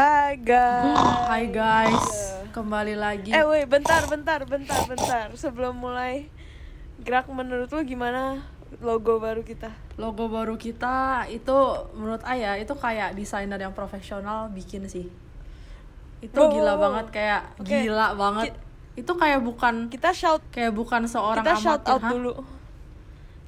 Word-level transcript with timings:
Hai 0.00 0.40
guys. 0.40 0.96
Hai 1.28 1.44
guys, 1.52 2.32
kembali 2.56 2.96
lagi. 2.96 3.36
Eh 3.36 3.44
woi, 3.44 3.68
bentar, 3.68 4.00
bentar, 4.08 4.40
bentar, 4.48 4.80
bentar. 4.88 5.28
Sebelum 5.36 5.76
mulai 5.76 6.24
gerak 7.04 7.28
menurut 7.28 7.68
lu 7.68 7.84
gimana 7.84 8.40
logo 8.80 9.20
baru 9.20 9.44
kita? 9.44 9.68
Logo 10.00 10.32
baru 10.32 10.56
kita 10.56 11.28
itu 11.28 11.52
menurut 11.92 12.24
Ayah 12.24 12.56
itu 12.56 12.72
kayak 12.72 13.12
desainer 13.12 13.60
yang 13.60 13.76
profesional 13.76 14.48
bikin 14.48 14.88
sih. 14.88 15.04
Itu 16.24 16.48
Wow, 16.48 16.48
gila 16.48 16.74
banget 16.80 17.06
kayak 17.12 17.42
Oke, 17.60 17.84
gila 17.84 18.16
banget. 18.16 18.56
Itu 18.96 19.12
kayak 19.20 19.44
bukan 19.44 19.92
Kita 19.92 20.16
shout 20.16 20.40
kayak 20.48 20.72
bukan 20.72 21.04
seorang 21.12 21.44
kita 21.44 21.60
shout 21.60 21.84
amatir, 21.84 21.92
out 21.92 22.00
hah? 22.00 22.12
dulu. 22.16 22.32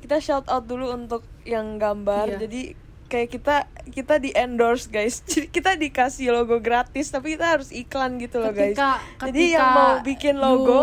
Kita 0.04 0.16
shout 0.20 0.46
out 0.52 0.68
dulu 0.68 0.92
untuk 0.92 1.24
yang 1.48 1.80
gambar. 1.80 2.36
Iya. 2.36 2.44
Jadi 2.44 2.91
kayak 3.12 3.28
kita 3.28 3.56
kita 3.92 4.16
di 4.16 4.32
endorse 4.32 4.88
guys. 4.88 5.20
Jadi 5.28 5.52
kita 5.52 5.76
dikasih 5.76 6.32
logo 6.32 6.56
gratis 6.58 7.12
tapi 7.12 7.36
kita 7.36 7.60
harus 7.60 7.68
iklan 7.68 8.16
gitu 8.16 8.40
loh 8.40 8.48
guys. 8.50 8.72
Ketika 8.72 8.90
Jadi 9.28 9.52
ketika 9.52 9.52
yang 9.52 9.68
mau 9.70 9.92
bikin 10.00 10.34
logo 10.40 10.80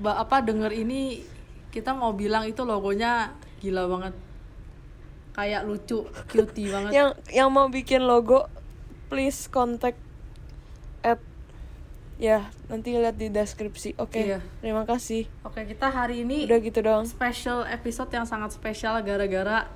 you, 0.00 0.08
apa 0.08 0.40
denger 0.40 0.72
ini 0.72 1.20
kita 1.68 1.92
mau 1.92 2.16
bilang 2.16 2.48
itu 2.48 2.64
logonya 2.64 3.36
gila 3.60 3.84
banget. 3.86 4.14
Kayak 5.30 5.62
lucu, 5.62 6.08
cutie 6.26 6.68
banget. 6.74 6.90
yang 6.90 7.08
yang 7.28 7.48
mau 7.52 7.68
bikin 7.68 8.02
logo 8.02 8.48
please 9.06 9.46
contact 9.46 10.00
at 11.02 11.20
ya 12.16 12.46
nanti 12.66 12.92
lihat 12.92 13.16
di 13.16 13.26
deskripsi 13.26 13.96
oke 13.96 14.12
Iya. 14.14 14.38
terima 14.60 14.84
kasih 14.84 15.24
Oke, 15.40 15.64
kita 15.64 15.88
hari 15.88 16.22
ini 16.22 16.44
udah 16.44 16.58
gitu 16.60 16.78
doang 16.78 17.08
special 17.08 17.64
episode 17.64 18.12
yang 18.12 18.28
sangat 18.28 18.52
spesial 18.52 19.00
gara-gara 19.00 19.66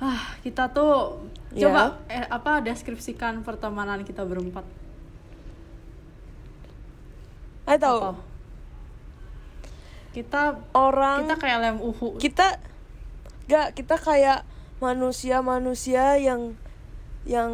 ah 0.00 0.34
kita 0.40 0.72
tuh 0.72 1.20
Ya. 1.50 1.66
coba 1.66 1.98
eh, 2.06 2.22
apa 2.30 2.62
deskripsikan 2.62 3.42
pertemanan 3.42 4.06
kita 4.06 4.22
berempat. 4.22 4.62
Ayo 7.66 7.78
tahu 7.78 7.98
Apa? 7.98 8.12
Kita 10.10 10.42
orang 10.74 11.26
kita 11.26 11.36
kayak 11.38 11.58
lem 11.58 11.78
uhu. 11.82 12.18
kita 12.22 12.62
gak 13.46 13.74
kita 13.74 13.98
kayak 13.98 14.46
manusia-manusia 14.78 16.22
yang 16.22 16.54
yang 17.26 17.50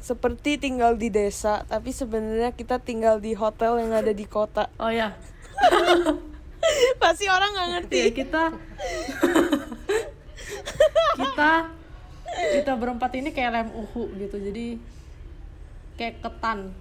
seperti 0.00 0.56
tinggal 0.56 0.96
di 0.96 1.06
desa 1.06 1.68
tapi 1.68 1.92
sebenarnya 1.92 2.56
kita 2.56 2.80
tinggal 2.80 3.20
di 3.20 3.36
hotel 3.36 3.76
yang 3.78 3.92
ada 3.92 4.10
di 4.10 4.24
kota 4.24 4.72
Oh 4.80 4.88
ya, 4.90 5.14
pasti 7.02 7.28
orang 7.28 7.52
nggak 7.54 7.68
ngerti 7.76 7.96
ya 8.00 8.10
kita 8.10 8.42
kita 11.20 11.52
kita 12.34 12.72
berempat 12.76 13.12
ini 13.16 13.30
kayak 13.30 13.50
lem 13.54 13.68
uhu 13.72 14.10
gitu. 14.18 14.36
Jadi 14.38 14.78
kayak 15.94 16.20
ketan. 16.22 16.74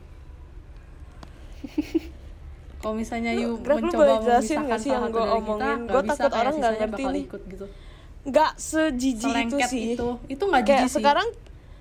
Kalau 2.84 3.00
misalnya 3.00 3.32
you 3.32 3.56
Greg, 3.64 3.80
lu 3.80 3.88
mencoba 3.88 4.04
boleh 4.04 4.18
jelasin 4.28 4.59
nggak 4.68 4.80
sih 4.84 4.92
yang 4.92 5.08
kita, 5.08 5.24
omongin? 5.40 5.88
bisa, 5.88 6.04
takut 6.20 6.31
orang 6.36 6.54
nggak 6.59 6.74
ngerti 6.84 7.04
nih. 7.08 7.24
ikut 7.31 7.44
gitu. 7.48 7.66
nggak 8.24 8.52
sejijik 8.59 9.36
itu 9.36 9.58
sih 9.68 9.84
itu 9.96 10.09
itu 10.31 10.44
nggak 10.44 10.64
jijik 10.64 10.88
sih 10.88 10.96
sekarang 11.00 11.28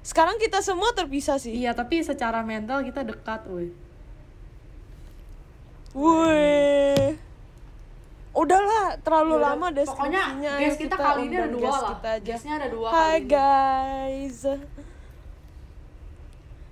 sekarang 0.02 0.36
kita 0.38 0.58
semua 0.58 0.90
terpisah 0.94 1.38
sih 1.38 1.54
iya 1.54 1.74
tapi 1.74 2.02
secara 2.02 2.42
mental 2.46 2.86
kita 2.86 3.02
dekat 3.02 3.46
woi 3.46 3.70
Wih. 5.92 7.20
Udahlah, 8.32 8.96
terlalu 8.98 9.36
Yaudah, 9.36 9.44
lama 9.46 9.66
deskripsinya. 9.70 10.24
pokoknya 10.24 10.56
guys 10.56 10.76
kita 10.76 10.96
kali 10.96 11.22
ini 11.22 11.36
ada 11.36 11.48
dua 11.48 11.68
lah 11.70 11.90
Kita 11.92 12.10
aja. 12.10 12.24
guestnya 12.24 12.52
ada 12.56 12.68
dua 12.68 12.88
Hai 12.88 12.96
kali 12.96 13.16
ini. 13.18 13.28
guys. 13.28 14.38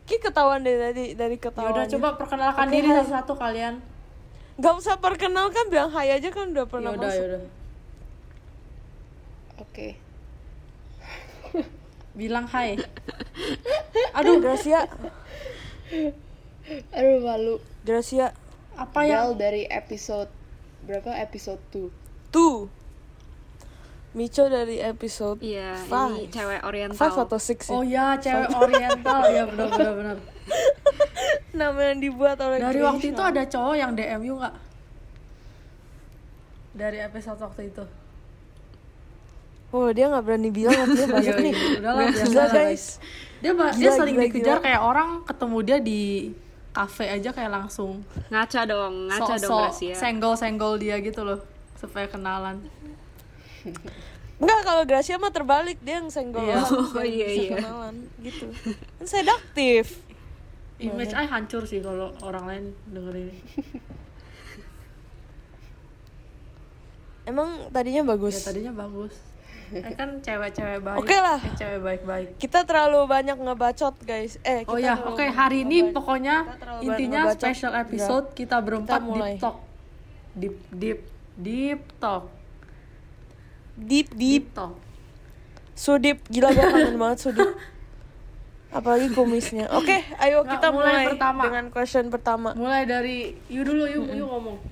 Ki 0.03 0.17
ketahuan 0.19 0.61
dari 0.61 0.79
tadi 0.79 1.05
dari 1.13 1.37
ya 1.37 1.43
ketahuan. 1.43 1.71
udah 1.71 1.87
coba 1.87 2.09
perkenalkan 2.17 2.65
Oke, 2.65 2.75
diri 2.75 2.89
satu-satu 2.91 3.33
kalian 3.37 3.75
Gak 4.57 4.75
usah 4.75 4.97
perkenalkan 4.97 5.65
bilang 5.69 5.89
hai 5.91 6.11
aja 6.11 6.29
kan 6.29 6.51
udah 6.51 6.65
ya 6.65 6.69
pernah 6.69 6.91
udah 6.91 7.01
ya 7.03 7.13
masuk. 7.13 7.25
udah 7.27 7.43
Oke. 9.61 9.89
bilang 12.13 12.45
hai 12.47 12.75
aduh 14.17 14.37
Gracia, 14.39 14.89
Aduh 16.91 17.19
malu. 17.21 17.55
Gracia. 17.81 18.35
apa 18.75 19.01
ya 19.03 19.29
dari 19.33 19.65
episode 19.65 20.27
berapa? 20.91 21.11
Episode 21.17 21.63
2. 21.73 21.89
Tuh. 22.29 22.67
Mico 24.11 24.43
dari 24.45 24.77
episode 24.77 25.39
Iya, 25.39 25.79
Five. 25.81 26.11
ini 26.13 26.27
cewek 26.29 26.61
oriental. 26.61 26.99
five 26.99 27.17
atau 27.21 27.39
six 27.39 27.63
ya? 27.63 27.71
oh 27.71 27.85
ya 27.87 28.07
cewek 28.17 28.51
oriental 28.53 29.23
ya 29.25 29.47
benar 29.47 29.71
benar 29.71 29.93
benar 29.95 30.17
Nama 31.55 31.81
yang 31.87 31.99
dibuat 32.03 32.35
oleh 32.37 32.59
dari 32.59 32.75
Gracia. 32.77 32.89
waktu 32.91 33.07
itu 33.09 33.23
ada 33.23 33.43
cowok 33.45 33.75
yang 33.77 33.95
DM 33.95 34.23
you 34.25 34.35
nggak 34.35 34.55
dari 36.73 36.99
episode 36.99 37.39
waktu 37.39 37.63
itu 37.69 37.85
Oh 39.71 39.87
dia 39.89 40.11
nggak 40.11 40.25
berani 40.25 40.51
bilang 40.51 40.75
nanti 40.77 41.07
banyak 41.15 41.31
Iya, 41.31 41.45
nih. 41.47 41.55
iya, 41.55 41.79
udahlah, 41.79 42.03
biasa 42.05 42.25
Gila 42.27 42.41
lah, 42.41 42.51
guys. 42.51 42.85
dia 43.39 43.53
ba- 43.55 43.71
dia 43.71 43.79
Gila, 43.85 43.95
sering 43.95 44.17
gila, 44.17 44.25
dikejar 44.27 44.57
gila. 44.59 44.65
kayak 44.67 44.81
orang 44.83 45.09
ketemu 45.23 45.59
dia 45.63 45.79
di 45.79 46.01
kafe 46.71 47.05
aja 47.05 47.31
kayak 47.31 47.51
langsung 47.51 48.01
Ngaca 48.29 48.63
dong, 48.63 49.07
ngaca 49.07 49.37
dong 49.37 49.43
sok-sok 49.43 49.63
Gracia. 49.69 49.95
senggol-senggol 49.95 50.79
dia 50.79 50.97
gitu 50.99 51.23
loh 51.23 51.43
supaya 51.75 52.07
kenalan 52.07 52.63
Enggak 54.41 54.61
kalau 54.63 54.83
Gracia 54.85 55.17
mah 55.17 55.29
terbalik 55.29 55.77
dia 55.79 55.99
yang 55.99 56.09
senggol 56.09 56.41
Iya. 56.43 56.65
Oh, 56.65 57.05
iya, 57.05 57.29
iya. 57.29 57.51
kenalan 57.59 57.95
gitu. 58.19 58.49
Kan 58.97 59.05
sedaktif. 59.05 60.01
image 60.79 61.13
I 61.13 61.27
hancur 61.27 61.63
sih 61.63 61.79
kalau 61.79 62.09
orang 62.21 62.45
lain 62.47 62.65
denger 62.87 63.15
ini 63.19 63.37
Emang 67.23 67.69
tadinya 67.69 68.01
ya 68.01 68.09
bagus. 68.09 68.37
tadinya 68.41 68.73
bagus 68.73 69.13
kan 69.71 70.11
cewek-cewek 70.19 70.79
baik 70.81 70.99
Oke 70.99 71.15
lah. 71.15 71.39
eh, 71.39 71.55
cewek 71.55 71.81
baik-baik 71.81 72.29
Kita 72.37 72.63
terlalu 72.63 73.07
banyak 73.07 73.37
ngebacot 73.37 73.95
guys. 74.01 74.35
Eh, 74.43 74.63
oh 74.65 74.75
kita 74.75 74.83
ya 74.83 74.93
terlalu 74.95 75.09
oke 75.09 75.21
banyak 75.21 75.33
hari 75.33 75.59
ini 75.63 75.79
pokoknya 75.91 76.37
intinya 76.81 77.21
ngebacot. 77.25 77.39
special 77.39 77.73
episode 77.75 78.27
kita 78.33 78.57
berempat 78.59 78.99
Kita 78.99 79.07
mulai. 79.07 79.33
deep 79.33 79.41
talk 79.41 79.57
deep 80.33 80.57
deep 80.73 81.01
deep 81.37 81.81
talk 81.97 82.25
deep 83.77 84.09
deep 84.09 84.09
deep 84.13 84.45
talk 84.53 84.75
sudip 85.73 86.21
gila 86.27 86.51
gue 86.51 86.61
kangen 86.63 86.97
banget 86.97 87.19
sudip. 87.23 87.51
Apalagi 88.71 89.11
kumisnya. 89.11 89.67
Oke, 89.73 89.99
ayo 90.17 90.47
Nggak, 90.47 90.53
kita 90.53 90.67
mulai 90.71 90.93
mulai, 90.95 91.07
pertama. 91.09 91.43
dengan 91.43 91.65
question 91.71 92.07
pertama. 92.07 92.55
mulai 92.55 92.83
dari 92.85 93.35
you 93.49 93.63
dulu 93.63 93.83
you 93.85 94.03
you 94.13 94.23
ngomong 94.23 94.63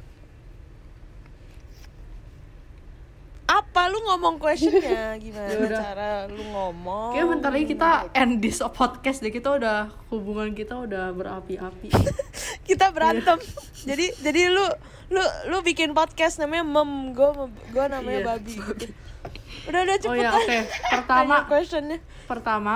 Apa 3.79 3.95
lu 3.95 4.03
ngomong 4.03 4.43
questionnya 4.43 5.15
gimana 5.17 5.55
Yaudah. 5.55 5.79
cara 5.79 6.11
lu 6.27 6.43
ngomong? 6.43 7.15
Kayaknya 7.15 7.31
bentar 7.31 7.51
lagi 7.55 7.67
kita 7.69 7.91
end 8.11 8.33
this 8.43 8.59
podcast 8.75 9.23
deh 9.23 9.31
kita 9.31 9.55
udah 9.55 9.87
hubungan 10.11 10.51
kita 10.51 10.75
udah 10.75 11.15
berapi-api 11.15 11.87
kita 12.69 12.91
berantem. 12.91 13.39
jadi 13.87 14.11
jadi 14.19 14.51
lu 14.51 14.67
lu 15.09 15.23
lu 15.47 15.63
bikin 15.63 15.95
podcast 15.95 16.43
namanya 16.43 16.67
mem 16.67 17.15
gue 17.15 17.31
gue 17.71 17.85
namanya 17.87 18.19
Iya. 18.19 18.27
babi. 18.27 18.55
Udah 19.71 19.81
udah 19.87 19.95
oh 19.95 20.03
cepet 20.03 20.19
ya 20.19 20.27
ah. 20.27 20.35
oke 20.35 20.59
pertama 20.91 21.35
questionnya. 21.47 21.99
pertama 22.27 22.75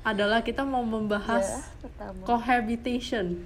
adalah 0.00 0.38
kita 0.40 0.62
mau 0.62 0.86
membahas 0.86 1.66
Ya, 1.66 1.82
pertama. 1.82 2.22
cohabitation 2.22 3.42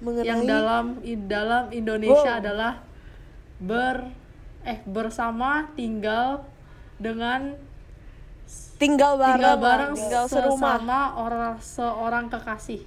Mengenai 0.00 0.24
yang 0.24 0.40
dalam 0.48 0.84
dalam 1.28 1.64
Indonesia 1.68 2.32
Wow. 2.32 2.40
adalah 2.40 2.72
ber 3.60 4.08
eh 4.68 4.78
bersama 4.84 5.72
tinggal 5.72 6.44
dengan 7.00 7.56
tinggal 8.76 9.16
bareng, 9.16 9.40
tinggal 9.40 9.56
bareng 9.56 9.92
tinggal 9.96 10.24
serumah. 10.28 10.76
sesama 10.76 11.00
orang 11.16 11.56
seorang 11.64 12.24
kekasih. 12.28 12.84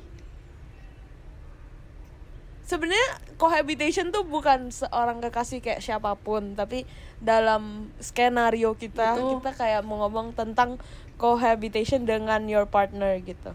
Sebenarnya 2.70 3.10
cohabitation 3.36 4.16
tuh 4.16 4.24
bukan 4.24 4.72
seorang 4.72 5.20
kekasih 5.20 5.60
kayak 5.60 5.84
siapa 5.84 6.16
pun, 6.16 6.56
tapi 6.56 6.88
dalam 7.20 7.92
skenario 8.00 8.78
kita 8.80 9.20
Itu- 9.20 9.44
kita 9.44 9.52
kayak 9.58 9.82
mau 9.84 10.00
ngomong 10.08 10.32
tentang 10.32 10.80
cohabitation 11.20 12.08
dengan 12.08 12.48
your 12.48 12.64
partner 12.70 13.20
gitu. 13.20 13.52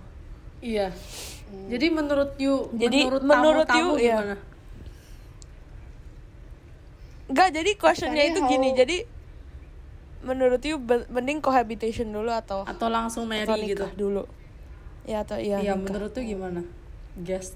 Iya. 0.60 0.92
Jadi 1.46 1.86
menurut 1.94 2.34
you, 2.42 2.68
Jadi, 2.74 3.06
menurut, 3.06 3.22
menurut 3.22 3.66
tamu-tamu 3.70 3.94
you, 3.96 4.04
iya. 4.04 4.16
gimana? 4.18 4.36
Enggak, 7.26 7.48
jadi 7.50 7.70
questionnya 7.74 8.24
itu 8.24 8.38
how- 8.38 8.48
gini. 8.48 8.70
Jadi 8.72 8.96
menurut 10.22 10.58
you 10.60 10.78
mending 11.08 11.38
cohabitation 11.38 12.08
dulu 12.08 12.30
atau 12.30 12.62
Atau 12.64 12.86
langsung 12.86 13.26
marry 13.26 13.46
atau 13.46 13.62
gitu? 13.62 13.86
dulu? 13.96 14.24
Ya 15.02 15.22
atau 15.22 15.38
iya 15.38 15.58
Iya, 15.60 15.74
menurut 15.74 16.14
you 16.14 16.26
gimana? 16.28 16.62
Guest. 17.16 17.54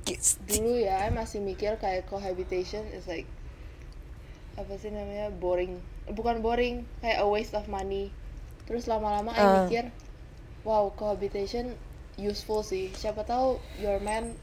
Kiss. 0.00 0.40
Dulu 0.42 0.74
ya, 0.76 1.04
I 1.04 1.12
masih 1.12 1.38
mikir 1.40 1.76
kayak 1.76 2.08
cohabitation 2.08 2.82
is 2.90 3.04
like 3.06 3.28
apa 4.56 4.74
sih 4.76 4.90
namanya 4.90 5.30
boring. 5.30 5.78
Bukan 6.06 6.40
boring, 6.40 6.82
kayak 6.98 7.20
a 7.20 7.26
waste 7.26 7.52
of 7.52 7.68
money. 7.68 8.10
Terus 8.64 8.86
lama-lama 8.86 9.30
I 9.30 9.38
Ah. 9.38 9.50
mikir, 9.62 9.92
wow 10.62 10.90
cohabitation 10.90 11.76
useful 12.16 12.60
sih 12.60 12.92
siapa 12.92 13.22
tahu 13.22 13.56
your 13.76 13.96
man 13.98 14.34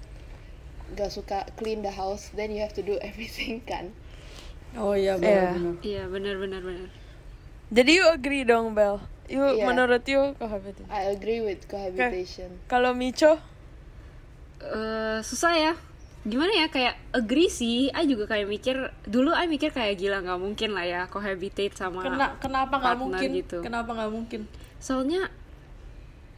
gak 0.94 1.10
suka 1.10 1.44
clean 1.56 1.82
the 1.82 1.92
house 1.92 2.32
then 2.32 2.48
you 2.48 2.62
have 2.62 2.72
to 2.72 2.82
do 2.82 2.96
everything 3.08 3.60
kan 3.62 3.92
oh 4.76 4.94
iya 4.94 5.16
Iya. 5.16 5.52
benar-benar 5.52 5.74
Iya 5.82 6.04
benar 6.06 6.36
benar 6.38 6.62
benar. 6.62 6.90
Jadi 7.68 7.92
you 7.94 8.06
agree 8.08 8.44
dong 8.44 8.72
Bel? 8.72 9.04
You 9.28 9.44
Iya. 9.44 9.66
menurut 9.66 10.04
you 10.06 10.32
cohabitation? 10.36 10.88
I 10.88 11.12
agree 11.12 11.44
with 11.44 11.68
cohabitation 11.68 12.64
Kalau 12.66 12.94
Micho? 12.94 13.36
Eh, 14.58 15.20
susah 15.22 15.54
ya. 15.54 15.74
Gimana 16.24 16.52
ya 16.52 16.68
kayak 16.68 16.96
agree 17.12 17.48
sih. 17.48 17.88
I 17.92 18.04
juga 18.04 18.28
kayak 18.28 18.48
mikir 18.48 18.76
dulu 19.04 19.32
I 19.32 19.48
mikir 19.48 19.72
kayak 19.72 19.96
gila 19.96 20.20
nggak 20.20 20.40
mungkin 20.40 20.70
lah 20.72 20.84
ya 20.84 21.02
cohabitate 21.08 21.72
sama 21.72 22.04
Kena, 22.04 22.36
kenapa 22.38 22.76
nggak 22.76 22.98
mungkin 22.98 23.30
gitu. 23.36 23.58
kenapa 23.64 23.92
nggak 23.96 24.12
mungkin 24.12 24.42
soalnya 24.78 25.32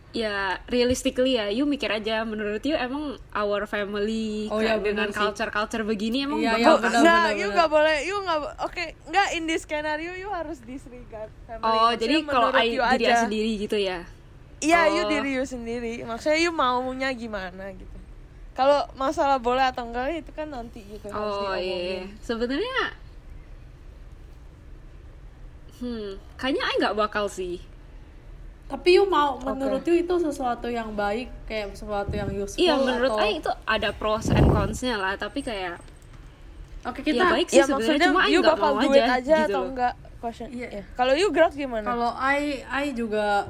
ya 0.10 0.58
realistically 0.66 1.38
ya 1.38 1.48
you 1.48 1.64
mikir 1.64 1.86
aja 1.88 2.26
menurut 2.26 2.62
you 2.62 2.74
emang 2.74 3.14
our 3.30 3.64
family 3.64 4.50
Oh, 4.50 4.58
kayak 4.58 4.82
iya, 4.82 4.84
dengan 4.84 5.08
sih. 5.08 5.22
culture 5.22 5.50
culture 5.50 5.84
begini 5.84 6.26
emang 6.26 6.42
Iya, 6.42 6.58
bakal 6.58 6.66
iya, 6.66 6.82
benar, 6.82 6.98
enggak, 6.98 7.22
benar, 7.22 7.38
you 7.38 7.48
nggak 7.52 7.70
boleh, 7.70 7.96
you 8.02 8.16
nggak, 8.20 8.40
oke, 8.60 8.84
nggak 9.06 9.28
in 9.32 9.44
this 9.46 9.62
scenario 9.64 10.12
you 10.12 10.26
harus 10.28 10.58
disregard 10.60 11.30
family. 11.44 11.62
oh 11.62 11.70
Maksudnya 11.88 12.00
jadi 12.00 12.16
kalau 12.26 12.50
menurut 12.50 12.58
I 12.58 12.68
you 12.68 12.82
diri 12.92 13.06
aja. 13.06 13.16
sendiri 13.22 13.52
gitu 13.60 13.78
ya 13.78 14.00
Iya, 14.60 14.82
you 14.90 15.04
Oh. 15.04 15.08
diri 15.08 15.30
you 15.32 15.46
sendiri. 15.46 16.04
Maksudnya 16.04 16.36
you 16.38 16.52
maunya 16.52 17.08
gimana 17.12 17.72
gitu. 17.72 17.96
Kalau 18.52 18.84
masalah 18.94 19.38
boleh 19.38 19.64
atau 19.64 19.88
enggak 19.88 20.20
itu 20.20 20.32
kan 20.34 20.50
nanti 20.50 20.84
gitu 20.84 21.08
harus 21.08 21.16
oh 21.16 21.56
iya 21.56 22.04
diomongin. 22.04 22.20
sebenarnya 22.20 22.78
hmm 25.80 26.10
kayaknya 26.36 26.60
I 26.62 26.76
nggak 26.78 26.98
bakal 26.98 27.32
sih 27.32 27.64
tapi 28.70 28.96
you 28.96 29.04
mau 29.04 29.42
menurut 29.42 29.82
you 29.82 29.98
itu 29.98 30.14
sesuatu 30.22 30.70
yang 30.70 30.94
baik 30.94 31.28
kayak 31.44 31.74
sesuatu 31.74 32.14
yang 32.14 32.30
useful 32.30 32.62
iya 32.62 32.78
menurut 32.78 33.18
atau 33.18 33.26
I 33.26 33.42
itu 33.42 33.52
ada 33.66 33.90
pros 33.92 34.30
and 34.30 34.46
consnya 34.46 34.96
lah 34.96 35.18
tapi 35.18 35.42
kayak 35.42 35.82
oke 36.86 37.02
ya 37.02 37.04
kita 37.04 37.24
baik 37.28 37.48
sih 37.50 37.58
Ya 37.58 37.66
sebenarnya 37.66 38.08
maksudnya 38.08 38.08
cuma 38.14 38.22
you 38.30 38.42
bakal 38.46 38.72
mau 38.78 38.82
do 38.86 38.94
it 38.94 39.02
aja, 39.02 39.18
aja 39.18 39.36
gitu 39.44 39.52
atau 39.52 39.62
enggak 39.68 39.94
question. 40.20 40.48
Iya. 40.52 40.68
Iya. 40.70 40.84
Kalau 40.94 41.14
you 41.16 41.28
gerak 41.32 41.56
gimana? 41.56 41.82
kalau 41.82 42.12
I 42.14 42.62
I 42.64 42.86
juga 42.94 43.50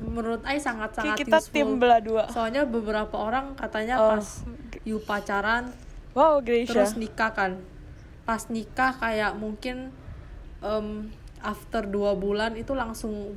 menurut 0.00 0.42
I 0.46 0.62
sangat 0.62 0.94
sangat 0.94 1.18
kita 1.18 1.38
tim 1.50 1.76
belah 1.76 1.98
dua. 1.98 2.24
soalnya 2.30 2.62
beberapa 2.62 3.14
orang 3.14 3.58
katanya 3.58 3.98
Oh. 3.98 4.14
pas 4.14 4.46
you 4.86 5.02
pacaran 5.02 5.74
Wow, 6.10 6.42
Gracia. 6.42 6.70
terus 6.74 6.94
nikah 6.94 7.30
kan 7.30 7.58
pas 8.22 8.46
nikah 8.46 8.94
kayak 8.94 9.34
mungkin 9.34 9.90
em, 10.60 11.10
after 11.40 11.86
dua 11.86 12.14
bulan 12.14 12.54
itu 12.54 12.74
langsung 12.74 13.34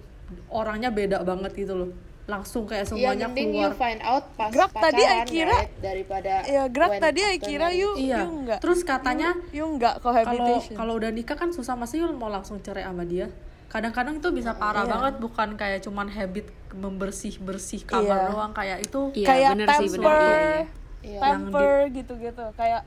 orangnya 0.47 0.89
beda 0.89 1.21
banget 1.21 1.51
gitu 1.55 1.75
loh 1.75 1.91
langsung 2.23 2.63
kayak 2.63 2.83
ya 2.83 2.87
semuanya 2.87 3.27
mending 3.27 3.51
keluar 3.51 3.67
you 3.67 3.75
find 3.75 3.99
out 4.01 4.23
pas 4.33 4.47
Gerak 4.47 4.71
pacaran 4.71 4.85
tadi 4.87 5.01
I 5.03 5.19
kira- 5.25 5.59
right? 5.59 5.71
daripada 5.77 6.31
Ya, 6.45 6.63
gerak 6.65 6.91
tadi 6.97 7.21
I 7.21 7.35
kira 7.37 7.67
you 7.69 7.89
iya 7.97 8.19
you 8.19 8.31
enggak. 8.33 8.59
terus 8.59 8.79
katanya 8.81 9.35
you 9.51 9.65
enggak 9.67 9.99
kalau 9.99 10.15
cohabitation. 10.15 10.73
kalau 10.73 10.93
udah 10.95 11.09
nikah 11.09 11.35
kan 11.35 11.49
susah 11.49 11.75
masih 11.75 11.99
you 11.99 12.11
mau 12.11 12.27
langsung 12.27 12.57
cerai 12.57 12.83
sama 12.83 13.03
dia 13.03 13.27
kadang-kadang 13.67 14.17
itu 14.17 14.29
bisa 14.29 14.53
parah 14.53 14.81
Iya. 14.81 14.91
banget 14.93 15.13
bukan 15.19 15.49
kayak 15.53 15.79
cuman 15.81 16.07
habit 16.07 16.45
membersih 16.71 17.35
bersih 17.37 17.81
kamar 17.81 18.05
Iya. 18.15 18.29
doang 18.29 18.51
kayak 18.51 18.77
itu 18.81 18.99
Iya, 19.13 19.27
kayak 19.27 19.49
bener 19.51 19.67
temper, 19.67 19.81
sih, 19.81 19.89
bener, 19.91 20.13
iya, 20.13 20.39
iya. 20.39 20.63
Iya. 21.03 21.19
temper 21.19 21.71
gitu-gitu. 21.91 22.45
Kayak 22.53 22.81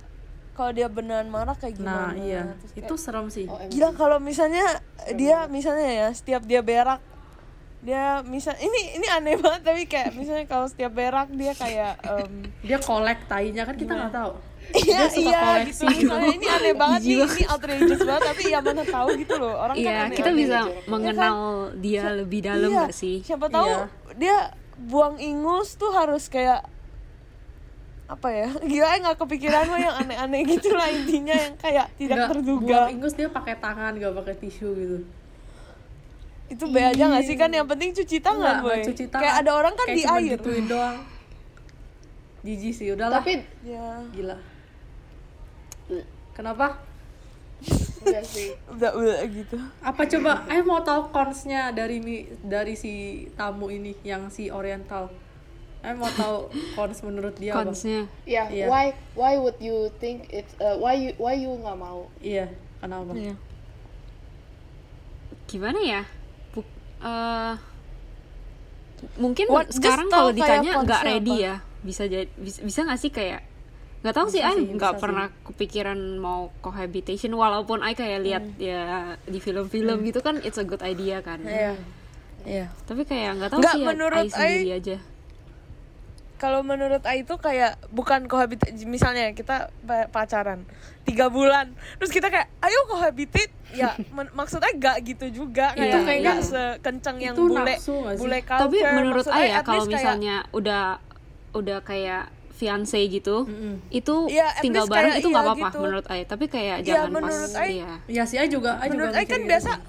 kalau 0.53 0.73
dia 0.73 0.89
beneran 0.89 1.29
marah 1.29 1.53
kayak 1.53 1.77
nah 1.77 2.09
gimana? 2.09 2.17
iya 2.17 2.43
Terus 2.57 2.73
kayak- 2.73 2.81
itu 2.81 2.95
serem 2.97 3.27
sih 3.29 3.45
OMG. 3.45 3.69
Gila 3.69 3.91
kalau 3.93 4.17
misalnya 4.19 4.65
dia 5.13 5.45
misalnya 5.47 5.85
ya 5.87 6.09
setiap 6.11 6.41
dia 6.43 6.63
berak 6.63 7.03
dia 7.87 8.05
misal 8.21 8.59
ini 8.59 8.99
ini 8.99 9.07
aneh 9.07 9.39
banget 9.39 9.63
tapi 9.63 9.87
kayak 9.87 10.11
misalnya 10.13 10.43
kalau 10.45 10.67
setiap 10.67 10.91
berak 10.91 11.31
dia 11.31 11.55
kayak 11.55 11.95
em, 12.03 12.33
dia 12.61 12.79
kolek 12.79 13.23
tainya 13.25 13.63
kan 13.63 13.75
kita 13.75 13.93
nggak 13.95 14.11
tahu. 14.13 14.33
Iya 14.67 14.83
dia 14.99 15.07
suka 15.07 15.23
iya 15.23 15.41
koleksi. 15.41 15.85
gitu. 15.87 16.03
Misalnya 16.03 16.31
ini 16.35 16.47
aneh 16.51 16.75
banget 16.75 17.01
nih 17.01 17.17
ini 17.23 17.45
outrageous 17.47 18.03
banget 18.03 18.23
tapi 18.27 18.43
ya 18.51 18.59
mana 18.59 18.83
tahu 18.85 19.09
gitu 19.15 19.35
loh. 19.37 19.55
Orang 19.55 19.77
kan 19.77 19.87
Iya, 19.87 19.95
aneh 20.03 20.17
kita 20.19 20.27
aneh 20.27 20.39
bisa 20.43 20.59
gitu. 20.59 20.91
mengenal 20.91 21.37
dia 21.79 22.03
lebih 22.11 22.41
dalam 22.43 22.69
iya, 22.69 22.83
gak 22.83 22.93
sih? 22.93 23.17
siapa 23.23 23.47
tahu 23.47 23.71
Iya. 23.71 23.83
dia 24.17 24.37
buang 24.77 25.17
ingus 25.17 25.79
tuh 25.79 25.89
harus 25.89 26.27
kayak 26.27 26.67
apa 28.07 28.29
ya 28.29 28.49
gila 28.71 28.87
ya 28.89 28.97
nggak 29.01 29.19
kepikiran 29.19 29.65
mah 29.67 29.81
yang 29.81 29.95
aneh-aneh 29.97 30.43
gitu 30.49 30.71
lah 30.71 30.87
intinya 30.87 31.35
yang 31.35 31.55
kayak 31.57 31.87
tidak 31.97 32.17
Nggak, 32.17 32.31
terduga. 32.33 32.67
buang 32.67 32.91
ingus 32.93 33.15
dia 33.15 33.29
pakai 33.29 33.55
tangan 33.57 33.93
gak 33.95 34.15
pakai 34.17 34.35
tisu 34.37 34.69
gitu 34.75 34.99
itu 36.47 36.65
be 36.67 36.81
aja 36.81 37.05
nggak 37.05 37.25
sih? 37.25 37.35
Kan 37.35 37.51
yang 37.51 37.67
penting 37.67 37.91
cuci 37.93 38.19
tangan 38.19 38.61
boy. 38.61 38.81
cuci 38.81 39.07
tangan. 39.07 39.23
kayak 39.23 39.35
ada 39.41 39.51
orang 39.53 39.75
kan 39.75 39.87
Kayak 39.87 39.97
di 39.97 40.03
air. 40.05 40.33
gituin 40.35 40.67
doang. 40.67 40.97
Jijik 42.41 42.73
sih 42.73 42.89
udahlah. 42.91 43.19
Tapi 43.19 43.43
ya. 43.63 43.99
Gila. 44.11 44.37
Kenapa? 46.33 46.79
Enggak 47.99 48.23
sih. 48.23 48.53
Udah 48.77 48.93
udah 48.93 49.19
gitu. 49.27 49.57
Apa 49.81 50.05
coba? 50.05 50.45
Ayo 50.47 50.63
mau 50.63 50.79
tahu 50.81 51.11
consnya 51.11 51.73
dari 51.73 51.99
mi- 51.99 52.29
dari 52.41 52.75
si 52.75 52.93
tamu 53.33 53.67
ini 53.67 53.97
yang 54.01 54.29
si 54.29 54.47
oriental. 54.47 55.11
Ayo 55.81 55.97
mau 55.97 56.07
tahu 56.09 56.47
cons 56.75 57.01
menurut 57.03 57.35
dia 57.35 57.51
apa? 57.53 57.67
Consnya. 57.67 58.07
ya 58.23 58.47
Iya. 58.47 58.67
why 58.67 58.87
why 59.15 59.35
would 59.35 59.57
you 59.59 59.89
think 59.97 60.29
it's 60.29 60.53
uh, 60.59 60.77
why 60.77 60.93
you 60.93 61.11
why 61.17 61.33
you 61.33 61.51
nggak 61.51 61.75
mau? 61.75 62.07
Iya 62.21 62.47
kenapa? 62.79 63.11
Iya. 63.11 63.35
Gimana 65.47 65.79
ya? 65.81 66.03
Eh, 67.07 67.55
mungkin 69.17 69.47
What- 69.47 69.71
sekarang 69.71 70.09
kalau 70.09 70.35
ditanya 70.35 70.83
nggak 70.83 71.03
ready 71.05 71.35
apa. 71.37 71.47
ya. 71.47 71.55
Bisa 71.87 72.03
jadi 72.05 72.27
bisa, 72.35 72.59
bisa 72.67 72.79
nggak 72.83 72.99
sih 72.99 73.11
kayak 73.15 73.41
nggak 74.03 74.15
tahu 74.15 74.27
sih, 74.31 74.43
Bisa 74.43 74.51
I 74.51 74.57
sih, 74.59 74.67
nggak 74.75 74.95
pernah 74.99 75.27
kepikiran 75.45 75.99
mau 76.19 76.51
cohabitation 76.61 77.33
walaupun 77.33 77.83
I 77.83 77.95
kayak 77.95 78.21
lihat 78.23 78.45
ya 78.57 78.83
di 79.23 79.39
film-film 79.39 80.03
gitu 80.03 80.21
kan 80.21 80.39
it's 80.43 80.59
a 80.59 80.67
good 80.67 80.83
idea 80.83 81.23
kan. 81.23 81.43
Iya. 81.43 81.75
Iya. 82.47 82.67
Tapi 82.87 83.03
kayak 83.03 83.31
nggak 83.39 83.51
tahu 83.51 83.59
Nggak, 83.63 83.75
sih 83.75 83.83
ya, 83.83 83.87
menurut 83.87 84.19
I 84.19 84.29
sendiri 84.31 84.67
I- 84.67 84.77
aja. 84.79 84.97
Kalau 86.37 86.61
menurut 86.61 87.01
A 87.03 87.15
itu 87.15 87.33
kayak 87.35 87.81
bukan 87.89 88.25
cohabitate 88.25 88.77
misalnya 88.83 89.33
kita 89.33 89.69
pa- 89.81 90.07
pacaran 90.07 90.69
tiga 91.03 91.27
bulan 91.27 91.71
terus 91.97 92.11
kita 92.11 92.27
kayak 92.27 92.53
ayo 92.61 92.81
cohabitate 92.87 93.49
ya 93.73 93.95
men- 94.13 94.29
maksudnya 94.31 94.69
gak 94.75 95.01
gitu 95.03 95.27
juga 95.35 95.73
kayak 95.73 95.87
Iya, 95.87 95.99
kayak 96.03 96.13
iya. 96.15 96.25
nggak 96.27 96.41
sekencang 96.43 97.17
yang 97.21 97.35
Itu 97.35 97.47
bule 97.47 97.75
bule 98.15 98.39
culture 98.43 98.63
Tapi 98.63 98.79
menurut 98.85 99.27
I 99.27 99.45
ya 99.49 99.61
kalau 99.61 99.83
kayak- 99.83 99.91
misalnya 99.91 100.37
udah 100.51 100.85
udah 101.53 101.79
kayak 101.81 102.29
fiance 102.53 102.97
gitu, 102.97 103.45
Mm-mm. 103.45 103.85
itu 103.91 104.15
Iya, 104.27 104.49
at 104.51 104.61
tinggal 104.61 104.85
bareng 104.87 105.13
kayak 105.13 105.21
itu 105.21 105.29
nggak 105.29 105.41
iya 105.43 105.53
apa-apa 105.53 105.69
gitu. 105.69 105.79
menurut 105.79 106.07
I. 106.07 106.21
Tapi 106.23 106.45
kayak 106.47 106.77
Iya, 106.79 106.87
jangan 106.87 107.09
pas 107.11 107.17
menurut 107.23 107.53
I- 107.55 107.69
iya. 107.75 107.93
ya 108.09 108.23
sih 108.25 108.37
I 108.37 108.47
juga 108.47 108.71
menurut 108.83 109.13
juga 109.13 109.25
kan 109.27 109.41
biasa 109.43 109.73
gitu. 109.75 109.89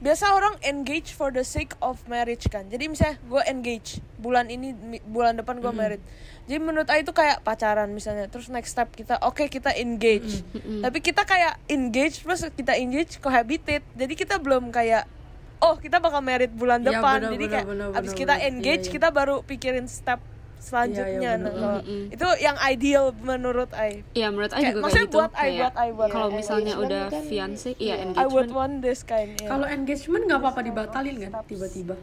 biasa 0.00 0.24
orang 0.32 0.54
engage 0.60 1.08
for 1.10 1.28
the 1.28 1.42
sake 1.42 1.70
of 1.78 2.02
marriage 2.06 2.46
kan 2.46 2.66
jadi 2.66 2.84
misalnya 2.84 3.14
gue 3.20 3.42
engage 3.46 4.02
bulan 4.20 4.46
ini 4.46 4.76
bulan 5.02 5.34
depan 5.34 5.56
gue 5.56 5.72
married 5.72 6.02
jadi 6.44 6.58
menurut 6.58 6.86
I 6.86 7.00
itu 7.00 7.10
kayak 7.10 7.40
pacaran 7.40 7.88
misalnya 7.88 8.26
terus 8.26 8.46
next 8.46 8.70
step 8.70 8.90
kita 8.90 9.16
oke 9.20 9.42
kita 9.46 9.72
engage 9.74 10.44
tapi 10.78 11.00
kita 11.00 11.24
kayak 11.24 11.56
engage 11.66 12.20
terus 12.20 12.44
kita 12.50 12.74
engage 12.74 13.16
cohabitate 13.18 13.82
jadi 13.92 14.12
kita 14.12 14.36
belum 14.36 14.68
kayak 14.68 15.08
oh 15.58 15.74
kita 15.74 15.96
bakal 15.96 16.20
married 16.20 16.50
bulan 16.50 16.80
Iya, 16.80 16.88
depan 16.94 17.18
benar, 17.18 17.30
jadi 17.30 17.40
benar, 17.42 17.54
kayak 17.54 17.66
benar, 17.66 17.86
abis 17.92 18.00
benar, 18.06 18.20
kita 18.20 18.34
engage 18.42 18.66
Iya, 18.78 18.86
iya. 18.86 18.94
kita 18.94 19.08
baru 19.10 19.36
pikirin 19.42 19.86
step 19.86 20.20
Iya, 20.20 20.28
iya, 20.60 20.68
selanjutnya. 20.68 21.30
Nah, 21.38 21.50
kalau- 21.50 21.80
Mm-mm. 21.80 22.12
itu 22.12 22.26
yang 22.38 22.56
ideal 22.62 23.16
menurut 23.18 23.72
I 23.72 24.04
Iya 24.12 24.28
menurut 24.28 24.52
I 24.52 24.60
Kayak, 24.60 24.68
juga 24.70 24.80
maksudnya 24.82 25.00
kayak 25.00 25.08
gitu. 25.08 25.16
buat 25.16 25.32
I, 25.32 25.40
kayak 25.40 25.56
buat 25.56 25.74
I, 25.74 25.88
buat 25.90 26.08
kalau 26.10 26.28
misalnya 26.30 26.60
Engagement 26.70 26.84
udah 26.84 27.02
kan, 27.06 27.22
fiance, 27.24 27.68
iya 27.72 27.94
iya. 27.94 27.94
I 27.94 28.26
would 28.26 28.44
engagement. 28.44 28.50
want 28.52 28.74
this 28.82 29.00
kind 29.02 29.30
ya. 29.34 29.48
kalau 29.48 29.64
engagement 29.66 30.22
nggak 30.22 30.36
apa-apa 30.38 30.60
dibatalin 30.62 31.16
kan 31.18 31.30
tiba-tiba 31.46 31.96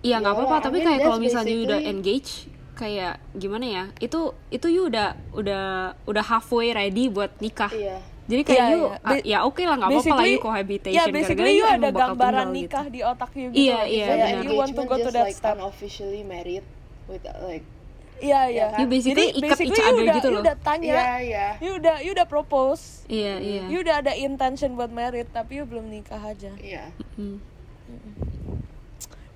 Iya 0.00 0.16
nggak 0.18 0.32
Ya, 0.32 0.38
apa-apa, 0.38 0.54
I 0.54 0.62
tapi 0.62 0.74
mean, 0.74 0.86
kayak 0.86 1.00
kalau 1.02 1.18
misalnya 1.18 1.50
you 1.50 1.62
udah 1.62 1.76
basically- 1.76 1.92
engage, 1.92 2.30
kayak 2.72 3.14
gimana 3.34 3.64
ya? 3.66 3.84
Itu 3.98 4.20
itu 4.48 4.66
you 4.66 4.82
udah 4.86 5.08
udah 5.30 5.64
udah 6.02 6.24
halfway 6.26 6.70
ready 6.70 7.06
buat 7.06 7.36
nikah. 7.38 7.68
iya 7.70 8.00
Jadi 8.24 8.42
kayak 8.42 8.62
Iya, 8.62 8.70
you 8.70 8.80
iya. 8.80 8.94
ah, 8.96 9.10
Ba- 9.10 9.26
ya 9.26 9.38
oke 9.42 9.58
lah 9.60 9.74
nggak 9.74 9.88
apa-apa 9.88 10.06
lah 10.06 10.16
Basically- 10.16 10.32
you 10.32 10.40
cohabitation. 10.40 10.94
Ya, 10.94 11.02
gara-gara 11.02 11.16
basically 11.18 11.52
you 11.52 11.66
ada 11.66 11.88
gambaran 11.90 12.14
tinggal 12.46 12.54
nikah 12.54 12.84
gitu. 12.84 12.94
di 12.94 13.00
otak 13.02 13.30
you 13.34 13.48
gitu. 13.50 13.58
Iya, 13.60 13.74
loh. 13.74 13.84
iya, 13.90 14.06
Kayak 14.06 14.22
benar. 14.22 14.40
you 14.40 14.52
want 14.54 14.70
to 14.70 14.82
go 14.82 14.96
to 14.96 15.10
that 15.10 15.26
like 15.26 15.34
step. 15.36 15.52
unofficially 15.52 16.22
married 16.22 16.64
with 17.04 17.24
like 17.42 17.66
Iya, 18.18 18.40
iya. 18.46 18.64
kan? 18.70 18.78
You 18.78 18.86
basically 18.86 19.26
Jadi 19.26 19.40
ikat 19.40 19.48
basically 19.58 19.74
you 19.74 19.90
other 19.90 20.02
udah, 20.02 20.14
gitu 20.14 20.26
you 20.26 20.32
loh. 20.32 20.42
udah 20.42 20.56
tanya, 20.60 20.86
iya 20.86 21.04
iya 21.18 21.46
you 21.58 21.70
udah 21.74 21.96
you 21.98 22.10
udah 22.12 22.26
propose, 22.26 23.02
Iya 23.06 23.34
iya. 23.36 23.62
you 23.66 23.78
udah 23.80 23.96
ada 23.98 24.12
intention 24.14 24.72
buat 24.72 24.88
married 24.90 25.26
tapi 25.30 25.58
you 25.58 25.64
belum 25.64 25.84
nikah 25.86 26.22
aja. 26.22 26.54
iya 26.56 26.86
Hmm. 27.16 27.42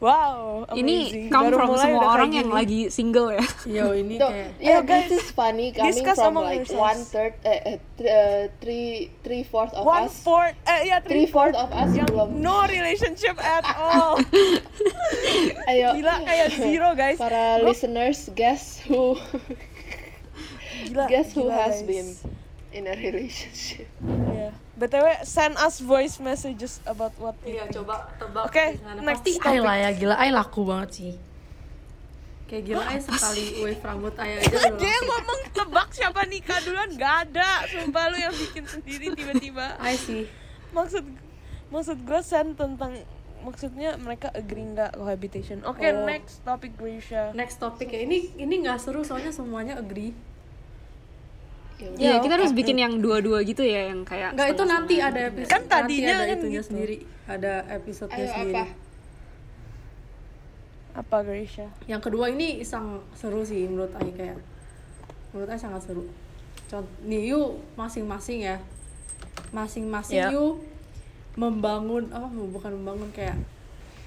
Wow, 0.05 0.69
Ini 0.69 0.99
amazing. 1.09 1.27
come 1.33 1.45
Baru 1.49 1.57
from 1.57 1.69
mulai 1.73 1.85
semua 1.89 2.05
orang 2.13 2.31
yang 2.31 2.49
gini. 2.49 2.59
lagi 2.61 2.81
single 2.89 3.29
ya. 3.33 3.45
Yo 3.65 3.87
ini 3.95 4.21
So, 4.21 4.29
kayak 4.29 4.53
yeah, 4.61 4.81
guys, 4.81 5.09
this 5.09 5.17
is 5.19 5.33
funny 5.33 5.73
coming 5.73 5.89
discuss 5.91 6.21
from 6.21 6.37
like 6.37 6.61
yourselves. 6.61 6.77
one 6.77 7.01
third, 7.09 7.33
uh, 7.41 7.49
uh, 7.49 7.77
th- 7.97 8.05
uh, 8.05 8.43
three 8.61 8.89
three 9.25 9.41
fourth 9.43 9.73
of 9.73 9.81
one 9.83 10.05
us, 10.05 10.21
fourth, 10.21 10.53
eh 10.67 10.93
ya 10.93 11.01
three 11.01 11.25
fourth 11.25 11.57
of 11.57 11.73
us 11.73 11.89
yang 11.91 12.05
belum. 12.05 12.37
no 12.37 12.69
relationship 12.69 13.33
at 13.39 13.65
all. 13.81 14.21
Ayo, 15.65 15.97
Gila 15.97 16.15
kayak 16.21 16.49
zero 16.53 16.89
guys. 16.93 17.17
para 17.17 17.57
Gua- 17.59 17.65
listeners, 17.65 18.29
guess 18.37 18.85
who 18.85 19.17
Gila, 20.85 21.09
guess 21.09 21.33
who 21.33 21.49
gila, 21.49 21.57
has 21.57 21.81
guys. 21.81 21.89
been 21.89 22.09
in 22.75 22.85
a 22.85 22.93
relationship? 22.93 23.87
Iya. 24.03 24.51
BTW 24.75 25.07
send 25.23 25.55
us 25.57 25.79
voice 25.79 26.19
messages 26.19 26.83
about 26.85 27.15
what 27.17 27.39
you 27.41 27.55
Iya 27.55 27.65
think. 27.65 27.79
coba 27.79 28.11
tebak 28.15 28.43
Oke, 28.45 28.65
gimana. 28.75 28.99
next 29.01 29.23
Pasti 29.23 29.31
topic. 29.33 29.47
Ai 29.47 29.59
lah 29.61 29.77
ya 29.79 29.91
gila 29.93 30.15
Ai 30.17 30.31
laku 30.31 30.61
banget 30.63 30.91
sih 30.93 31.13
Kayak 32.45 32.63
gila 32.67 32.83
Ai 32.85 32.99
sekali 32.99 33.45
wave 33.57 33.81
rambut 33.81 34.15
Ai 34.17 34.31
aja 34.37 34.51
udah 34.51 34.75
Dia 34.77 34.97
ngomong 35.01 35.41
tebak 35.51 35.89
siapa 35.91 36.21
nikah 36.25 36.59
duluan 36.61 36.91
gak 36.93 37.15
ada. 37.25 37.65
Sumpah 37.65 38.05
lu 38.09 38.19
yang 38.19 38.35
bikin 38.35 38.65
sendiri 38.65 39.15
tiba-tiba. 39.15 39.79
Ai 39.79 39.95
sih 39.95 40.27
Maksud 40.71 41.07
maksud 41.71 41.99
gue 42.01 42.21
send 42.21 42.55
tentang 42.55 42.99
maksudnya 43.41 43.95
mereka 43.95 44.33
agree 44.33 44.65
nggak 44.65 44.95
cohabitation. 44.95 45.61
Oke, 45.63 45.85
Oh. 45.87 46.03
next 46.03 46.41
topic 46.43 46.75
Grisha. 46.75 47.29
Next 47.33 47.57
topik 47.57 47.89
ya 47.89 48.01
Ini 48.01 48.35
ini 48.37 48.55
nggak 48.59 48.81
seru 48.81 49.01
soalnya 49.01 49.31
semuanya 49.31 49.77
agree. 49.77 50.17
Iya, 51.75 51.91
Ya, 51.99 52.13
kita 52.23 52.39
harus 52.39 52.55
bikin 52.55 52.79
yang 52.79 53.03
dua-dua 53.03 53.43
gitu 53.43 53.61
ya, 53.61 53.91
yang 53.91 54.07
kayak 54.07 54.39
Nggak 54.39 54.49
itu 54.55 54.63
nanti 54.65 54.95
ada 54.99 55.21
episode 55.27 55.51
Kan 55.51 55.63
tadinya 55.67 56.15
nanti 56.15 56.23
ada 56.23 56.25
kan 56.25 56.37
itunya 56.39 56.61
gitu. 56.63 56.69
sendiri. 56.71 56.97
Ada 57.25 57.53
episode-nya 57.73 58.17
Ayo 58.21 58.31
sendiri. 58.31 58.55
apa? 58.55 58.65
Apa 60.95 61.17
Grisha? 61.27 61.67
Yang 61.91 62.03
kedua 62.07 62.31
ini 62.31 62.63
sang 62.63 63.03
seru 63.19 63.43
sih 63.43 63.67
menurut 63.67 63.91
Ai 63.99 64.15
kayak 64.15 64.39
Menurut 65.35 65.51
Ai 65.51 65.59
sangat 65.59 65.83
seru. 65.83 66.07
Contoh, 66.71 66.87
nih 67.03 67.35
yuk 67.35 67.59
masing-masing 67.75 68.47
ya. 68.47 68.63
Masing-masing 69.51 70.23
Ya. 70.23 70.31
yuk 70.31 70.63
membangun 71.35 72.07
apa 72.15 72.31
bukan 72.31 72.79
membangun 72.79 73.11
kayak 73.11 73.35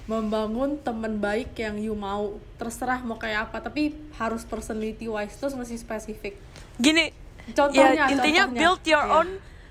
membangun 0.08 0.80
teman 0.80 1.20
baik 1.20 1.52
yang 1.60 1.76
you 1.76 1.92
mau. 1.92 2.40
Terserah 2.56 3.04
mau 3.04 3.20
kayak 3.20 3.52
apa 3.52 3.60
tapi 3.60 3.92
harus 4.16 4.48
personality 4.48 5.04
wise 5.04 5.36
terus 5.36 5.52
mesti 5.52 5.76
spesifik. 5.76 6.40
Gini, 6.80 7.12
contohnya 7.50 7.88
ya 7.94 8.06
intinya 8.10 8.42
contohnya. 8.44 8.58
build 8.58 8.82
your 8.84 9.02
Iya. 9.02 9.14
own 9.14 9.28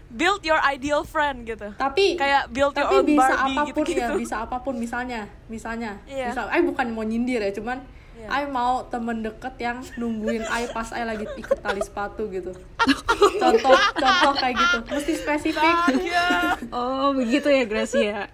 build 0.10 0.42
your 0.42 0.62
ideal 0.64 1.04
friend 1.04 1.44
gitu. 1.44 1.68
tapi 1.74 2.16
Kayak 2.16 2.48
build 2.48 2.72
your 2.72 2.86
tapi 2.86 2.96
own 2.96 3.06
bisa 3.06 3.20
Barbie 3.28 3.38
apa 3.54 3.62
pun 3.62 3.68
gitu-gitu. 3.68 4.00
ya 4.08 4.18
bisa 4.18 4.36
apa 4.40 4.58
pun 4.58 4.74
misalnya 4.76 5.20
misalnya 5.48 5.92
Iya. 6.06 6.32
misal 6.32 6.46
I 6.48 6.62
bukan 6.62 6.88
mau 6.90 7.04
nyindir 7.04 7.42
ya 7.42 7.52
cuman. 7.52 7.80
I 8.20 8.44
mau 8.44 8.84
temen 8.84 9.22
deket 9.22 9.56
yang 9.58 9.80
nungguin 9.94 10.44
I 10.44 10.68
pas 10.68 10.90
I 10.90 11.06
lagi 11.06 11.24
ikut 11.30 11.60
tali 11.60 11.80
sepatu 11.80 12.28
gitu 12.28 12.50
contoh 13.42 13.72
contoh 13.94 14.34
kayak 14.36 14.58
gitu 14.58 14.78
mesti 14.86 15.14
spesifik 15.16 15.76
Iya. 15.94 16.60
Oh, 16.68 17.14
begitu 17.14 17.48
ya 17.48 17.64
Gracia. 17.64 18.28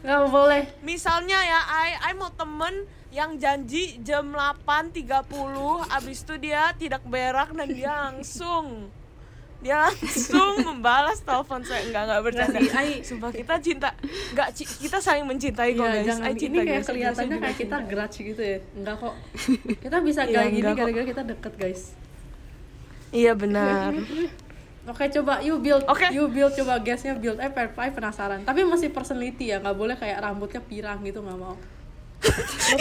nggak 0.00 0.20
boleh 0.26 0.62
Misalnya 0.80 1.36
ya, 1.38 1.60
I 1.60 1.90
I 2.02 2.12
mau 2.14 2.32
temen 2.32 2.88
yang 3.10 3.34
janji 3.36 3.98
jam 4.00 4.30
8.30 4.30 5.26
abis 5.90 6.18
itu 6.20 6.34
dia 6.38 6.70
tidak 6.72 7.02
berak 7.04 7.50
dan 7.50 7.68
dia 7.68 7.90
langsung 8.00 8.86
dia 9.58 9.76
langsung 9.82 10.56
membalas 10.72 11.20
telepon 11.20 11.60
saya 11.60 11.84
enggak 11.84 12.02
enggak 12.06 12.20
bercanda 12.22 12.56
Nggak 12.56 12.70
sih, 12.72 12.86
I- 12.88 13.02
sumpah 13.02 13.30
kita 13.30 13.54
cinta 13.58 13.88
enggak 14.30 14.48
kita 14.56 14.98
saling 14.98 15.26
mencintai 15.26 15.74
kok 15.74 15.82
Iya, 15.82 15.92
guys 15.92 16.06
jangan 16.06 16.22
I 16.22 16.30
ini 16.30 16.38
cinta 16.38 16.60
kayak 16.60 16.70
guys. 16.72 16.86
kelihatannya 16.86 17.28
Gracia 17.28 17.42
kayak 17.42 17.56
kita 17.58 17.76
grudge 17.84 18.16
gitu 18.24 18.42
ya 18.42 18.58
enggak 18.72 18.96
kok 18.96 19.14
kita 19.84 19.96
bisa 20.00 20.20
Iya, 20.22 20.32
kayak 20.32 20.50
gini 20.50 20.70
gara-gara 20.72 21.06
kita 21.06 21.22
deket 21.26 21.52
guys 21.56 21.80
iya 23.10 23.32
benar 23.34 23.90
Oke 24.80 25.12
coba 25.12 25.44
you 25.44 25.60
build, 25.60 25.84
Oke. 25.84 26.08
you 26.08 26.24
build 26.26 26.56
coba 26.56 26.80
guessnya 26.80 27.12
build. 27.12 27.36
Eh, 27.36 27.52
I 27.52 27.90
penasaran. 27.92 28.42
Tapi 28.42 28.64
masih 28.64 28.88
personality 28.88 29.52
ya, 29.52 29.60
nggak 29.60 29.76
boleh 29.76 29.92
kayak 29.92 30.18
rambutnya 30.18 30.58
pirang 30.58 31.04
gitu 31.04 31.20
nggak 31.20 31.36
mau. 31.36 31.52
Lu 32.20 32.28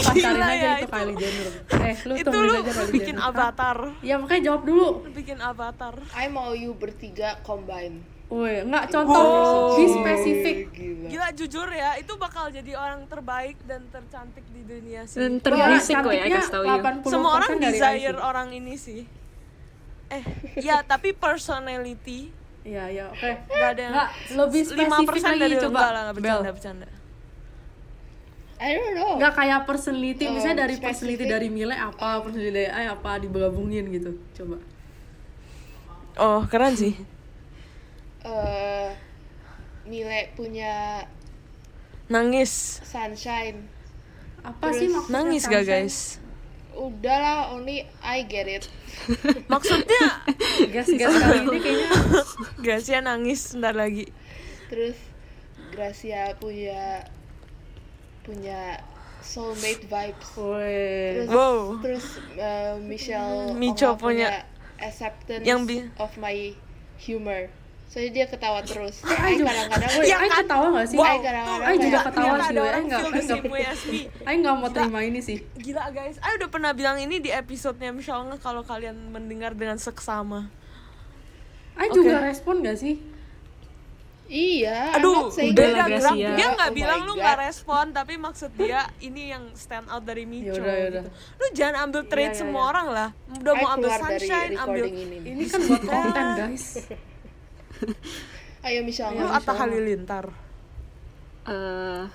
pacarin 0.06 0.36
Gila 0.36 0.46
aja 0.46 0.54
ya, 0.54 0.72
itu, 0.74 0.80
itu- 0.80 0.92
Kylie 0.92 1.16
Jenner. 1.22 1.48
Eh, 1.80 1.96
lu 2.02 2.14
itu 2.14 2.26
temenin 2.26 2.44
lu 2.46 2.54
aja 2.54 2.72
Kylie 2.72 2.92
bikin 2.92 3.16
Jenner. 3.16 3.30
avatar 3.30 3.78
Ya 4.02 4.16
makanya 4.16 4.42
jawab 4.44 4.62
dulu. 4.64 4.88
Lu 5.00 5.12
bikin 5.12 5.38
avatar 5.38 5.96
I 6.14 6.28
mau 6.28 6.52
you 6.54 6.72
bertiga 6.74 7.40
combine. 7.42 7.96
Woi, 8.28 8.62
nggak 8.62 8.86
contoh 8.90 9.26
Wow. 9.26 9.74
be 9.74 9.86
spesifik. 9.90 10.58
Gila. 10.70 11.08
gila 11.10 11.28
jujur 11.34 11.68
ya 11.68 11.98
itu 11.98 12.14
bakal 12.16 12.46
jadi 12.50 12.72
orang 12.74 13.02
terbaik 13.04 13.58
dan 13.64 13.82
tercantik 13.88 14.46
di 14.48 14.62
dunia 14.62 15.02
sih 15.04 15.18
Dan 15.18 15.40
terberisik 15.40 15.98
kok 15.98 16.12
ya, 16.12 16.30
kasih 16.30 16.62
you. 16.62 16.78
80% 16.78 17.10
semua 17.10 17.32
orang 17.34 17.52
desire 17.58 18.14
IC. 18.14 18.22
orang 18.22 18.48
ini 18.52 18.76
sih 18.76 19.02
eh 20.08 20.24
ya 20.60 20.82
tapi 20.84 21.14
personality 21.14 22.30
Iya, 22.60 22.86
iya, 22.88 23.06
oke. 23.08 23.32
Gak 23.48 23.70
ada 23.72 23.82
yang 23.82 23.94
Nggak, 23.96 24.10
lebih 24.36 24.62
spesifik 24.64 25.10
lagi 25.18 25.40
dari 25.40 25.56
coba. 25.58 25.70
enggak 25.72 25.90
lah 25.90 26.04
bercanda 26.12 26.44
Bel. 26.44 26.54
bercanda 26.54 26.88
I 28.60 28.76
don't 28.76 28.92
know. 28.92 29.16
Nggak 29.16 29.34
kayak 29.34 29.60
personality, 29.64 30.28
Oh, 30.28 30.36
misalnya 30.36 30.64
dari 30.64 30.76
spesifik. 30.76 30.86
personality 30.92 31.26
dari 31.26 31.48
Mile 31.48 31.72
apa, 31.74 32.20
personality 32.20 32.52
dari 32.54 32.68
I 32.68 32.86
apa 32.88 33.12
digabungin 33.18 33.88
gitu. 33.90 34.12
Coba. 34.34 34.58
oh 36.18 36.44
keren 36.46 36.76
sih 36.76 36.92
Eh, 38.20 38.90
Mile 39.86 40.36
punya 40.36 41.08
nangis 42.06 42.84
sunshine. 42.84 43.64
Apa 44.40 44.68
Terus 44.68 44.78
sih 44.78 44.88
maksudnya 44.90 45.14
nangis 45.16 45.44
gak 45.44 45.64
sunshine? 45.64 45.88
guys 45.88 45.98
Udahlah, 46.70 47.52
only 47.52 47.84
I 48.00 48.24
get 48.24 48.48
it. 48.48 48.64
maksudnya 49.52 50.24
Gas-gas 50.70 51.12
kali 51.14 51.40
ini 51.44 51.58
kayaknya 51.58 51.90
Gracia 52.64 53.00
nangis 53.00 53.52
bentar 53.52 53.72
lagi 53.74 54.08
Terus 54.68 54.96
Gracia 55.70 56.36
punya 56.36 57.04
punya 58.30 58.78
soulmate 59.20 59.84
vibes. 59.84 60.30
Woi. 60.38 60.86
Terus 61.18 61.30
Wow. 61.30 61.60
terus 61.82 62.06
eh, 62.32 62.74
Michelle 62.80 63.54
Micho 63.54 63.90
Oma 63.90 63.98
punya- 63.98 64.46
acceptance 64.78 65.44
yang 65.44 65.66
bi- 65.66 65.90
of 65.98 66.14
my 66.16 66.54
humor. 67.00 67.50
Soalnya 67.90 68.12
dia 68.14 68.26
ketawa 68.30 68.62
terus. 68.62 69.02
Juga- 69.02 69.50
kadang-kadang 69.50 69.90
Ai 69.92 70.30
kan? 70.30 70.46
ketawa 70.46 70.66
gak 70.72 70.88
sih? 70.88 70.96
Wow, 70.96 71.10
tuh, 71.10 71.20
kadang-kadang 71.20 71.66
Ai 71.66 71.76
juga 71.76 71.90
kayak- 71.90 72.06
ketawa 72.06 72.30
sih, 72.30 72.46
ada 72.46 72.62
Ai 72.62 72.70
orang 72.70 72.84
nggak- 72.86 73.02
feel 73.02 73.10
Ai 73.10 73.10
the 73.10 73.18
nggak- 73.20 73.42
same 73.42 73.50
way 73.50 73.64
as 73.66 73.82
me. 73.84 74.00
Ai 74.24 74.36
nggak 74.38 74.56
mau 74.56 74.70
terima 74.70 75.00
ini 75.02 75.20
sih. 75.20 75.38
Gila 75.58 75.84
guys, 75.90 76.16
aku 76.18 76.34
udah 76.38 76.50
pernah 76.50 76.72
bilang 76.72 76.98
ini 76.98 77.16
di 77.18 77.34
episodenya 77.34 77.90
Michelle 77.92 78.30
kalau 78.38 78.62
kalian 78.62 79.10
mendengar 79.10 79.52
dengan 79.52 79.76
seksama. 79.76 80.54
Ai 81.74 81.90
Oke. 81.90 81.98
juga 81.98 82.22
respon 82.22 82.62
gak 82.62 82.78
sih? 82.78 83.02
Iya. 84.30 84.94
I'm 84.94 85.02
Aduh, 85.02 85.18
not 85.26 85.34
saying 85.34 85.58
udah 85.58 85.66
beda 85.66 85.84
gerak. 85.90 86.14
Gracia. 86.14 86.30
Dia 86.38 86.48
nggak 86.54 86.70
Oh 86.70 86.78
bilang 86.78 87.00
lu 87.10 87.14
nggak 87.18 87.38
respon, 87.50 87.86
tapi 87.90 88.14
maksud 88.22 88.52
dia 88.54 88.86
ini 89.02 89.34
yang 89.34 89.44
stand 89.58 89.90
out 89.90 90.06
dari 90.06 90.30
Micho. 90.30 90.54
Yaudah, 90.54 90.76
yaudah. 90.86 91.04
Gitu. 91.10 91.10
Lu 91.42 91.46
jangan 91.58 91.76
ambil 91.90 92.02
trade 92.06 92.30
Iya, 92.30 92.34
iya, 92.38 92.42
semua 92.46 92.62
iya. 92.62 92.70
orang 92.70 92.88
lah. 92.94 93.10
Udah 93.42 93.54
I 93.54 93.60
mau 93.60 93.70
ambil 93.74 93.92
sunshine, 93.98 94.54
ambil 94.54 94.86
ini. 94.86 95.18
Ini 95.26 95.44
kan 95.50 95.60
buat 95.66 95.82
konten 95.82 96.26
guys. 96.38 96.66
Ayo 98.70 98.80
Michelle. 98.86 99.18
lu 99.18 99.26
Atta 99.26 99.50
Michelle. 99.50 99.60
Halilintar. 99.66 100.26
eh 101.50 102.06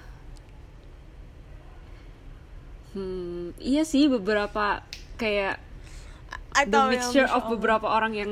hmm, 2.94 3.58
iya 3.58 3.82
sih 3.82 4.06
beberapa 4.06 4.86
kayak 5.18 5.58
I 6.54 6.70
the 6.70 6.78
yang 6.78 6.90
mixture 6.94 7.26
of 7.26 7.50
beberapa 7.50 7.90
orang 7.90 8.14
yang 8.14 8.30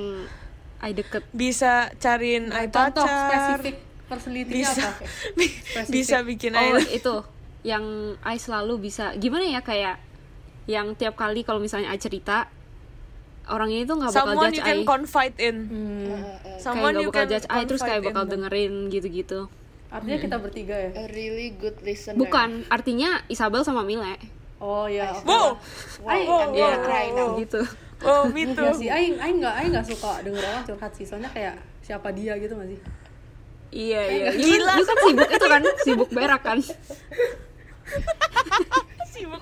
I 0.82 0.90
deket 0.92 1.22
bisa 1.30 1.72
cariin 1.96 2.50
I 2.50 2.66
Contoh 2.66 3.06
pacar. 3.06 3.58
spesifik 3.58 3.76
personality 4.04 4.52
Bisa 4.52 4.82
apa? 4.82 5.06
bisa 5.94 6.16
bikin 6.20 6.52
oh 6.52 6.74
I 6.74 6.84
itu 6.92 7.14
yang 7.62 7.84
I 8.20 8.36
selalu 8.36 8.82
bisa 8.82 9.14
gimana 9.16 9.46
ya 9.46 9.62
kayak 9.62 10.02
yang 10.64 10.92
tiap 10.92 11.14
kali 11.14 11.42
kalau 11.42 11.58
misalnya 11.58 11.88
I 11.88 11.96
cerita 11.96 12.50
orangnya 13.44 13.82
itu 13.82 13.92
nggak 13.92 14.10
bakal 14.10 14.22
someone 14.28 14.44
judge 14.44 14.56
you 14.56 14.64
can 14.64 14.78
I 14.78 14.84
confide 14.84 15.34
in. 15.36 15.56
Uh, 15.56 15.74
uh, 15.74 16.18
kayak 16.44 16.58
Someone 16.58 16.92
nggak 16.92 17.00
you 17.00 17.08
bakal 17.08 17.24
can 17.24 17.32
judge 17.32 17.46
I 17.48 17.62
terus 17.64 17.80
kayak 17.80 18.00
bakal 18.04 18.24
in. 18.24 18.30
dengerin 18.30 18.72
gitu-gitu 18.88 19.40
Artinya 19.86 20.18
kita 20.18 20.36
bertiga 20.36 20.74
ya? 20.74 20.90
a 20.94 21.04
really 21.10 21.52
good 21.52 21.76
listener. 21.80 22.16
bukan 22.16 22.64
artinya 22.68 23.22
Isabel 23.26 23.60
sama 23.60 23.82
Mile 23.82 24.18
Oh 24.56 24.86
iya. 24.86 25.10
oke. 25.10 25.26
Wow, 25.26 25.58
Wow, 26.00 26.14
I'm 26.40 26.54
Iya, 26.54 26.68
gonna 26.70 26.78
cry 26.80 27.06
now. 27.10 27.34
gitu 27.36 27.60
oh 28.04 28.22
me 28.34 28.42
too. 28.48 28.60
Iya 28.60 28.72
sih, 28.72 28.88
Aing, 28.88 29.14
Aing 29.16 29.36
nggak, 29.38 29.54
Aing 29.54 29.70
nggak 29.72 29.86
suka 29.86 30.12
denger 30.20 30.42
orang 30.42 30.64
curhat 30.64 30.92
sih, 30.92 31.04
soalnya 31.04 31.28
kayak 31.28 31.54
siapa 31.80 32.08
dia 32.10 32.34
gitu 32.36 32.52
nggak 32.52 32.70
sih? 32.70 32.80
iya 33.72 34.04
iya 34.04 34.28
Gila, 34.30 34.72
Lu 34.74 34.84
kan 34.84 34.96
sibuk 35.00 35.30
itu 35.30 35.46
kan 35.46 35.62
sibuk 35.80 36.10
berak 36.10 36.42
kan 36.42 36.58
Sibuk. 39.12 39.40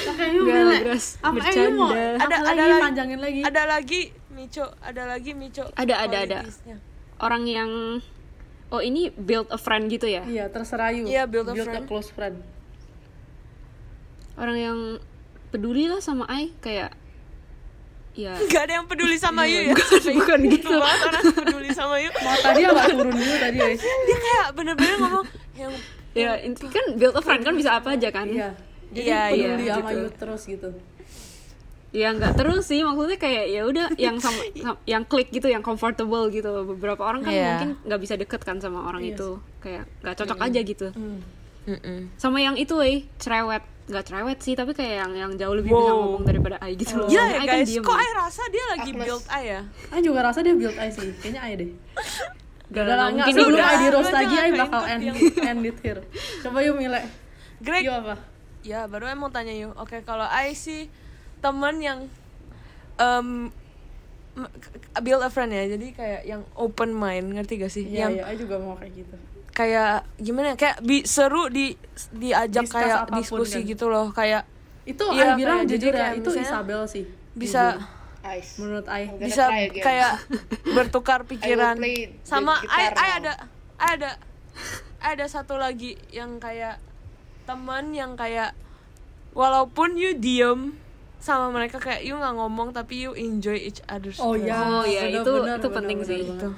Apa 0.00 1.40
Aing 1.42 1.58
lu 1.66 1.78
mau? 1.78 1.90
Bercanda. 1.90 2.16
Ada, 2.16 2.24
Ada- 2.24 2.38
lagi, 2.40 2.50
ada 2.50 2.64
lagi. 2.64 2.82
panjangin 2.82 3.18
lagi. 3.18 3.40
Ada 3.42 3.62
lagi 3.66 4.00
Mico, 4.30 4.66
ada 4.80 5.02
lagi 5.06 5.30
Mico. 5.32 5.64
Ada, 5.74 5.94
ada, 6.00 6.16
ada. 6.20 6.38
qualities-nya. 6.40 6.76
orang 7.20 7.44
yang 7.44 7.70
oh 8.70 8.80
ini 8.80 9.12
build 9.12 9.50
a 9.50 9.58
friend 9.58 9.92
gitu 9.92 10.06
ya 10.06 10.24
iya 10.24 10.48
terserah 10.48 10.88
you 10.88 11.04
Iya, 11.04 11.28
build 11.28 11.44
a 11.44 11.54
friend. 11.54 11.84
close 11.84 12.08
friend 12.08 12.40
orang 14.40 14.56
yang 14.56 14.78
peduli 15.50 15.84
lah 15.84 16.00
sama 16.00 16.24
I 16.26 16.48
kayak 16.58 16.96
ya. 18.12 18.32
Gak 18.46 18.62
ada 18.64 18.72
yang 18.74 18.86
peduli 18.86 19.16
sama 19.16 19.44
you 19.44 19.68
ya? 19.68 19.72
bukan 19.72 20.12
bukan 20.16 20.38
gitu 20.48 20.66
Itu 20.66 20.76
banget 20.76 21.00
orang 21.04 21.22
yang 21.22 21.36
peduli 21.38 21.70
sama 21.70 21.94
you 21.96 22.10
mau 22.16 22.36
tadi 22.36 22.60
agak 22.62 22.86
turun 22.90 23.12
dulu 23.12 23.34
tadi 23.38 23.58
ya 23.58 23.68
Dia 23.78 24.16
kayak 24.18 24.46
bener-bener 24.52 24.96
ngomong 24.98 25.26
yang 25.54 25.72
ya 26.10 26.32
inti 26.40 26.66
kan 26.66 26.84
build 26.94 27.14
a 27.14 27.20
friend 27.20 27.42
kan 27.42 27.54
bisa 27.54 27.76
apa 27.76 27.94
aja 27.94 28.08
kan? 28.08 28.26
Iya. 28.26 28.50
Jadi 28.90 29.06
Iya, 29.06 29.22
iya, 29.28 29.48
peduli 29.52 29.66
sama 29.68 29.78
gitu. 29.86 29.94
you 29.94 30.08
terus 30.12 30.42
gitu. 30.44 30.70
Ya 31.90 32.08
nggak 32.12 32.34
terus 32.34 32.64
sih. 32.64 32.80
Maksudnya 32.80 33.14
kayak 33.16 33.44
ya 33.46 33.62
udah 33.64 33.86
yang 33.96 34.16
sama, 34.18 34.42
sam- 34.56 34.82
yang 34.84 35.02
klik 35.04 35.28
gitu 35.28 35.46
yang 35.46 35.58
comfortable 35.60 36.26
gitu 36.28 36.50
beberapa 36.64 37.02
orang 37.04 37.20
kan 37.20 37.30
Iya. 37.30 37.46
mungkin 37.52 37.70
nggak 37.84 38.00
bisa 38.00 38.14
deket 38.14 38.40
kan 38.40 38.58
sama 38.58 38.82
orang 38.84 39.02
itu. 39.04 39.38
kayak 39.60 39.86
nggak 40.00 40.14
cocok 40.16 40.38
aja 40.40 40.60
gitu. 40.60 40.86
Hmm. 40.90 41.20
Mm-mm. 41.60 42.08
sama 42.16 42.40
yang 42.40 42.56
itu 42.56 42.72
eh 42.80 43.04
cerewet 43.16 43.60
nggak 43.90 44.04
cerewet 44.04 44.38
sih 44.38 44.54
tapi 44.54 44.70
kayak 44.70 44.94
yang 45.00 45.12
yang 45.12 45.32
jauh 45.34 45.52
lebih 45.52 45.70
bisa 45.70 45.82
Wow. 45.84 45.98
ngomong 46.00 46.24
daripada 46.24 46.56
I 46.58 46.72
gitu 46.72 46.94
loh 46.96 47.06
Gila 47.06 47.18
Soalnya 47.18 47.28
ya 47.28 47.36
I 47.36 47.46
kan 47.46 47.58
guys, 47.58 47.70
kok 47.76 47.90
ya. 47.92 48.00
I 48.00 48.10
rasa 48.16 48.42
dia 48.46 48.64
lagi 48.68 48.90
Agnes. 48.90 49.04
build 49.04 49.24
I 49.26 49.42
ya? 49.44 49.60
I 49.90 49.98
juga 50.00 50.18
rasa 50.22 50.38
dia 50.40 50.54
build 50.54 50.76
I 50.76 50.88
sih 50.88 51.08
kayaknya 51.18 51.40
I 51.42 51.52
deh 51.54 51.70
Gak 52.70 52.86
Udah 52.86 52.94
lah, 52.94 53.06
mungkin 53.10 53.18
nggak, 53.18 53.34
sebelum 53.34 53.50
udah. 53.52 53.66
I 53.66 53.76
di 53.76 53.88
roast 53.90 54.12
lagi, 54.14 54.30
jangan 54.30 54.46
I 54.46 54.48
ke 54.48 54.60
bakal 54.62 54.82
end, 54.86 55.02
end 55.42 55.60
it 55.66 55.76
here 55.82 56.00
Coba 56.38 56.58
yuk 56.62 56.74
Mile 56.76 57.02
Greg, 57.58 57.82
You 57.82 57.92
apa? 57.92 58.14
ya 58.60 58.86
baru 58.86 59.10
mau 59.14 59.28
tanya 59.28 59.50
you. 59.50 59.72
Oke, 59.74 60.00
kalau 60.00 60.24
I 60.24 60.52
sih 60.52 60.86
temen 61.40 61.80
yang 61.80 61.98
um, 62.96 63.48
build 65.00 65.20
a 65.20 65.28
friend 65.28 65.50
ya, 65.50 65.64
jadi 65.66 65.86
kayak 65.92 66.20
yang 66.24 66.42
open 66.54 66.92
mind, 66.92 67.34
ngerti 67.34 67.60
gak 67.60 67.72
sih? 67.72 67.84
Iya, 67.84 68.08
yang 68.08 68.24
I 68.24 68.36
juga 68.36 68.56
mau 68.56 68.74
kayak 68.74 68.92
gitu 68.94 69.16
kayak 69.50 70.06
gimana 70.16 70.54
ya? 70.54 70.56
Kayak 70.56 70.76
bi- 70.80 71.04
seru 71.04 71.50
di 71.50 71.74
diajak 72.14 72.64
Discuss 72.64 72.80
kayak 72.80 72.98
apa 73.02 73.10
pun 73.10 73.18
diskusi 73.18 73.60
kan. 73.60 73.70
gitu 73.76 73.86
loh, 73.90 74.06
kayak 74.14 74.42
Itu 74.88 75.04
Iya, 75.12 75.34
I 75.34 75.36
bilang 75.36 75.68
jujur 75.68 75.92
ya, 75.92 76.16
kayak 76.16 76.24
itu 76.24 76.30
Isabel 76.34 76.80
sih 76.88 77.04
bisa 77.36 77.76
Ice. 78.36 78.56
Menurut 78.56 78.86
I 78.96 79.12
bisa 79.16 79.48
kayak 79.74 80.12
bertukar 80.64 81.24
pikiran 81.24 81.76
sama 82.24 82.60
I, 82.64 82.88
I 82.92 83.08
ada 83.20 83.32
I 83.76 83.88
ada 83.96 84.10
I 85.00 85.08
ada 85.16 85.24
satu 85.28 85.56
lagi 85.56 85.96
yang 86.10 86.36
kayak 86.36 86.80
teman 87.44 87.92
yang 87.92 88.16
kayak 88.16 88.52
walaupun 89.32 89.96
you 89.96 90.12
diem 90.12 90.79
sama 91.20 91.48
mereka 91.50 91.76
kayak 91.76 92.00
you 92.00 92.12
nggak 92.12 92.32
ngomong 92.32 92.72
tapi 92.72 93.04
you 93.04 93.12
enjoy 93.12 93.54
each 93.54 93.84
other's 93.86 94.16
Oh 94.16 94.32
presence. 94.32 94.48
ya, 94.48 94.56
Oh, 94.58 94.82
iya, 94.82 95.00
bener, 95.06 95.20
itu- 95.20 95.36
bener, 95.36 95.54
itu 95.54 95.60
bener, 95.62 95.76
penting 95.76 95.98
bener 95.98 96.08
sih. 96.08 96.20
Gitu. 96.26 96.48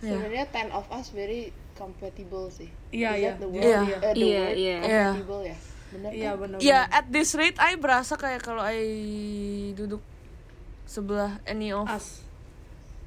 Ya. 0.00 0.10
Sebenarnya 0.10 0.44
ten 0.48 0.68
of 0.70 0.86
us 0.88 1.06
very 1.10 1.42
compatible 1.72 2.46
sih. 2.48 2.68
Iya, 2.90 3.10
iya. 3.14 3.30
word? 3.38 3.54
Iya. 3.56 3.80
Iya, 4.12 4.42
word 4.42 4.56
iya. 4.58 4.76
compatible 5.08 5.42
ya. 5.44 5.56
Bener 5.90 6.10
Iya 6.12 6.30
kan? 6.30 6.40
benar. 6.40 6.56
Ya 6.60 6.80
at 6.84 7.06
this 7.08 7.30
rate 7.32 7.56
I 7.56 7.74
berasa 7.74 8.14
kayak 8.14 8.42
kalau 8.42 8.60
I 8.60 8.78
duduk 9.72 10.02
sebelah 10.84 11.38
any 11.44 11.70
of 11.70 11.86
As. 11.86 12.26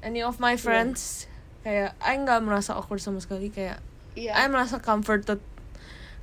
any 0.00 0.20
of 0.20 0.36
my 0.38 0.56
friends 0.56 1.28
kayak 1.60 1.92
I 1.98 2.12
nggak 2.14 2.40
merasa 2.40 2.72
awkward 2.72 2.98
sama 2.98 3.20
sekali 3.20 3.48
kayak 3.48 3.80
Iya. 4.14 4.32
I 4.32 4.46
merasa 4.46 4.78
comforted 4.78 5.40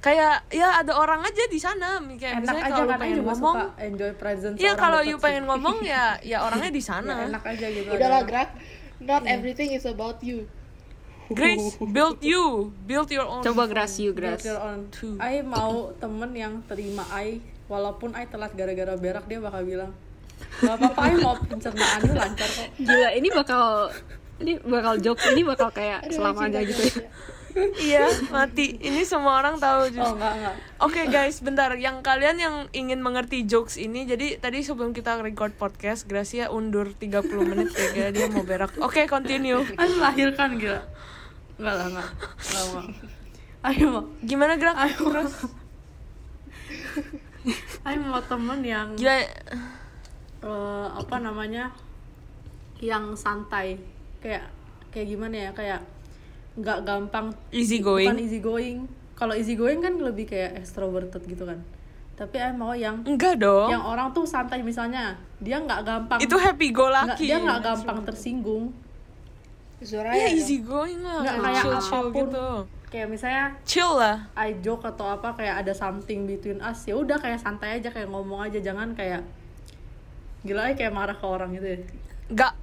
kayak 0.01 0.50
ya 0.50 0.81
ada 0.81 0.93
orang 0.93 1.22
aja 1.22 1.43
di 1.46 1.55
sana 1.55 2.01
kayak 2.12 2.34
Enak 2.34 2.41
misalnya 2.41 2.63
aja 2.63 2.74
kalau 2.74 2.81
lu 2.81 2.89
kan 2.89 3.00
pengen 3.00 3.15
juga 3.15 3.27
ngomong 3.29 3.55
suka 3.55 3.67
enjoy 3.79 4.12
presence 4.17 4.58
iya 4.58 4.72
orang 4.72 4.81
kalau 4.81 5.00
you 5.01 5.13
sih. 5.13 5.22
pengen 5.22 5.43
ngomong 5.46 5.77
ya 5.81 6.05
ya 6.31 6.38
orangnya 6.41 6.70
di 6.70 6.81
Ya, 6.81 6.89
sana 6.89 7.13
enak 7.24 7.43
aja 7.46 7.67
gitu. 7.67 7.88
Udahlah 7.88 8.22
Grak. 8.24 8.50
Not 9.00 9.22
Iya. 9.24 9.29
everything 9.31 9.70
is 9.72 9.81
about 9.84 10.17
you. 10.22 10.46
Grace 11.27 11.77
build 11.96 12.17
you 12.20 12.43
build 12.84 13.08
your 13.08 13.24
own 13.24 13.41
coba 13.41 13.63
grass 13.65 13.96
you 13.96 14.10
Build 14.12 14.36
grass 14.36 14.43
your 14.43 14.58
own. 14.58 14.89
Two. 14.89 15.15
I 15.17 15.39
mau 15.39 15.93
temen 15.96 16.34
yang 16.34 16.65
terima 16.65 17.05
I 17.08 17.38
walaupun 17.65 18.12
I 18.12 18.25
telat 18.25 18.51
gara-gara 18.51 18.93
berak 18.96 19.25
dia 19.25 19.38
bakal 19.38 19.63
bilang 19.63 19.93
Gak 20.58 20.74
apa-apa, 20.74 21.01
I 21.03 21.13
mau 21.15 21.38
pencernaannya 21.38 22.13
lancar 22.15 22.50
kok 22.50 22.67
gila 22.75 23.10
ini 23.13 23.29
bakal 23.29 23.93
ini 24.38 24.58
bakal 24.60 24.93
joke 24.98 25.22
ini 25.29 25.41
bakal 25.41 25.70
kayak 25.70 26.01
Aduh, 26.01 26.12
selama 26.12 26.39
cinta 26.43 26.58
aja 26.58 26.67
gitu 26.67 26.81
ya. 26.91 27.05
Iya 27.79 28.08
mati. 28.31 28.79
Ini 28.79 29.01
semua 29.03 29.39
orang 29.39 29.60
tahu 29.60 29.91
Oh 30.00 30.15
enggak, 30.15 30.34
enggak. 30.39 30.55
Oke 30.81 31.01
guys, 31.08 31.39
bentar. 31.43 31.74
Yang 31.75 32.03
kalian 32.05 32.38
yang 32.39 32.55
ingin 32.72 33.00
mengerti 33.03 33.43
jokes 33.46 33.75
ini, 33.77 34.08
jadi 34.08 34.39
tadi 34.39 34.63
sebelum 34.63 34.95
kita 34.95 35.19
record 35.21 35.54
podcast, 35.56 36.08
Gracia 36.08 36.49
undur 36.49 36.91
30 36.95 37.28
menit 37.45 37.69
ya, 37.93 38.10
dia 38.10 38.28
mau 38.32 38.43
berak. 38.45 38.75
Oke, 38.80 39.06
continue. 39.06 39.62
I 39.82 39.88
melahirkan 39.91 40.58
gila 40.58 40.82
Enggak 41.60 41.73
lah, 41.78 41.88
Enggak. 41.91 42.10
Mau 42.52 42.82
Ayo 43.62 43.86
mau 43.93 44.04
Gimana 44.25 44.58
gerak? 44.58 44.73
Ayo 44.73 44.97
Terus? 44.97 45.34
I 47.89 47.95
mau 47.97 48.21
temen 48.25 48.60
yang 48.65 48.97
Gila, 48.97 49.17
eh, 49.21 50.88
apa 50.89 51.15
namanya 51.21 51.69
yang 52.82 53.13
santai. 53.13 53.78
Kayak 54.21 54.49
kayak 54.89 55.08
gimana 55.13 55.36
ya? 55.38 55.52
Kayak 55.54 55.82
nggak 56.53 56.79
gampang 56.81 57.31
easy 57.49 57.79
bukan 57.79 58.11
going. 58.11 58.15
easy 58.19 58.39
going 58.39 58.77
kalau 59.13 59.31
easy 59.31 59.53
going 59.53 59.79
kan 59.79 59.95
lebih 59.95 60.25
kayak 60.25 60.57
extroverted 60.57 61.23
gitu 61.23 61.43
kan 61.43 61.61
tapi 62.13 62.37
I 62.37 62.51
mau 62.51 62.71
yang 62.71 63.01
Enggak 63.01 63.37
dong. 63.37 63.67
yang 63.67 63.81
orang 63.81 64.11
tuh 64.11 64.23
santai 64.23 64.61
misalnya 64.61 65.13
dia 65.37 65.57
nggak 65.57 65.81
gampang 65.81 66.19
Itu 66.19 66.35
happy 66.35 66.69
go 66.69 66.85
nggak- 66.85 67.15
lucky. 67.15 67.25
dia 67.25 67.37
nggak 67.37 67.59
gampang 67.61 67.97
tersinggung 68.03 68.65
Zora 69.79 70.13
Iya 70.13 70.29
ya. 70.29 70.35
easy 70.35 70.61
going 70.61 71.01
lah. 71.01 71.25
Nggak 71.25 71.37
kayak 71.39 71.57
chill 71.57 71.73
chill 71.73 71.97
apa 71.97 72.05
pun. 72.05 72.21
gitu. 72.21 72.47
kayak 72.85 73.07
misalnya 73.09 73.45
Chill 73.63 73.93
lah. 73.95 74.17
I 74.35 74.53
joke 74.59 74.83
atau 74.83 75.07
apa 75.09 75.33
kayak 75.33 75.55
ada 75.57 75.73
something 75.73 76.27
between 76.27 76.59
us 76.59 76.83
ya 76.83 76.93
udah 76.93 77.17
kayak 77.17 77.39
santai 77.39 77.79
aja 77.79 77.89
kayak 77.89 78.05
ngomong 78.05 78.43
aja 78.43 78.59
jangan 78.59 78.91
kayak 78.91 79.23
gila 80.41 80.67
aja 80.67 80.75
kayak 80.75 80.91
marah 80.91 81.15
ke 81.15 81.23
orang 81.23 81.55
gitu 81.55 81.67
ya 81.67 81.79
Enggak 82.27 82.53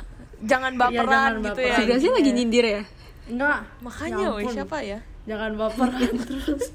jangan 0.41 0.71
Iya, 0.71 0.79
baperan 0.79 1.09
jangan 1.09 1.33
gitu 1.41 1.51
baperan. 1.57 1.67
ya. 1.67 1.75
si 1.75 1.83
Gracia 1.85 2.11
lagi 2.13 2.31
nyindir 2.31 2.67
ya 2.69 2.83
enggak 3.29 3.61
Makanya, 3.81 4.17
ya 4.19 4.29
woi, 4.33 4.45
siapa 4.49 4.79
ya? 4.81 4.99
jangan 5.25 5.53
baperan 5.55 6.09
terus 6.25 6.73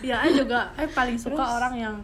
ya 0.00 0.16
I 0.18 0.32
juga 0.32 0.72
I 0.74 0.88
paling 0.88 1.20
suka 1.20 1.44
orang 1.54 1.74
yang 1.76 1.96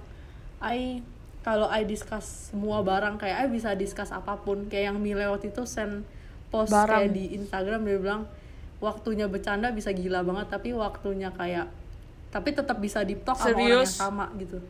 I 0.60 1.00
kalau 1.40 1.66
I 1.66 1.88
discuss 1.88 2.52
semua 2.52 2.84
barang 2.84 3.16
kayak 3.16 3.36
I 3.38 3.46
bisa 3.48 3.72
discuss 3.72 4.12
apa 4.12 4.36
pun 4.36 4.68
kayak 4.68 4.92
yang 4.92 4.98
Mile 5.00 5.24
waktu 5.26 5.48
itu 5.48 5.64
send 5.64 6.04
post 6.52 6.68
Barang. 6.68 7.08
kayak 7.08 7.16
di 7.16 7.32
Instagram 7.32 7.80
dia 7.82 7.96
bilang 7.96 8.22
waktunya 8.76 9.24
bercanda 9.24 9.72
bisa 9.72 9.88
gila 9.90 10.20
banget 10.20 10.52
tapi 10.52 10.72
waktunya 10.72 11.32
kayak 11.32 11.72
tapi 12.28 12.52
tetap 12.52 12.76
bisa 12.76 13.00
deep 13.00 13.24
talk 13.24 13.34
sama 13.34 13.56
orang 13.56 13.60
yang 13.60 13.80
Serius? 13.80 13.92
sama 13.96 14.26
gitu 14.36 14.60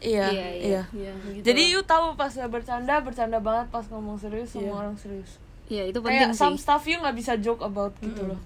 Iya, 0.00 0.32
Iya, 0.32 0.48
iya. 0.48 0.64
iya. 0.64 0.82
Iya, 0.96 1.12
gitu 1.28 1.44
Jadi 1.44 1.62
you 1.70 1.84
tahu 1.84 2.16
pas 2.16 2.32
bercanda, 2.32 3.04
bercanda 3.04 3.36
banget 3.36 3.68
pas 3.68 3.84
ngomong 3.84 4.16
serius, 4.16 4.48
semua 4.48 4.64
Iya. 4.64 4.80
orang 4.80 4.96
serius. 4.96 5.36
Ya 5.70 5.86
itu 5.86 5.98
penting 5.98 6.26
Kayak 6.26 6.34
sih 6.34 6.42
some 6.42 6.58
stuff 6.58 6.82
you 6.84 6.98
nggak 6.98 7.14
bisa 7.14 7.38
joke 7.38 7.62
about 7.62 7.94
gitu 7.98 8.26
loh. 8.26 8.40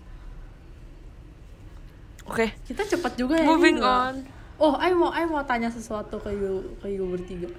Oke, 2.24 2.56
kita 2.64 2.84
cepat 2.86 3.16
juga 3.16 3.36
ya 3.36 3.44
moving 3.44 3.76
ini 3.76 3.84
on. 3.84 4.14
Oh, 4.56 4.78
I 4.78 4.92
mau 4.92 5.10
I 5.10 5.24
mau 5.24 5.42
tanya 5.42 5.68
sesuatu 5.68 6.16
ke 6.16 6.30
you 6.30 6.76
ke 6.78 6.88
you 6.88 7.04
bertiga. 7.04 7.50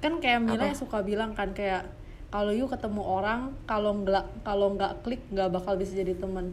Kan 0.00 0.18
kayak 0.18 0.42
Mila 0.42 0.64
yang 0.64 0.74
suka 0.74 1.02
bilang 1.02 1.30
kan 1.30 1.52
kayak 1.52 1.86
kalau 2.28 2.50
you 2.50 2.66
ketemu 2.66 2.98
orang 2.98 3.54
kalau 3.62 3.94
nggak 3.96 4.24
kalau 4.42 4.74
nggak 4.74 5.02
klik 5.02 5.22
nggak 5.28 5.50
bakal 5.50 5.76
bisa 5.76 5.94
jadi 5.94 6.16
teman. 6.16 6.50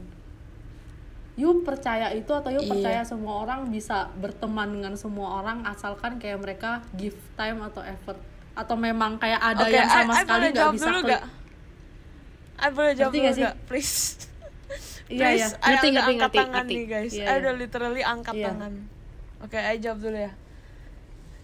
You 1.33 1.63
percaya 1.63 2.11
itu 2.11 2.29
atau 2.29 2.51
you 2.51 2.59
Iya. 2.59 2.69
percaya 2.69 3.01
semua 3.01 3.41
orang 3.41 3.71
bisa 3.71 4.11
berteman 4.19 4.69
dengan 4.69 4.93
semua 4.93 5.39
orang 5.39 5.63
asalkan 5.63 6.19
kayak 6.19 6.43
mereka 6.43 6.83
give 6.93 7.15
time 7.33 7.63
atau 7.63 7.79
effort 7.81 8.19
atau 8.53 8.75
memang 8.75 9.15
kayak 9.15 9.39
ada 9.39 9.63
Oke, 9.63 9.71
yang 9.71 9.87
sama 9.87 10.13
I 10.13 10.21
sekali 10.21 10.45
nggak 10.51 10.57
jawab 10.59 10.73
bisa 10.75 10.85
dulu 10.85 10.99
klik. 10.99 11.11
gak? 11.15 11.23
I 12.59 12.69
boleh 12.69 12.93
jawab 12.93 13.11
dulu 13.11 13.23
nggak 13.23 13.35
sih? 13.35 13.43
gak? 13.43 13.55
Please. 13.65 13.95
Iya, 15.09 15.25
Please, 15.25 15.41
iya. 15.41 15.47
Ngerti, 15.49 15.65
udah 15.65 15.73
ngerti, 15.89 15.89
angkat 15.89 16.13
ngerti, 16.21 16.37
tangan 16.37 16.53
ngerti. 16.53 16.75
nih 16.75 16.85
guys. 16.85 17.09
Iya, 17.11 17.17
I 17.17 17.25
iya. 17.25 17.33
udah 17.35 17.53
literally 17.55 18.03
angkat 18.05 18.33
Iya. 18.35 18.45
tangan. 18.45 18.73
Oke, 19.39 19.57
I 19.57 19.75
jawab 19.79 19.99
dulu 19.99 20.17
ya. 20.19 20.31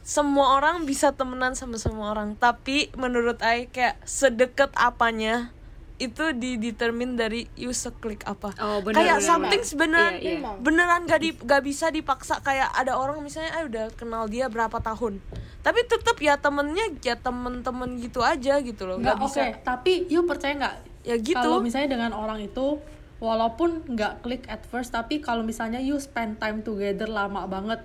Semua 0.01 0.47
orang 0.53 0.85
bisa 0.85 1.07
temenan 1.11 1.57
sama 1.57 1.81
semua 1.81 2.13
orang, 2.13 2.37
tapi 2.37 2.93
menurut 2.93 3.41
I 3.41 3.65
kayak 3.65 3.97
sedekat 4.05 4.69
apanya 4.77 5.49
itu 5.95 6.29
didetermine 6.29 7.15
dari 7.15 7.49
you 7.55 7.73
seklik 7.73 8.21
apa. 8.27 8.53
Oh, 8.59 8.83
bener, 8.83 9.01
kayak 9.01 9.17
bener, 9.17 9.25
something 9.25 9.61
beneran 9.73 10.13
Iya, 10.13 10.21
iya. 10.21 10.37
Memang. 10.37 10.55
beneran 10.61 11.01
gak 11.07 11.21
di 11.23 11.29
gak 11.33 11.63
bisa 11.63 11.87
dipaksa 11.87 12.43
kayak 12.43 12.69
ada 12.69 12.93
orang 12.93 13.17
misalnya 13.17 13.55
ah 13.55 13.63
udah 13.63 13.85
kenal 13.95 14.27
dia 14.27 14.45
berapa 14.45 14.77
tahun 14.77 15.23
tapi 15.63 15.79
tetap 15.87 16.19
ya 16.19 16.35
temennya 16.35 16.93
ya 16.99 17.15
temen-temen 17.15 17.97
gitu 17.97 18.21
aja 18.21 18.59
gitu 18.59 18.85
loh 18.85 18.99
nggak 18.99 19.17
oke 19.17 19.23
bisa 19.25 19.41
tapi 19.63 20.05
you 20.05 20.21
percaya 20.21 20.53
nggak 20.53 20.75
ya 21.05 21.15
gitu 21.21 21.37
kalau 21.37 21.61
misalnya 21.61 21.93
dengan 21.93 22.11
orang 22.17 22.41
itu 22.41 22.81
walaupun 23.21 23.85
nggak 23.87 24.25
klik 24.25 24.43
at 24.49 24.65
first 24.65 24.91
tapi 24.91 25.21
kalau 25.21 25.45
misalnya 25.45 25.79
you 25.79 25.95
spend 26.01 26.35
time 26.35 26.65
together 26.65 27.07
lama 27.07 27.45
banget 27.45 27.79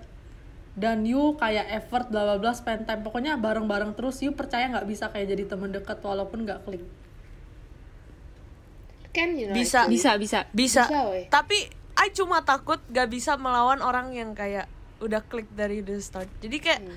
dan 0.75 1.05
you 1.05 1.37
kayak 1.37 1.69
effort 1.71 2.09
bla 2.09 2.25
bla 2.25 2.37
bla 2.41 2.53
spend 2.57 2.89
time 2.89 3.05
pokoknya 3.05 3.37
bareng 3.37 3.69
bareng 3.69 3.93
terus 3.93 4.19
you 4.25 4.33
percaya 4.33 4.67
nggak 4.67 4.89
bisa 4.89 5.13
kayak 5.13 5.31
jadi 5.31 5.45
temen 5.47 5.71
deket 5.71 6.01
walaupun 6.01 6.49
nggak 6.49 6.65
klik 6.65 6.83
can 9.11 9.35
you 9.35 9.51
know 9.51 9.55
Bisa. 9.57 9.87
bisa 9.91 10.15
bisa 10.17 10.47
bisa, 10.55 10.87
Bisa, 10.87 11.01
weh. 11.11 11.27
tapi 11.29 11.67
I 12.01 12.09
cuma 12.17 12.41
takut 12.41 12.81
gak 12.89 13.13
bisa 13.13 13.37
melawan 13.37 13.85
orang 13.85 14.15
yang 14.17 14.33
kayak 14.33 14.71
udah 15.05 15.21
klik 15.27 15.51
dari 15.53 15.83
the 15.85 15.99
start 16.01 16.31
jadi 16.41 16.57
kayak 16.59 16.81
Hmm. 16.81 16.97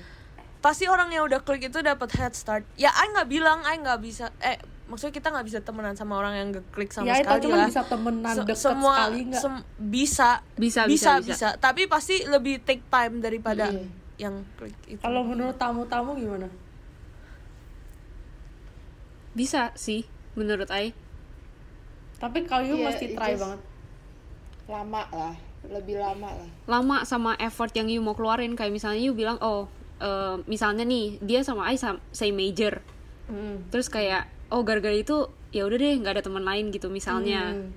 pasti 0.64 0.88
orang 0.88 1.12
yang 1.12 1.28
udah 1.28 1.44
klik 1.44 1.68
itu 1.68 1.84
dapat 1.84 2.08
head 2.16 2.32
start 2.32 2.64
ya 2.80 2.88
I 2.88 3.12
nggak 3.12 3.28
bilang 3.28 3.60
I 3.68 3.76
nggak 3.76 4.00
bisa 4.00 4.32
eh 4.40 4.56
maksudnya 4.94 5.10
kita 5.12 5.28
nggak 5.28 5.42
bisa 5.44 5.58
temenan 5.58 5.92
sama 5.92 6.14
orang 6.14 6.34
yang 6.34 6.48
gak 6.52 6.66
klik 6.70 6.88
sama 6.88 7.04
ya 7.04 7.14
itu 7.16 7.26
sekali 7.26 7.42
cuma 7.42 7.56
lah. 7.56 7.66
bisa 7.66 7.82
temenan 7.84 8.30
Se- 8.30 8.38
deket 8.40 8.56
semua 8.56 8.94
sekali 8.94 9.18
nggak? 9.26 9.42
sem- 9.42 9.64
bisa. 9.76 10.30
Bisa, 10.54 10.80
bisa 10.86 10.86
bisa, 10.86 11.10
bisa. 11.18 11.26
bisa. 11.26 11.48
tapi 11.58 11.82
pasti 11.84 12.22
lebih 12.24 12.62
take 12.62 12.86
time 12.86 13.18
daripada 13.18 13.68
Iya. 13.68 13.82
yang 14.22 14.46
klik 14.54 14.78
itu. 14.86 15.02
Kalau 15.02 15.20
menurut 15.20 15.54
tamu-tamu 15.54 16.14
gimana? 16.14 16.46
Bisa 19.32 19.74
sih 19.74 20.06
menurut 20.32 20.70
Ai. 20.70 20.94
Tapi 22.16 22.46
kalau 22.46 22.62
you 22.64 22.78
Iya, 22.78 22.86
mesti 22.88 23.06
try 23.12 23.34
just- 23.34 23.42
banget. 23.42 23.60
Lama 24.64 25.02
lah 25.10 25.34
lebih 25.66 25.96
lama 25.96 26.28
lah. 26.30 26.48
Lama 26.66 26.96
sama 27.02 27.34
effort 27.36 27.72
yang 27.72 27.88
you 27.88 27.98
mau 27.98 28.12
keluarin. 28.12 28.54
Kayak 28.54 28.70
misalnya 28.72 29.00
you 29.00 29.12
bilang 29.12 29.36
oh 29.40 29.66
eh, 29.96 30.36
misalnya 30.46 30.82
nih 30.82 31.18
dia 31.18 31.40
sama 31.40 31.66
Ai 31.66 31.74
sam- 31.74 32.02
same 32.10 32.32
major. 32.32 32.78
Hmm. 33.24 33.64
terus 33.72 33.88
kayak 33.88 34.28
oh 34.48 34.60
gara-gara 34.60 34.92
itu 34.92 35.16
ya 35.50 35.62
udah 35.62 35.76
deh 35.76 35.94
nggak 35.96 36.12
ada 36.14 36.22
teman 36.22 36.42
lain 36.42 36.68
gitu 36.68 36.88
misalnya. 36.88 37.52
Hmm. 37.52 37.70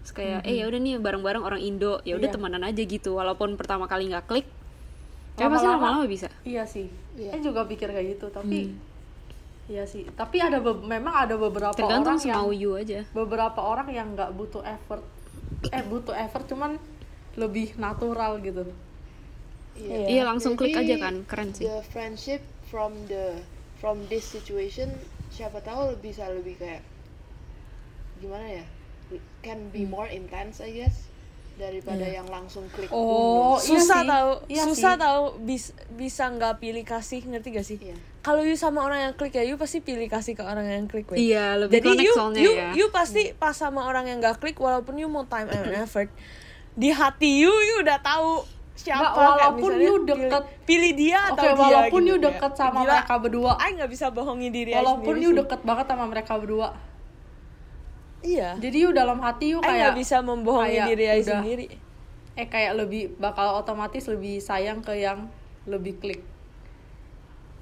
terus 0.00 0.12
kayak 0.14 0.40
eh 0.42 0.60
ya 0.60 0.64
udah 0.64 0.76
nih 0.78 0.94
bareng-bareng 0.98 1.40
orang 1.40 1.58
Indo 1.58 1.96
ya 2.02 2.14
udah 2.14 2.28
Iya. 2.28 2.34
temenan 2.34 2.62
aja 2.62 2.82
gitu. 2.82 3.10
Walaupun 3.14 3.56
pertama 3.56 3.84
kali 3.84 4.06
nggak 4.06 4.24
klik 4.24 4.44
tapi 5.34 5.48
pasti 5.50 5.66
Lama-lama- 5.66 6.06
bisa. 6.06 6.28
iya 6.44 6.62
sih. 6.62 6.86
Iya. 7.14 7.32
saya 7.32 7.42
juga 7.42 7.64
pikir 7.64 7.88
kayak 7.88 8.06
gitu 8.12 8.28
tapi 8.28 8.76
iya 9.66 9.82
sih. 9.82 10.04
Tapi 10.06 10.36
ada 10.38 10.60
be- 10.60 10.78
memang 10.78 11.10
ada 11.16 11.34
beberapa 11.34 11.72
tergantung 11.72 12.14
orang 12.14 12.28
yang 12.46 12.52
you 12.52 12.76
aja. 12.76 13.00
beberapa 13.10 13.58
orang 13.58 13.88
yang 13.88 14.12
nggak 14.12 14.30
butuh 14.30 14.60
effort. 14.60 15.00
Eh 15.66 15.82
butuh 15.82 16.12
effort 16.12 16.44
cuman 16.46 16.76
lebih 17.34 17.72
natural 17.74 18.38
gitu. 18.38 18.62
Iya 19.74 20.22
langsung 20.22 20.54
klik 20.54 20.70
Jadi, 20.70 20.86
aja 20.86 20.94
kan. 21.02 21.14
Keren 21.24 21.50
sih. 21.50 21.64
the 21.64 21.82
friendship 21.82 22.38
from 22.64 22.94
the 23.08 23.40
from 23.74 24.04
this 24.06 24.22
situation 24.26 24.92
siapa 25.34 25.58
tahu 25.58 25.98
bisa 25.98 26.30
lebih 26.30 26.54
kayak 26.54 26.86
gimana 28.16 28.46
ya 28.52 28.64
can 29.42 29.58
Hmm. 29.60 29.70
be 29.70 29.82
more 29.84 30.06
intense 30.06 30.58
I 30.58 30.70
guess 30.72 31.10
daripada 31.54 32.02
yang 32.02 32.26
langsung 32.26 32.66
klik 32.68 32.90
Oh, 32.90 33.54
iya 33.54 33.66
susah 33.68 34.00
sih. 34.00 34.08
tahu 34.08 34.30
Iya 34.48 34.62
susah 34.64 34.92
sih. 34.92 35.00
tahu 35.00 35.22
bis, 35.40 35.64
bisa 35.92 36.26
nggak 36.28 36.58
pilih 36.58 36.82
kasih 36.82 37.22
ngerti 37.24 37.48
gak 37.52 37.62
sih 37.64 37.78
Iya. 37.80 37.94
kalau 38.20 38.42
you 38.42 38.54
sama 38.54 38.82
orang 38.82 38.98
yang 39.00 39.12
klik 39.12 39.30
ya 39.32 39.42
you 39.42 39.54
pasti 39.54 39.78
pilih 39.78 40.06
kasih 40.08 40.34
ke 40.34 40.42
orang 40.42 40.66
yang 40.66 40.86
klik 40.86 41.06
weh. 41.06 41.18
Iya, 41.20 41.54
lebih 41.56 41.78
jadi 41.78 41.94
you, 42.00 42.12
soalnya 42.12 42.40
you, 42.40 42.52
ya. 42.52 42.70
you 42.72 42.86
pasti 42.90 43.30
pas 43.32 43.54
sama 43.54 43.84
orang 43.84 44.06
yang 44.06 44.18
gak 44.18 44.38
klik 44.38 44.56
walaupun 44.56 44.94
you 44.96 45.06
mau 45.06 45.22
time 45.24 45.46
and 45.46 45.70
effort 45.76 46.10
di 46.74 46.90
hati 46.90 47.38
you 47.38 47.52
you 47.52 47.76
udah 47.80 47.98
tahu 48.00 48.42
siapa? 48.74 49.00
Nggak, 49.00 49.12
kayak 49.12 49.30
walaupun 49.30 49.54
misalnya 49.70 49.80
you 49.80 49.94
pilih- 49.94 50.08
deket- 50.10 50.48
pilih, 50.64 50.92
dia 50.92 51.18
Oke, 51.20 51.30
atau 51.30 51.44
dia 51.44 51.54
walaupun 51.56 52.00
gitu 52.00 52.04
you 52.04 52.16
kayak. 52.16 52.26
deket 52.28 52.52
sama 52.54 52.72
Gila, 52.76 52.92
mereka 52.92 53.14
berdua. 53.16 53.52
I 53.56 53.68
nggak 53.72 53.90
bisa 53.90 54.06
bohongi 54.08 54.48
diri 54.50 54.72
walaupun 54.72 55.14
you 55.16 55.30
sih. 55.30 55.38
deket 55.38 55.60
banget 55.62 55.86
sama 55.86 56.04
mereka 56.04 56.32
berdua. 56.34 56.68
Iya. 58.20 58.48
Jadi 58.56 58.76
you 58.78 58.90
dalam 58.90 59.18
hati 59.18 59.46
you 59.50 59.60
kayak 59.60 59.76
nggak 59.84 59.96
bisa 59.96 60.16
membohongi 60.18 60.74
kayak 60.74 60.86
diri 60.88 61.04
I 61.04 61.12
udah- 61.14 61.28
sendiri. 61.30 61.66
Eh 62.34 62.46
kayak 62.46 62.72
lebih 62.76 63.14
bakal 63.16 63.54
otomatis 63.54 64.04
lebih 64.04 64.38
sayang 64.38 64.80
ke 64.80 64.96
yang 64.96 65.28
lebih 65.64 65.96
klik. 65.98 66.24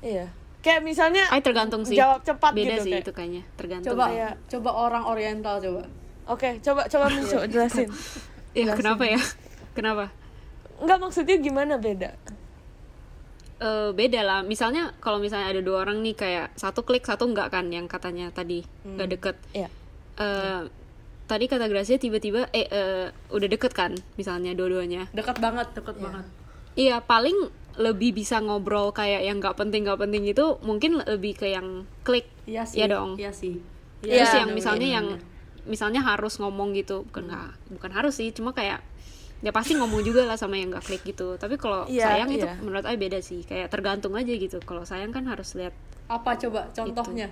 Iya. 0.01 0.31
Kayak 0.61 0.81
misalnya 0.81 1.27
Ai 1.29 1.39
tergantung 1.41 1.83
sih. 1.83 1.93
jawab 1.93 2.23
cepat 2.23 2.55
beda 2.55 2.79
gitu 2.79 2.81
sih 2.81 2.93
kayak. 2.93 3.03
itu 3.03 3.13
kayaknya 3.13 3.43
tergantung 3.53 3.89
coba 3.93 4.05
Iya. 4.09 4.29
coba 4.49 4.71
orang 4.81 5.05
oriental 5.05 5.59
coba. 5.59 5.83
Oke 6.25 6.57
coba 6.61 6.87
coba 6.87 7.05
Mico 7.11 7.43
jelasin. 7.45 7.91
Ya 8.55 8.69
kenapa 8.71 9.03
ya? 9.03 9.17
Kenapa 9.73 10.13
nggak 10.83 10.99
maksudnya 10.99 11.37
gimana 11.39 11.79
beda? 11.79 12.11
Eh, 13.63 13.91
beda 13.95 14.21
lah. 14.27 14.41
Misalnya 14.43 14.91
kalau 14.99 15.23
misalnya 15.23 15.55
ada 15.55 15.63
dua 15.63 15.87
orang 15.87 16.03
nih 16.03 16.19
kayak 16.19 16.47
satu 16.59 16.83
klik 16.83 17.07
satu 17.07 17.31
enggak 17.31 17.55
kan 17.55 17.71
yang 17.71 17.87
katanya 17.87 18.35
tadi 18.35 18.67
nggak 18.83 19.09
deket. 19.15 19.37
Iya. 19.55 19.69
Eh, 20.19 20.63
tadi 21.31 21.45
kata 21.47 21.71
Gracia 21.71 21.95
tiba-tiba 21.95 22.51
eh 22.51 22.67
eh, 22.67 23.07
udah 23.31 23.49
deket 23.49 23.71
kan 23.71 23.95
misalnya 24.19 24.51
dua-duanya. 24.59 25.07
Deket 25.15 25.39
banget. 25.39 25.71
Deket 25.79 25.95
banget. 26.03 26.27
Iya 26.75 26.99
paling 27.07 27.55
lebih 27.79 28.13
bisa 28.19 28.43
ngobrol 28.43 28.91
kayak 28.91 29.23
yang 29.25 29.39
nggak 29.39 29.55
penting 29.55 29.87
nggak 29.87 30.01
penting 30.03 30.27
itu 30.27 30.59
mungkin 30.67 30.99
lebih 30.99 31.39
ke 31.39 31.55
yang 31.55 31.87
klik. 32.03 32.27
Iya 32.51 32.67
sih. 32.67 32.83
Iya 32.83 32.87
dong. 32.99 33.15
Iya 33.15 33.31
sih. 33.31 33.63
Iya, 34.03 34.27
terus 34.27 34.35
yang 34.35 34.51
bener, 34.51 34.59
misalnya 34.59 34.89
yang 34.91 35.07
misalnya 35.71 36.03
harus 36.03 36.35
ngomong 36.43 36.75
gitu. 36.75 37.07
Bukan 37.07 37.31
nggak 37.31 37.79
bukan 37.79 37.91
harus 37.95 38.19
sih 38.19 38.35
cuma 38.35 38.51
kayak 38.51 38.83
ya 39.43 39.51
pasti 39.51 39.75
ngomong 39.75 40.01
juga 40.01 40.23
lah 40.23 40.35
sama 40.35 40.55
yang 40.55 40.71
nggak 40.71 40.85
klik 40.85 41.03
gitu 41.05 41.35
tapi 41.35 41.55
kalau 41.57 41.83
Iya, 41.85 42.07
sayang 42.09 42.31
itu 42.31 42.47
iya. 42.47 42.55
menurut 42.57 42.81
saya 42.81 42.95
beda 42.97 43.19
sih 43.19 43.43
kayak 43.43 43.69
tergantung 43.69 44.15
aja 44.15 44.31
gitu 44.31 44.63
kalau 44.63 44.83
sayang 44.83 45.11
kan 45.11 45.27
harus 45.27 45.53
lihat 45.53 45.75
apa 46.07 46.39
coba 46.39 46.71
contohnya 46.71 47.27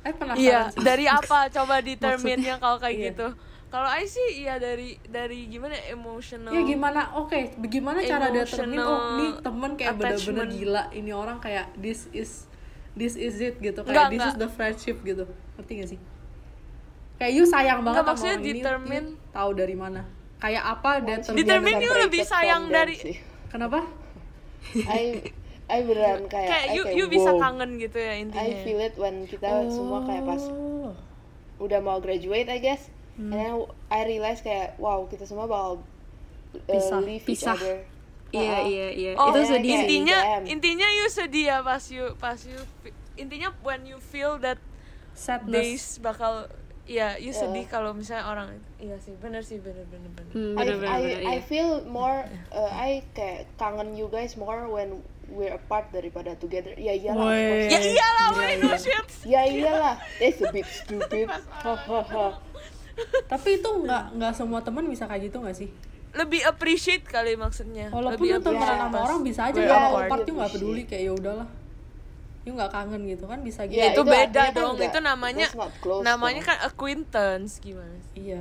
eh 0.00 0.14
penasaran 0.14 0.40
Iya, 0.40 0.60
sih. 0.70 0.80
dari 0.80 1.04
apa 1.20 1.38
coba 1.48 1.74
determine-nya 1.80 2.56
kalau 2.56 2.78
kayak 2.78 2.96
Iya. 2.96 3.06
gitu. 3.10 3.28
Kalau 3.68 3.84
I 3.84 4.08
sih 4.08 4.40
iya 4.40 4.56
dari 4.56 4.96
dari 5.04 5.44
gimana 5.44 5.76
emotional. 5.84 6.48
Ya 6.48 6.64
gimana? 6.64 7.12
Oke, 7.12 7.52
bagaimana 7.54 8.00
cara 8.00 8.32
determine 8.32 8.80
oh 8.80 8.96
ini 9.12 9.26
temen 9.38 9.70
kayak 9.76 9.92
bener-bener 9.92 10.46
gila, 10.48 10.82
ini 10.90 11.12
orang 11.12 11.36
kayak 11.36 11.68
this 11.76 12.08
is 12.10 12.48
this 12.96 13.12
is 13.12 13.36
it 13.36 13.60
gitu, 13.60 13.76
kayak 13.78 13.92
Enggak, 13.92 14.08
this 14.08 14.22
is 14.22 14.26
enggak. 14.30 14.40
the 14.40 14.48
friendship 14.48 14.96
gitu. 15.02 15.28
Ngerti 15.54 15.72
gak 15.76 15.88
sih? 15.92 16.00
Kayak 17.18 17.32
you 17.34 17.44
sayang 17.44 17.82
banget 17.82 18.00
Enggak, 18.00 18.00
sama 18.00 18.08
maksudnya 18.08 18.32
orang 18.32 18.40
ini, 18.40 18.52
determine- 18.56 19.10
you 19.12 19.30
tahu 19.30 19.50
dari 19.52 19.76
mana? 19.76 20.00
Kayak 20.38 20.64
apa 20.70 20.90
determine? 21.00 21.36
Determine 21.36 21.76
you 21.78 21.92
lebih 21.96 22.22
sayang 22.22 22.68
dari 22.68 22.94
sih. 22.94 23.16
Kenapa? 23.48 23.82
I 24.74 25.22
I 25.66 25.78
beneran 25.82 26.26
kayak 26.32 26.48
kayak 26.48 26.64
I 26.64 26.74
you 26.74 26.82
kayak, 26.82 26.96
you 26.96 27.04
bisa 27.06 27.30
kangen 27.34 27.76
gitu 27.76 27.96
ya 27.96 28.12
I 28.12 28.22
intinya. 28.22 28.58
feel 28.62 28.80
it 28.80 28.94
when 28.94 29.24
kita 29.24 29.46
semua 29.66 30.02
kayak 30.02 30.24
pas 30.24 30.42
Oh. 30.48 30.94
udah 31.58 31.78
mau 31.78 31.98
graduate 31.98 32.46
I 32.46 32.58
guess 32.58 32.86
Hmm. 33.12 33.28
and 33.28 33.38
then 33.42 33.54
I 33.88 34.06
realize 34.06 34.38
kayak 34.38 34.78
wow 34.78 35.02
kita 35.04 35.26
semua 35.26 35.44
bakal 35.44 35.82
uh, 36.54 36.58
Pisah. 36.64 37.02
leave 37.02 37.26
Pisah. 37.26 37.50
each 37.50 37.66
other 37.66 37.76
iya 38.30 38.46
Uh-uh. 38.54 38.62
iya 38.64 38.86
iya 38.88 39.10
Oh, 39.12 39.28
itu 39.28 39.40
iya, 39.40 39.48
sedih 39.48 39.66
iya. 39.68 39.78
intinya 39.80 40.18
intinya 40.46 40.88
you 40.88 41.06
sedih 41.08 41.44
ya 41.44 41.58
pas 41.60 41.82
you 41.84 42.14
pas 42.14 42.38
you 42.38 42.62
intinya 43.16 43.50
when 43.60 43.82
you 43.82 43.98
feel 43.98 44.38
that 44.38 44.62
Sadness. 45.12 45.50
days 45.50 45.84
bakal 45.98 46.46
Iya, 46.88 47.20
you 47.20 47.36
sedih 47.36 47.68
kalau 47.68 47.92
misalnya 47.92 48.24
orang 48.32 48.48
iya 48.80 48.96
sih, 48.96 49.12
bener 49.20 49.44
sih, 49.44 49.60
bener 49.60 49.84
bener 49.92 50.08
bener. 50.08 50.32
Hmm, 50.32 50.56
I, 50.56 50.64
bener, 50.64 50.76
bener, 50.80 50.88
I, 50.88 51.00
bener, 51.04 51.20
I 51.20 51.36
iya. 51.36 51.44
feel 51.44 51.70
more 51.84 52.24
uh, 52.48 52.72
I 52.72 53.04
kayak 53.12 53.44
kangen 53.60 53.92
you 53.92 54.08
guys 54.08 54.40
more 54.40 54.64
when 54.72 55.04
we're 55.28 55.52
apart 55.52 55.92
daripada 55.92 56.32
together 56.40 56.72
ya 56.80 56.96
iyalah. 56.96 57.28
Ya 57.68 57.76
iyalah, 57.76 58.28
weh, 58.40 58.56
no 58.64 58.72
shit. 58.80 59.04
ya 59.28 59.44
iyalah 59.44 60.00
it's 60.16 60.40
a 60.40 60.48
bit 60.48 60.64
stupid 60.64 61.28
Hahaha. 61.62 62.40
Tapi 63.28 63.60
itu 63.60 63.68
nggak 63.68 64.16
nggak 64.16 64.32
semua 64.32 64.64
teman 64.64 64.88
bisa 64.88 65.04
kayak 65.04 65.28
gitu 65.28 65.44
nggak 65.44 65.56
sih? 65.60 65.68
Lebih 66.16 66.40
appreciate 66.48 67.04
kali 67.04 67.36
maksudnya. 67.36 67.92
Walaupun 67.92 68.16
Lebih 68.16 68.40
lu 68.40 68.44
temenan 68.48 68.88
sama 68.88 68.98
orang 69.04 69.20
bisa 69.20 69.40
aja 69.52 69.60
Yeah, 69.60 69.68
kalau 69.68 69.88
apart. 69.92 70.08
apart 70.08 70.22
you 70.24 70.34
nggak 70.40 70.52
peduli 70.56 70.82
kayak 70.88 71.02
ya 71.04 71.12
udahlah. 71.12 71.48
You 72.48 72.56
nggak 72.56 72.72
kangen 72.72 73.04
gitu 73.04 73.28
kan 73.28 73.44
bisa 73.44 73.68
gitu. 73.68 73.76
Ya, 73.76 73.92
itu, 73.92 74.00
itu 74.00 74.08
beda 74.08 74.40
kan 74.40 74.56
dong. 74.56 74.74
nggak- 74.74 74.88
itu 74.88 74.98
namanya 75.04 75.48
close 75.78 76.00
namanya 76.00 76.40
kan 76.42 76.56
acquaintance 76.64 77.60
gimana 77.60 77.92
sih? 78.08 78.32
Iya. 78.32 78.40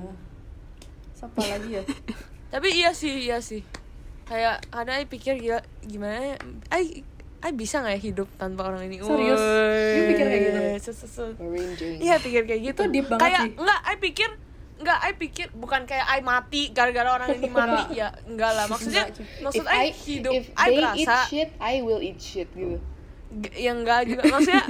Siapa 1.12 1.43
lagi 1.43 1.70
ya? 1.76 1.84
Tapi 2.56 2.67
iya 2.72 2.96
sih, 2.96 3.20
iya 3.20 3.43
sih. 3.43 3.67
Kayak 4.24 4.63
ada 4.72 4.96
I 4.96 5.04
pikir 5.04 5.36
gila 5.36 5.60
gimana 5.84 6.24
ya? 6.24 6.36
I 6.72 7.04
I 7.38 7.52
bisa 7.52 7.84
nggak 7.84 7.96
ya 7.96 8.02
hidup 8.02 8.28
tanpa 8.34 8.63
orang 8.65 8.88
ini? 8.88 8.98
Serius? 8.98 9.43
You 9.91 10.02
pikir 10.08 10.26
kayak 10.26 10.41
gitu? 10.41 10.60
Iya 12.00 12.15
pikir 12.17 12.41
kayak 12.46 12.62
gitu. 12.63 12.82
Itu 12.82 12.84
deep 12.88 13.06
banget 13.08 13.22
kayak 13.22 13.41
sih. 13.41 13.52
enggak, 13.56 13.80
I 13.84 13.96
pikir 13.98 14.30
enggak, 14.78 15.00
I 15.00 15.12
pikir 15.13 15.48
bukan 15.52 15.82
kayak 15.84 16.06
I 16.08 16.20
mati 16.22 16.72
gara-gara 16.72 17.10
orang 17.10 17.30
ini 17.34 17.50
mati 17.50 17.84
ya 17.93 18.08
enggak 18.24 18.52
lah. 18.54 18.65
Maksudnya 18.67 19.04
maksud 19.41 19.60
if 19.60 19.67
I, 19.67 19.76
I 19.76 19.88
hidup 19.91 20.34
if 20.34 20.46
I 20.54 20.65
they 20.65 20.78
berasa 20.78 20.96
eat 20.96 21.28
shit 21.28 21.50
I 21.58 21.74
will 21.82 22.00
eat 22.00 22.20
shit 22.20 22.48
gitu 22.54 22.78
G- 23.30 23.56
ya 23.58 23.72
enggak 23.72 24.08
juga 24.08 24.24
maksudnya 24.26 24.63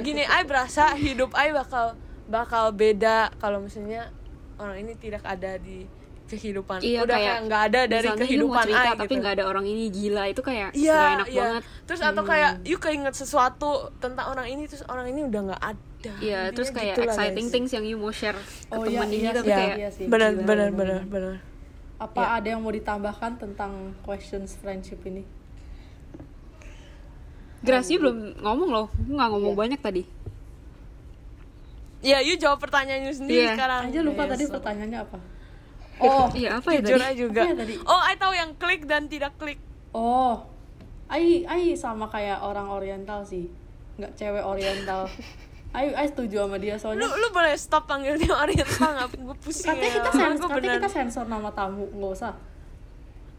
gini 0.00 0.22
I 0.22 0.42
berasa 0.42 0.92
hidup 0.94 1.30
I 1.32 1.52
bakal 1.52 1.94
bakal 2.26 2.72
beda 2.72 3.28
kalau 3.36 3.60
misalnya 3.60 4.08
orang 4.56 4.80
ini 4.80 4.92
tidak 4.94 5.20
ada 5.22 5.56
di 5.56 5.84
kehidupan 6.26 6.78
Iya 6.78 7.02
udah 7.02 7.18
kayak 7.18 7.36
nggak 7.44 7.62
ada 7.66 7.80
dari 7.84 8.08
kehidupan 8.08 8.64
cerita, 8.64 8.80
I 8.86 8.94
tapi 8.94 9.04
gitu. 9.08 9.18
nggak 9.18 9.34
ada 9.34 9.44
orang 9.44 9.64
ini 9.66 9.90
gila 9.90 10.24
itu 10.26 10.40
kayak 10.40 10.70
Iya, 10.72 10.94
nggak 10.94 11.10
enak 11.12 11.28
iya. 11.28 11.40
banget 11.42 11.62
Terus 11.84 12.00
atau 12.00 12.22
kayak 12.22 12.50
you 12.62 12.78
keinget 12.78 13.14
sesuatu 13.14 13.70
tentang 13.98 14.26
orang 14.30 14.46
ini 14.46 14.62
terus 14.64 14.86
orang 14.86 15.10
ini 15.10 15.26
udah 15.26 15.40
nggak 15.44 15.62
ada. 15.66 16.12
Iya, 16.16 16.38
Intinya 16.46 16.54
terus 16.54 16.68
kayak 16.70 16.86
gitu 16.88 17.00
lah, 17.02 17.12
exciting 17.12 17.44
guys. 17.44 17.52
things 17.52 17.70
yang 17.74 17.84
you 17.84 17.98
mau 17.98 18.08
share 18.10 18.38
ke 18.38 18.70
Oh, 18.70 18.86
temen 18.86 18.94
iya, 19.02 19.10
ini 19.10 19.16
iya 19.18 19.32
tapi 19.34 19.42
sih. 19.42 19.50
Ya, 19.50 19.58
kayak 19.58 19.76
Iya 19.76 19.90
sih, 19.90 20.04
benar, 20.06 20.30
benar, 20.38 20.68
benar, 20.70 21.00
benar. 21.04 21.34
Apa 21.98 22.16
Ya. 22.16 22.28
ada 22.38 22.48
yang 22.48 22.60
mau 22.62 22.72
ditambahkan 22.72 23.32
tentang 23.36 23.72
questions 24.00 24.54
friendship 24.54 25.02
ini? 25.04 25.26
Gracia 27.60 27.96
belum 27.96 28.16
ngomong 28.38 28.68
loh, 28.68 28.86
Aku 28.88 29.10
nggak 29.10 29.28
ngomong 29.30 29.52
Iya. 29.52 29.60
banyak 29.60 29.80
tadi. 29.80 30.02
Ya, 32.00 32.18
you 32.18 32.34
jawab 32.34 32.56
pertanyaannya 32.58 33.12
sendiri 33.12 33.44
Iya. 33.44 33.52
sekarang. 33.54 33.80
aja 33.86 34.00
lupa 34.00 34.22
Yes. 34.22 34.30
tadi 34.30 34.44
pertanyaannya 34.48 35.00
apa 35.00 35.18
oh 36.00 36.26
Iya 36.40 36.50
apa 36.56 36.68
ya 36.70 36.80
tadi? 36.80 37.12
juga. 37.14 37.40
Apa 37.42 37.50
ya 37.50 37.56
tadi? 37.58 37.74
Oh, 37.82 38.00
I 38.00 38.14
tahu 38.16 38.32
yang 38.32 38.50
klik 38.56 38.82
dan 38.84 39.04
tidak 39.06 39.36
klik. 39.36 39.60
oh 39.90 40.48
ai 41.06 41.42
ai 41.44 41.74
sama 41.74 42.06
kayak 42.06 42.38
orang 42.38 42.70
oriental 42.70 43.20
sih 43.20 43.50
nggak 43.96 44.14
cewek 44.14 44.40
oriental 44.40 45.10
ai 45.76 45.90
ai 45.90 46.06
setuju 46.06 46.46
sama 46.46 46.56
dia 46.56 46.74
Lu 46.74 46.80
soalnya 46.80 47.10
lu 47.10 47.28
boleh 47.28 47.52
stop 47.52 47.84
panggil 47.84 48.14
dia 48.14 48.30
oriental 48.44 48.88
nggak? 48.88 49.08
Gue 49.18 49.36
pusing 49.36 49.66
katanya 49.68 49.84
ya. 49.84 49.96
kita 49.98 50.10
sensor 50.14 50.48
katanya 50.48 50.72
kita 50.78 50.88
sensor 50.88 51.24
nama 51.26 51.50
tamu 51.50 51.84
nggak 51.90 52.12
usah 52.14 52.32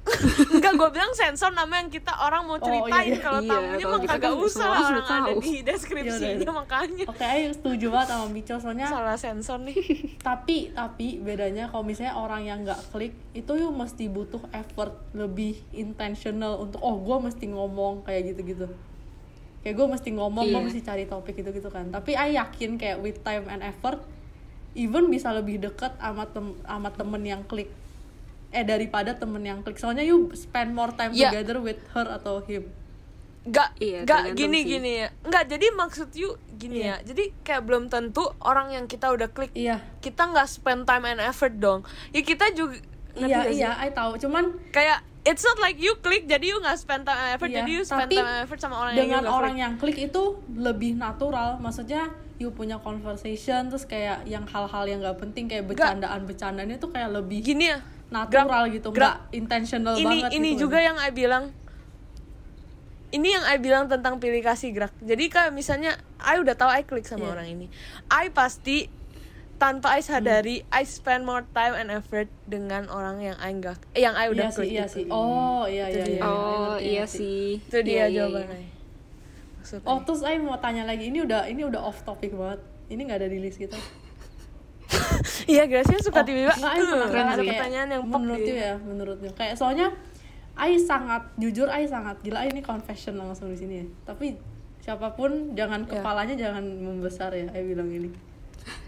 Enggak, 0.52 0.74
gue 0.76 0.90
bilang 0.92 1.14
sensor 1.14 1.50
nama 1.52 1.78
yang 1.78 1.88
kita 1.88 2.10
orang 2.18 2.42
mau 2.44 2.54
Oh, 2.54 2.60
ceritain 2.60 3.06
iya, 3.08 3.16
iya. 3.16 3.22
kalau 3.22 3.40
Iya, 3.40 3.50
tamunya 3.52 3.86
mah 3.86 4.00
kita 4.00 4.12
kagak 4.12 4.22
kan 4.28 4.42
usah 4.42 4.60
lah 4.60 4.70
orang 4.72 4.82
sudah 4.84 5.04
ada 5.06 5.14
tahu. 5.24 5.38
di 5.40 5.54
deskripsinya 5.62 6.30
Yaudah. 6.36 6.56
makanya 6.56 7.04
oke 7.06 7.24
ai 7.24 7.42
setuju 7.48 7.86
banget 7.88 8.08
sama 8.10 8.26
Mico 8.28 8.56
soalnya 8.56 8.88
salah 8.88 9.14
sensor 9.16 9.58
nih 9.62 9.78
tapi 10.28 10.56
tapi 10.72 11.08
bedanya 11.18 11.64
kalau 11.68 11.84
misalnya 11.84 12.14
orang 12.16 12.42
yang 12.44 12.60
nggak 12.62 12.82
klik 12.90 13.14
itu 13.32 13.52
yuk 13.54 13.72
mesti 13.72 14.04
butuh 14.08 14.42
effort 14.52 14.94
lebih 15.12 15.54
intentional 15.72 16.58
untuk 16.60 16.80
oh 16.80 16.98
gue 16.98 17.18
mesti 17.24 17.46
ngomong 17.48 18.02
kayak 18.02 18.22
gitu 18.28 18.42
gitu 18.48 18.66
kayak 19.62 19.76
gue 19.76 19.88
mesti 19.88 20.10
ngomong 20.12 20.44
gue 20.44 20.56
Iya. 20.56 20.66
mesti 20.66 20.82
cari 20.82 21.06
topik 21.06 21.34
gitu 21.36 21.50
gitu 21.52 21.70
kan 21.70 21.88
tapi 21.88 22.14
I 22.14 22.34
yakin 22.34 22.76
kayak 22.76 22.98
with 23.00 23.22
time 23.22 23.46
and 23.46 23.62
effort 23.62 24.02
even 24.74 25.08
bisa 25.08 25.30
lebih 25.30 25.60
deket 25.60 25.94
sama 25.96 26.26
tem 26.26 26.58
sama 26.60 26.90
temen 26.90 27.22
yang 27.22 27.44
klik 27.44 27.70
eh 28.52 28.62
daripada 28.62 29.12
temen 29.14 29.40
yang 29.40 29.60
klik 29.60 29.76
soalnya 29.76 30.02
you 30.02 30.28
spend 30.34 30.72
more 30.72 30.92
time 30.92 31.12
Ya. 31.12 31.32
together 31.32 31.58
with 31.58 31.80
her 31.90 32.06
atau 32.06 32.40
him 32.42 32.68
Enggak, 33.42 33.74
Iya, 33.76 34.06
enggak 34.06 34.22
tergantung 34.22 34.38
gini 34.38 34.60
sih. 34.60 34.70
gini 34.70 34.92
ya. 34.96 35.08
Enggak, 35.24 35.44
jadi 35.50 35.66
maksud 35.74 36.10
you 36.14 36.30
gini 36.54 36.78
Iya. 36.80 37.02
ya. 37.02 37.10
Jadi 37.10 37.24
kayak 37.42 37.62
belum 37.64 37.84
tentu 37.88 38.22
orang 38.38 38.70
yang 38.70 38.86
kita 38.86 39.10
udah 39.10 39.28
klik 39.28 39.50
iya 39.52 39.82
kita 39.98 40.30
nggak 40.30 40.46
spend 40.46 40.86
time 40.86 41.10
and 41.10 41.18
effort 41.20 41.58
dong. 41.58 41.82
Ya 42.10 42.22
kita 42.22 42.54
juga 42.54 42.78
iya 43.18 43.50
iya 43.50 43.70
I 43.76 43.90
tahu 43.90 44.16
cuman 44.18 44.62
Kayak 44.70 45.02
it's 45.24 45.42
not 45.42 45.58
like 45.58 45.76
you 45.76 45.98
klik 45.98 46.26
jadi 46.26 46.46
you 46.48 46.62
nggak 46.62 46.78
spend 46.78 47.02
time 47.02 47.18
and 47.18 47.34
effort 47.34 47.50
Iya, 47.50 47.58
jadi 47.60 47.72
you 47.72 47.82
spend 47.82 48.02
tapi 48.04 48.16
time 48.16 48.30
and 48.30 48.40
effort 48.42 48.60
sama 48.60 48.76
orang 48.78 48.92
yang 48.92 49.02
dengan 49.02 49.10
you 49.12 49.24
nggak 49.24 49.34
orang 49.34 49.50
klik. 49.50 49.58
yang 49.60 49.74
klik 49.76 49.98
itu 50.04 50.24
lebih 50.56 50.92
natural 50.96 51.50
maksudnya 51.58 52.02
you 52.38 52.50
punya 52.50 52.78
conversation 52.78 53.68
terus 53.68 53.84
kayak 53.84 54.22
yang 54.24 54.46
hal-hal 54.46 54.86
yang 54.86 54.98
nggak 55.00 55.18
penting 55.18 55.46
kayak 55.46 55.66
bercandaan 55.66 56.24
bercandanya 56.24 56.78
tuh 56.78 56.90
kayak 56.90 57.10
lebih 57.12 57.42
gini 57.42 57.70
ya. 57.70 57.82
Natural 58.12 58.46
Grab- 58.62 58.74
gitu 58.74 58.88
nggak 58.92 59.16
intentional 59.32 59.96
ini 59.96 60.06
banget 60.20 60.32
ini 60.34 60.50
gitu 60.52 60.62
juga 60.62 60.78
yang 60.78 60.98
I 60.98 61.10
bilang 61.10 61.56
ini 63.10 63.28
yang 63.30 63.44
I 63.46 63.58
bilang 63.58 63.88
tentang 63.88 64.18
pilih 64.18 64.40
kasih 64.40 64.72
gerak 64.72 64.94
jadi 65.00 65.24
kayak 65.26 65.52
misalnya 65.52 65.96
I 66.18 66.38
udah 66.38 66.54
tahu 66.54 66.70
I 66.70 66.82
klik 66.82 67.04
sama 67.04 67.26
Iya. 67.26 67.32
orang 67.34 67.48
ini 67.50 67.66
I 68.08 68.30
pasti 68.30 68.88
tanpa 69.58 69.94
I 69.94 70.02
sadari 70.02 70.64
I 70.66 70.84
spend 70.84 71.24
more 71.24 71.44
time 71.50 71.72
and 71.74 71.88
effort 71.90 72.28
dengan 72.46 72.88
orang 72.88 73.20
yang 73.22 73.38
I 73.38 73.52
enggak 73.52 73.78
eh, 73.92 74.02
yang 74.02 74.14
I 74.14 74.28
udah 74.28 74.48
iya 74.48 74.50
sih 74.50 74.58
klik 74.58 74.70
iya 74.70 74.84
itu. 74.84 74.94
sih 74.94 75.04
oh 75.08 75.64
iya 75.66 75.86
Itu 75.86 75.98
iya 75.98 76.04
dia. 76.04 76.12
iya 76.14 76.20
I 76.20 76.26
Oh 76.26 76.40
ngerti, 76.74 76.84
iya 76.84 77.02
ngerti. 77.02 77.16
sih. 77.16 77.48
itu 77.62 77.78
dia 77.80 77.94
Iya, 77.94 78.06
iya, 78.06 78.16
jawabannya 78.18 78.58
iya. 78.58 78.70
Maksudnya. 79.54 79.86
oh 79.86 79.98
terus 80.02 80.20
saya 80.20 80.36
mau 80.38 80.58
tanya 80.58 80.84
lagi 80.84 81.04
ini 81.06 81.20
udah 81.22 81.42
ini 81.46 81.62
udah 81.62 81.82
off 81.82 82.02
topic 82.02 82.32
banget 82.34 82.60
ini 82.88 83.02
nggak 83.04 83.20
ada 83.20 83.30
di 83.30 83.40
list 83.40 83.56
kita 83.58 83.78
iya 85.48 85.64
Gracia 85.66 85.98
suka 85.98 86.22
Oh, 86.22 86.26
tiba-tiba 86.26 86.54
I 86.54 86.78
"Hmm, 86.78 86.90
penasaran 86.90 87.28
ada 87.30 87.44
pertanyaan 87.44 87.88
yang 87.90 88.04
menurut 88.04 88.40
di- 88.40 88.58
ya 88.58 88.74
menurut 88.78 89.18
you 89.20 89.32
kayak 89.32 89.56
soalnya 89.56 89.88
I 90.52 90.76
sangat 90.76 91.32
jujur 91.36 91.68
I 91.68 91.86
sangat 91.86 92.20
gila. 92.20 92.44
Ini 92.44 92.60
confession 92.60 93.16
langsung 93.16 93.48
di 93.48 93.58
sini 93.58 93.74
ya. 93.78 93.86
Tapi 94.04 94.36
siapa 94.78 95.12
pun 95.12 95.54
jangan 95.54 95.84
Ya. 95.84 95.98
kepalanya 95.98 96.36
jangan 96.36 96.62
membesar 96.62 97.32
ya 97.32 97.48
I 97.50 97.62
bilang 97.64 97.88
ini. 97.88 98.12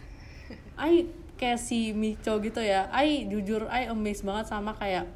I 0.77 1.07
kayak 1.33 1.57
si 1.57 1.91
Mico 1.91 2.37
gitu 2.39 2.59
ya. 2.59 2.91
I 2.91 3.25
jujur 3.25 3.65
I 3.67 3.87
amazed 3.87 4.21
banget 4.21 4.47
sama 4.47 4.75
kayak 4.75 5.07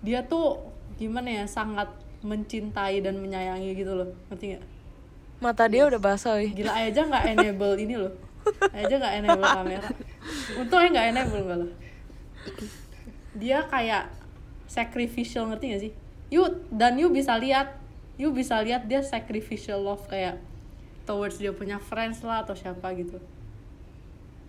dia 0.00 0.22
tuh 0.22 0.60
gimana 0.94 1.32
ya 1.32 1.44
sangat 1.44 1.88
mencintai 2.20 3.00
dan 3.00 3.16
menyayangi 3.16 3.72
gitu 3.72 3.94
loh. 3.94 4.08
Ngerti 4.28 4.44
nggak? 4.52 4.64
Mata 5.38 5.64
dia 5.64 5.86
udah 5.86 5.98
basah 5.98 6.38
gila 6.44 6.76
aja 6.76 7.00
nggak 7.00 7.24
enable 7.32 7.74
ini 7.78 7.94
loh 7.96 8.10
aja 8.70 8.94
nggak 8.94 9.14
enable 9.18 9.44
kamera. 9.44 9.88
Untung 10.56 10.78
aja 10.78 10.88
nggak 10.90 11.08
enable 11.12 11.40
nggak 11.42 11.58
loh 11.60 11.72
dia 13.38 13.62
kayak 13.70 14.10
sacrificial 14.66 15.46
ngerti 15.46 15.64
gak 15.70 15.82
sih? 15.84 15.92
You 16.28 16.44
dan 16.68 16.98
you 16.98 17.08
bisa 17.08 17.38
lihat. 17.38 17.78
You 18.18 18.34
bisa 18.34 18.58
lihat 18.58 18.90
dia 18.90 18.98
sacrificial 19.00 19.78
love 19.78 20.02
kayak 20.10 20.42
towards 21.06 21.38
dia 21.38 21.54
punya 21.54 21.78
friends 21.78 22.20
lah 22.26 22.42
atau 22.42 22.58
siapa 22.58 22.90
gitu. 22.98 23.22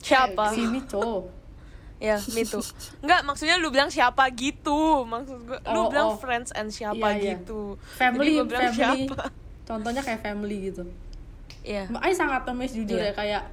Siapa? 0.01 0.51
Si 0.57 0.65
Mico 0.65 1.29
ya 1.99 2.15
me 2.31 2.47
too. 2.47 2.63
Enggak, 3.03 3.27
maksudnya 3.27 3.59
lu 3.59 3.69
bilang 3.69 3.91
siapa 3.91 4.31
gitu. 4.31 5.03
Maksud 5.03 5.43
gue 5.43 5.59
lu 5.67 5.79
Oh, 5.83 5.91
bilang 5.91 6.15
oh. 6.15 6.17
friends 6.17 6.55
and 6.55 6.71
siapa 6.71 6.95
Iya, 6.95 7.19
iya. 7.19 7.31
gitu. 7.35 7.75
Family 7.75 8.31
Jadi 8.31 8.39
gua 8.39 8.45
bilang 8.47 8.63
family. 8.63 8.79
siapa? 8.79 9.21
Contohnya 9.67 10.01
kayak 10.01 10.21
family 10.23 10.57
gitu. 10.71 10.83
Iya, 11.59 11.91
I 11.99 12.15
sangat 12.15 12.47
amazed 12.47 12.79
jujur 12.79 12.95
Iya. 12.97 13.11
ya 13.11 13.13
kayak 13.13 13.43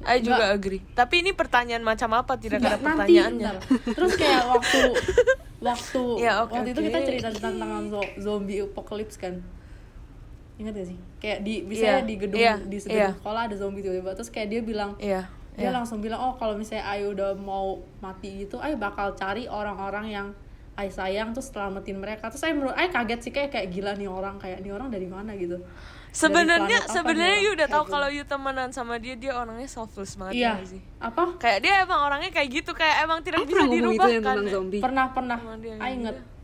I 0.00 0.18
juga 0.18 0.38
Nggak. 0.44 0.54
agree. 0.54 0.82
Tapi 0.92 1.14
ini 1.18 1.30
pertanyaan 1.32 1.82
macam 1.82 2.10
apa? 2.12 2.34
Tidak 2.34 2.56
ada 2.56 2.64
Nggak, 2.70 2.78
nanti 2.78 2.86
pertanyaannya. 2.86 3.50
ntar. 3.50 3.56
terus 3.88 4.12
kayak 4.14 4.42
waktu 4.46 4.80
waktu 5.68 6.02
Ya, 6.16 6.32
oke, 6.40 6.54
waktu 6.54 6.70
itu 6.70 6.80
oke. 6.80 6.86
kita 6.86 6.98
cerita 7.02 7.28
tentang 7.32 7.70
zo- 7.88 8.12
zombie 8.16 8.60
apocalypse 8.60 9.16
kan 9.16 9.42
ingat 10.56 10.70
gak 10.72 10.88
sih 10.88 10.98
kayak 11.16 11.38
di 11.40 11.62
misalnya 11.62 11.94
Iya, 11.96 12.02
di 12.04 12.14
gedung 12.16 12.40
iya, 12.40 12.54
di 12.58 12.78
iya. 12.84 13.10
sekolah 13.12 13.46
ada 13.46 13.54
zombie 13.54 13.78
tiba-tiba 13.78 14.10
terus 14.12 14.26
kayak 14.26 14.48
dia 14.48 14.60
bilang 14.60 14.90
Iya. 14.98 15.22
dia 15.54 15.62
iya. 15.64 15.70
langsung 15.70 15.98
bilang 15.98 16.18
oh 16.20 16.34
kalau 16.34 16.54
misalnya 16.54 16.82
Ayu 16.88 17.10
udah 17.12 17.34
mau 17.34 17.78
mati 17.98 18.42
gitu 18.42 18.58
Ayu 18.58 18.74
bakal 18.74 19.14
cari 19.14 19.46
orang-orang 19.46 20.06
yang 20.08 20.26
Ayu 20.78 20.94
sayang 20.94 21.34
terus 21.34 21.50
selamatin 21.50 21.98
mereka. 21.98 22.30
Terus 22.30 22.38
saya 22.38 22.54
menurut 22.54 22.78
Ayu 22.78 22.94
kaget 22.94 23.20
sih 23.26 23.32
kayak 23.34 23.50
kayak 23.50 23.68
gila 23.74 23.92
nih 23.98 24.06
orang 24.06 24.38
kayak 24.38 24.62
nih 24.62 24.70
orang 24.70 24.88
dari 24.94 25.10
mana 25.10 25.34
gitu? 25.34 25.58
Sebenarnya 26.14 26.86
apa 26.86 26.94
sebenarnya 26.94 27.38
you 27.42 27.50
udah 27.58 27.68
tahu 27.68 27.84
Kayak 27.84 27.92
kalau 27.98 28.08
you 28.14 28.24
temenan 28.24 28.70
sama 28.70 28.96
dia 29.02 29.18
dia 29.18 29.34
orangnya 29.34 29.66
selfless 29.66 30.14
banget 30.14 30.38
iya. 30.38 30.54
ya 30.62 30.70
sih. 30.70 30.80
apa? 31.02 31.34
Kayak 31.36 31.58
dia 31.66 31.72
emang 31.82 32.00
orangnya 32.06 32.30
kayak 32.30 32.48
gitu 32.62 32.70
kayak 32.78 33.04
emang 33.04 33.20
tidak 33.26 33.42
I 33.42 33.46
bisa 33.50 33.54
pernah 33.58 33.66
ngomong 33.66 33.92
itu 33.92 34.06
dirubah 34.06 34.08
kan. 34.22 34.36
pernah 34.80 35.06
pernah. 35.10 35.38
Yang 35.58 35.78
inget 35.82 36.16
gitu. 36.16 36.36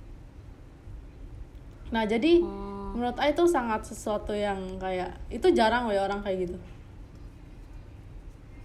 nah 1.94 2.03
jadi 2.11 2.33
Oh. 2.42 2.90
menurut 2.99 3.16
Ayu 3.23 3.38
itu 3.38 3.44
sangat 3.47 3.87
sesuatu 3.87 4.35
yang 4.35 4.59
kayak 4.83 5.14
itu 5.31 5.47
jarang 5.55 5.87
loh 5.87 5.94
ya 5.94 6.03
orang 6.11 6.27
kayak 6.27 6.51
gitu. 6.51 6.59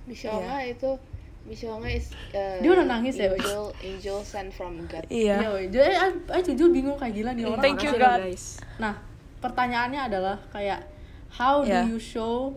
Mishonga 0.10 0.66
itu 0.66 0.98
Mishonga 1.48 1.90
is 1.90 2.12
uh, 2.36 2.60
Dia 2.60 2.70
udah 2.76 2.86
nangis 2.86 3.16
ya, 3.16 3.32
Wei? 3.32 3.40
angel 3.40 3.64
angel 3.82 4.18
sent 4.22 4.52
from 4.52 4.84
God. 4.86 5.08
Iya. 5.08 5.40
Iya, 5.40 5.48
woi. 5.50 5.66
Jadi 5.72 5.94
Ayu 6.30 6.42
jujur 6.54 6.70
bingung 6.70 6.98
kayak 7.00 7.14
gila 7.16 7.32
nih 7.34 7.44
orang. 7.48 7.64
Thank 7.64 7.82
you 7.88 7.94
God. 7.96 8.20
guys. 8.22 8.60
Nah, 8.78 8.94
pertanyaannya 9.40 10.02
adalah 10.12 10.38
kayak 10.52 10.86
how 11.32 11.64
Yeah. 11.66 11.86
do 11.86 11.96
you 11.96 12.00
show 12.02 12.54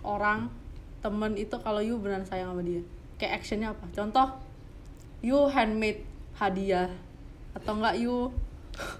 orang 0.00 0.48
temen 1.00 1.36
itu 1.36 1.56
kalau 1.60 1.80
you 1.80 1.96
beneran 2.00 2.24
sayang 2.24 2.52
sama 2.52 2.62
dia? 2.64 2.80
Kayak 3.20 3.42
actionnya 3.44 3.68
apa? 3.76 3.84
Contoh, 3.92 4.28
you 5.20 5.36
handmade 5.52 6.00
hadiah 6.36 6.88
atau 7.52 7.76
enggak 7.76 8.00
you 8.00 8.32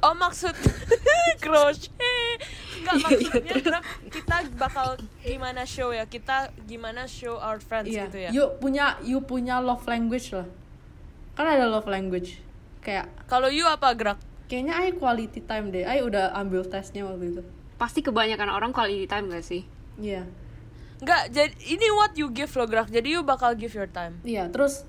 Oh 0.01 0.15
maksud 0.17 0.55
crochet 1.45 2.39
Enggak 2.81 2.95
Iya, 2.97 3.05
maksudnya 3.05 3.55
Grab, 3.61 3.85
kita 4.09 4.37
bakal 4.57 4.89
gimana 5.21 5.63
show 5.69 5.93
ya 5.93 6.09
Kita 6.09 6.49
gimana 6.65 7.05
show 7.05 7.37
our 7.37 7.61
friends 7.61 7.93
iya, 7.93 8.09
gitu 8.09 8.19
ya 8.19 8.31
you 8.33 8.45
punya 8.57 8.97
you 9.05 9.21
punya 9.21 9.61
love 9.61 9.85
language 9.85 10.33
lah. 10.33 10.49
Kan 11.37 11.47
ada 11.47 11.69
love 11.69 11.89
language. 11.89 12.41
Kayak 12.81 13.09
Kalau 13.29 13.49
you 13.49 13.65
apa 13.69 13.93
gerak? 13.97 14.19
kayaknya 14.51 14.83
Ayu 14.83 14.99
quality 14.99 15.47
time 15.47 15.71
deh. 15.71 15.87
Ayu 15.87 16.11
udah 16.11 16.35
ambil 16.35 16.67
tesnya 16.67 17.07
waktu 17.07 17.39
itu. 17.39 17.43
Pasti 17.79 18.03
kebanyakan 18.03 18.51
orang 18.51 18.75
quality 18.75 19.07
time 19.07 19.31
gak 19.31 19.47
sih? 19.47 19.63
Iya. 19.95 20.27
Enggak, 21.01 21.33
jadi 21.33 21.55
ini 21.65 21.87
what 21.97 22.13
you 22.13 22.29
give 22.29 22.53
lo 22.61 22.69
gerak 22.69 22.93
Jadi 22.93 23.17
you 23.17 23.25
bakal 23.25 23.57
give 23.57 23.73
your 23.73 23.89
time 23.89 24.21
Iya, 24.21 24.53
terus 24.53 24.85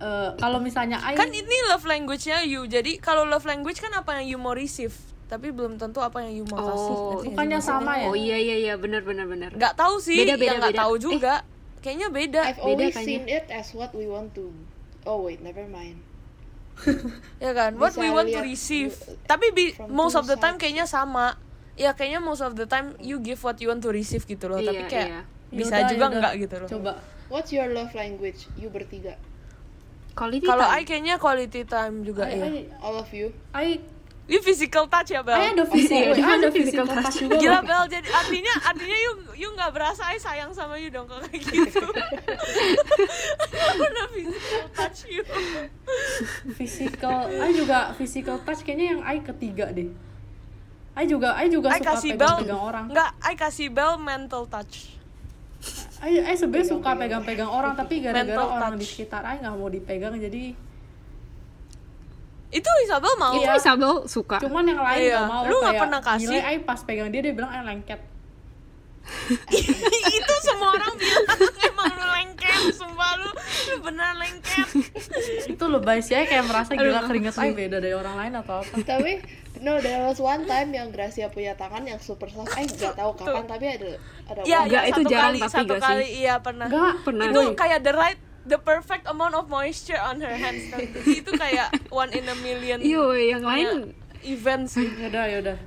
uh, 0.00 0.30
kalau 0.34 0.58
misalnya 0.58 0.98
Ayu 1.00 1.14
Kan 1.14 1.30
ini 1.30 1.56
love 1.66 1.82
language-nya 1.82 2.42
you 2.42 2.64
Jadi 2.64 2.98
kalau 2.98 3.22
love 3.22 3.44
language 3.44 3.78
kan 3.78 3.92
apa 3.92 4.18
yang 4.18 4.26
you 4.26 4.36
mau 4.36 4.52
receive 4.52 4.94
Tapi 5.24 5.48
belum 5.48 5.76
tentu 5.76 5.98
apa 5.98 6.22
yang 6.22 6.32
you 6.34 6.44
mau 6.44 6.58
kasih 6.58 6.72
Oh, 6.72 6.86
ngerti 6.88 7.04
nggak 7.04 7.18
sih 7.18 7.28
bukannya 7.30 7.60
sama 7.60 7.92
ya? 7.94 8.06
Oh 8.06 8.14
iya 8.14 8.36
iya 8.36 8.56
iya 8.58 8.74
benar 8.74 9.02
benar 9.02 9.24
benar. 9.24 9.50
Nggak 9.50 9.74
tahu 9.74 9.98
sih 9.98 10.16
Beda, 10.18 10.34
beda, 10.34 10.46
Ya 10.46 10.52
nggak 10.56 10.72
beda. 10.72 10.82
tahu 10.82 10.94
juga 10.96 11.34
Kayaknya 11.78 12.08
beda 12.08 12.40
I've 12.44 12.56
Beda 12.56 12.64
always 12.64 12.90
kayaknya. 12.90 13.06
seen 13.06 13.22
it 13.28 13.44
as 13.48 13.68
what 13.70 13.92
we 13.92 14.04
want 14.04 14.32
to. 14.32 14.50
Oh 15.04 15.22
wait, 15.22 15.38
never 15.38 15.62
mind. 15.64 16.02
Ya 17.38 17.52
kan, 17.52 17.74
what 17.74 17.90
Bisa 17.90 18.00
we 18.00 18.08
want 18.08 18.28
to 18.28 18.40
receive. 18.40 18.90
you- 18.90 19.18
Tapi 19.24 19.50
bi- 19.50 19.74
from 19.74 19.90
most 19.90 20.14
of 20.14 20.24
the 20.24 20.34
time 20.36 20.54
sides. 20.54 20.62
kayaknya 20.64 20.86
sama. 20.86 21.38
Ya 21.74 21.90
kayaknya 21.92 22.18
most 22.18 22.40
of 22.40 22.54
the 22.54 22.66
time 22.66 22.98
you 22.98 23.18
give 23.18 23.38
what 23.38 23.54
you 23.56 23.68
want 23.68 23.78
to 23.78 23.90
receive 23.90 24.22
gitu 24.24 24.46
loh. 24.46 24.58
Tapi 24.58 24.74
Iya, 24.76 24.88
kayak 24.88 25.08
iya. 25.08 25.20
bisa 25.48 25.74
Yaudah, 25.76 25.88
juga 25.88 25.98
yaudah. 26.00 26.16
enggak 26.16 26.32
gitu 26.36 26.54
loh. 26.56 26.68
Coba. 26.68 26.92
What's 27.28 27.50
your 27.50 27.68
love 27.68 27.92
language? 27.92 28.48
You 28.54 28.68
bertiga, 28.68 29.14
Quality 30.18 30.42
Kalau 30.42 30.66
time. 30.66 30.74
I 30.74 30.82
kayaknya 30.82 31.14
quality 31.16 31.62
time 31.62 31.94
juga 32.02 32.26
Ai, 32.26 32.34
ya. 32.34 32.44
ai, 32.44 32.58
all 32.82 32.98
of 32.98 33.10
you. 33.12 33.30
ai 33.54 33.78
You 34.28 34.44
physical 34.44 34.84
touch 34.84 35.08
ya 35.08 35.24
Bel? 35.24 35.32
Ay 35.32 35.56
ada 35.56 35.64
physical, 35.64 36.12
Iya, 36.12 36.26
ada 36.36 36.48
physical 36.52 36.84
physical 36.84 36.86
touch. 36.90 37.04
touch 37.06 37.16
juga. 37.24 37.36
Gila. 37.40 37.60
Bel, 37.64 37.84
jadi 37.88 38.08
artinya 38.12 38.54
artinya 38.60 38.98
you 38.98 39.12
you 39.32 39.48
nggak 39.56 39.70
berasa 39.72 40.04
I 40.04 40.20
sayang 40.20 40.52
sama 40.52 40.76
you 40.76 40.92
dong 40.92 41.08
kalau 41.08 41.24
kayak 41.24 41.48
gitu. 41.48 41.80
I 43.48 43.72
wanna 43.72 44.04
physical 44.12 44.68
touch 44.74 44.98
you. 45.08 45.24
Physical, 46.52 47.18
ay 47.30 47.50
juga 47.54 47.78
physical 47.94 48.36
touch 48.42 48.60
kayaknya 48.62 48.86
yang 48.92 49.00
ay 49.00 49.18
ketiga 49.22 49.70
deh. 49.70 49.88
Ay 50.92 51.06
juga, 51.06 51.32
ay 51.32 51.48
juga 51.48 51.70
I 51.70 51.78
suka 51.78 51.94
kasih 51.94 52.10
Bel, 52.12 52.26
pegang-pegang 52.28 52.60
orang. 52.60 52.84
nggak, 52.90 53.10
I 53.22 53.32
kasih 53.32 53.68
Bel 53.70 53.96
mental 53.96 54.44
touch. 54.44 54.97
Ay, 55.98 56.22
ay 56.22 56.34
sebenarnya 56.34 56.70
suka 56.70 56.94
pegang-pegang 56.94 57.50
orang 57.50 57.74
tapi 57.74 57.98
gara-gara 57.98 58.38
orang 58.38 58.72
touch. 58.72 58.80
di 58.80 58.86
sekitar 58.86 59.22
ay 59.22 59.36
nggak 59.38 59.50
mau 59.52 59.66
dipegang 59.66 60.14
jadi 60.14 60.54
Itu 62.48 62.70
Isabel 62.80 63.12
mau. 63.18 63.34
Itu 63.34 63.50
Isabel 63.50 63.92
suka. 64.06 64.38
cuman 64.40 64.64
yang 64.64 64.80
lain 64.80 65.00
Iya. 65.04 65.18
nggak 65.18 65.28
mau 65.28 65.42
Lu 65.44 65.56
nggak 65.58 65.74
pernah 65.76 66.00
kasih? 66.00 66.24
nilai 66.30 66.42
ay 66.44 66.56
pas 66.60 66.80
pegang 66.80 67.10
dia 67.10 67.20
dia 67.20 67.32
bilang 67.32 67.50
ay 67.50 67.62
lengket. 67.66 68.00
itu 70.14 70.34
semua 70.42 70.68
orang 70.70 70.92
bilang 70.94 71.26
sumpah 72.78 73.12
lu, 73.16 73.30
lu 73.68 73.76
benar 73.80 74.14
lengket. 74.14 74.68
Itu 75.52 75.64
lebay 75.66 75.98
sih 75.98 76.14
ay 76.14 76.24
kayak 76.24 76.44
merasa 76.44 76.72
gila 76.72 77.04
keringet 77.04 77.34
ay 77.34 77.50
beda 77.50 77.78
dari 77.78 77.92
orang 77.92 78.16
lain 78.16 78.32
atau 78.36 78.60
apa. 78.60 78.74
tapi 78.90 79.22
no 79.58 79.78
there 79.78 80.00
was 80.00 80.16
one 80.16 80.44
time 80.44 80.70
yang 80.70 80.88
Gracia 80.88 81.28
punya 81.28 81.54
tangan 81.54 81.82
yang 81.82 81.98
super 81.98 82.26
soft 82.26 82.50
eh 82.52 82.64
nggak 82.64 82.94
tahu 82.94 83.10
kapan 83.14 83.44
tapi 83.44 83.64
ada 83.68 83.90
ada 84.26 84.40
Iya, 84.42 84.58
Enggak, 84.62 84.68
iya, 84.80 84.80
itu 84.86 85.00
satu 85.00 85.08
jarang 85.08 85.24
kali, 85.24 85.38
tapi 85.38 85.52
satu 85.52 85.74
kali 85.78 86.06
iya 86.16 86.34
pernah. 86.38 86.66
Enggak, 86.66 86.94
Pernah. 87.02 87.24
Itu 87.26 87.40
kayak 87.54 87.80
the 87.80 87.92
right 87.92 88.20
the 88.44 88.56
perfect 88.56 89.04
amount 89.04 89.34
of 89.34 89.44
moisture 89.46 89.98
on 89.98 90.18
her 90.18 90.32
hands. 90.32 90.68
itu 91.04 91.30
kayak 91.34 91.68
one 91.88 92.08
in 92.10 92.24
a 92.24 92.36
million 92.38 92.78
Iyo, 92.78 93.12
yang 93.12 93.42
lain 93.42 93.92
event 94.22 94.66
sih. 94.66 94.88
Yaudah, 94.88 95.26
yaudah. 95.28 95.58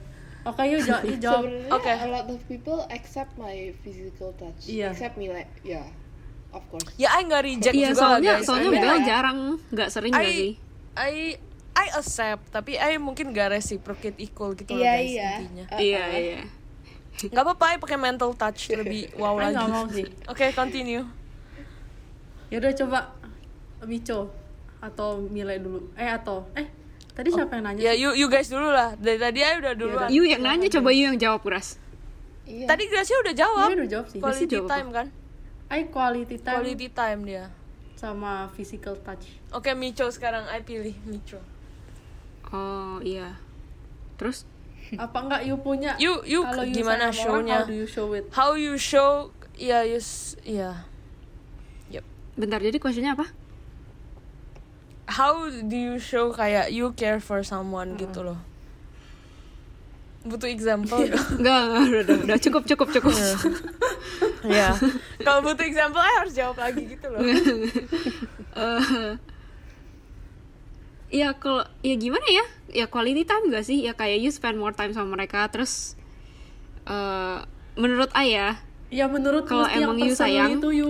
Oke, 0.41 0.65
yuk, 0.65 0.81
ja- 0.81 1.05
yuk 1.05 1.21
jawab. 1.21 1.45
sebenarnya 1.45 1.69
Oke. 1.69 1.91
a 1.91 2.07
lot 2.09 2.25
of 2.25 2.41
people 2.47 2.81
accept 2.89 3.29
my 3.35 3.53
physical 3.77 4.33
touch 4.33 4.65
Iya. 4.65 4.89
except 4.89 5.13
me 5.13 5.29
like 5.29 5.53
ya 5.61 5.85
of 6.51 6.63
course 6.67 6.87
Ya, 6.95 7.09
I 7.11 7.23
nggak 7.23 7.43
reject 7.43 7.73
Iya, 7.73 7.89
juga 7.89 7.97
soalnya 7.97 8.19
lah, 8.27 8.37
guys. 8.37 8.45
soalnya 8.45 8.63
I 8.63 8.71
mean, 8.71 8.81
Bel 8.81 8.91
I- 8.93 9.05
jarang, 9.05 9.39
nggak 9.67 9.89
sering 9.89 10.11
nggak 10.11 10.23
I, 10.23 10.31
sih? 10.31 10.51
I 10.93 11.13
I 11.71 11.87
accept, 11.93 12.43
tapi 12.49 12.75
I 12.75 12.95
mungkin 12.97 13.31
gak 13.31 13.53
reciprocate 13.53 14.19
equal 14.19 14.51
gitu 14.53 14.71
loh 14.71 14.79
iya 14.79 14.91
guys 14.93 15.07
iya 15.07 15.29
intinya. 15.39 15.65
Uh-uh. 15.65 15.79
Iya, 15.79 16.03
iya. 16.11 16.41
Gak 17.23 17.41
apa-apa, 17.41 17.65
I 17.65 17.77
pakai 17.77 17.97
mental 17.97 18.31
touch 18.33 18.67
lebih 18.69 19.07
wow 19.19 19.35
lagi. 19.35 19.55
nggak. 19.55 20.07
Oke, 20.31 20.51
continue. 20.51 21.07
Yaudah 22.49 22.71
coba 22.75 22.99
Mico 23.81 24.27
atau 24.79 25.23
Mile 25.23 25.57
dulu. 25.57 25.89
Eh 25.95 26.05
atau 26.05 26.43
eh 26.53 26.67
tadi 27.11 27.29
siapa 27.29 27.55
yang 27.55 27.65
nanya? 27.65 27.79
Ya, 27.81 27.93
you 27.93 28.11
you 28.13 28.27
guys 28.27 28.45
dulu 28.45 28.67
lah. 28.67 28.93
Dari 28.95 29.15
tadi 29.15 29.39
I 29.39 29.55
udah 29.57 29.73
duluan. 29.73 30.07
Yu 30.07 30.23
yang 30.23 30.43
nanya, 30.43 30.67
coba 30.67 30.91
Yu 30.91 31.07
yang 31.07 31.17
jawab, 31.17 31.41
Ras. 31.45 31.79
iya 32.43 32.67
Tadi 32.67 32.83
Gracia 32.85 33.15
udah 33.17 33.33
jawab. 33.33 33.67
Dia 33.69 33.77
udah 33.77 33.89
jawab 33.89 34.07
sih. 34.07 34.19
Quality 34.19 34.45
jawab 34.49 34.65
apa? 34.65 34.75
time 34.75 34.89
kan? 34.91 35.07
I 35.71 35.87
quality 35.87 36.35
time 36.37 36.55
Quality 36.59 36.87
time 36.91 37.19
dia. 37.23 37.45
sama 37.95 38.49
physical 38.51 38.97
touch. 38.99 39.29
Oke, 39.49 39.71
Micho 39.71 40.09
sekarang 40.09 40.43
I 40.47 40.59
pilih 40.61 40.97
Micho. 41.05 41.37
Oh, 42.49 42.97
iya. 42.99 43.37
Terus? 44.17 44.43
Apa 44.91 45.21
enggak 45.21 45.45
you 45.45 45.55
punya? 45.55 45.93
You- 45.95 46.25
you 46.25 46.41
kalau 46.41 46.65
you 46.65 46.73
gimana 46.73 47.07
show-nya? 47.09 47.61
How 47.61 47.69
do 47.69 47.75
you 47.77 47.85
show 47.85 48.07
it? 48.11 48.25
How 48.29 48.49
you 48.53 48.73
show 48.75 49.29
ya 49.53 49.81
you 49.81 49.97
s- 49.97 50.33
ya. 50.41 50.83
Yep. 51.87 52.03
Bentar, 52.35 52.59
jadi 52.59 52.75
questionnya 52.75 53.13
apa? 53.13 53.29
How 55.07 55.45
do 55.47 55.77
you 55.77 55.95
show 55.95 56.31
kayak 56.31 56.71
you 56.71 56.91
care 56.93 57.19
for 57.19 57.45
someone 57.45 57.95
gitu 57.95 58.25
loh? 58.25 58.39
Butuh 60.21 60.47
example 60.47 61.05
nggak? 61.05 61.37
Enggak, 61.37 61.61
udah, 61.69 62.01
udah, 62.01 62.17
udah, 62.25 62.37
cukup, 62.41 62.63
cukup, 62.65 62.87
cukup. 62.89 63.13
Ya. 64.43 64.73
Kalau 65.25 65.41
butuh 65.41 65.61
example 65.61 65.97
I 65.97 66.13
harus 66.17 66.33
jawab 66.33 66.57
lagi 66.57 66.85
gitu 66.87 67.07
loh. 67.07 67.21
Eh, 68.51 69.15
ya 71.07 71.31
kalau 71.33 71.63
ya 71.79 71.95
gimana 71.95 72.23
ya 72.23 72.43
ya 72.69 72.85
quality 72.87 73.23
time 73.23 73.47
gak 73.47 73.63
sih 73.63 73.79
ya 73.79 73.95
kayak 73.95 74.19
you 74.19 74.27
spend 74.27 74.59
more 74.59 74.71
time 74.71 74.91
sama 74.91 75.15
mereka 75.15 75.47
terus 75.47 75.95
eh 76.83 77.39
menurut 77.75 78.11
ayah 78.13 78.59
Ya 78.91 79.07
menurut 79.07 79.47
Kalau 79.47 79.71
emang 79.71 79.95
you 79.95 80.11
sayang, 80.11 80.59
itu 80.59 80.67
you. 80.75 80.89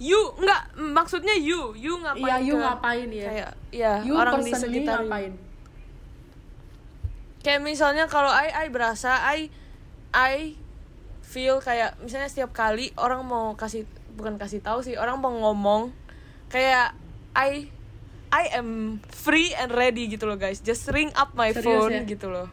You 0.00 0.20
enggak 0.36 0.72
maksudnya 0.72 1.36
you, 1.36 1.76
you 1.76 2.00
ngapain 2.00 2.24
Iya 2.24 2.36
you 2.40 2.54
ke- 2.56 2.64
ngapain 2.64 3.08
ya? 3.12 3.26
Kayak 3.28 3.50
ya 3.68 3.92
You 4.00 4.12
orang 4.16 4.40
di 4.40 4.52
sekitar 4.52 5.04
you. 5.04 5.08
ngapain? 5.08 5.32
Kayak 7.40 7.60
misalnya 7.60 8.08
kalau 8.08 8.32
I 8.32 8.48
I 8.56 8.66
berasa 8.72 9.20
I 9.20 9.52
I 10.10 10.56
feel 11.26 11.58
kayak 11.58 11.98
misalnya 11.98 12.30
setiap 12.30 12.54
kali 12.54 12.94
orang 12.94 13.26
mau 13.26 13.58
kasih 13.58 13.82
bukan 14.14 14.38
kasih 14.38 14.62
tahu 14.62 14.80
sih, 14.86 14.94
orang 14.94 15.18
mau 15.18 15.34
ngomong 15.34 15.90
kayak 16.48 16.94
I 17.34 17.68
I 18.30 18.44
am 18.54 18.98
free 19.10 19.50
and 19.54 19.74
ready 19.74 20.06
gitu 20.06 20.24
loh 20.30 20.38
guys. 20.38 20.62
Just 20.62 20.86
ring 20.94 21.10
up 21.18 21.34
my 21.34 21.50
Serius 21.50 21.66
phone 21.66 21.92
ya? 21.92 22.02
gitu 22.06 22.30
loh. 22.30 22.48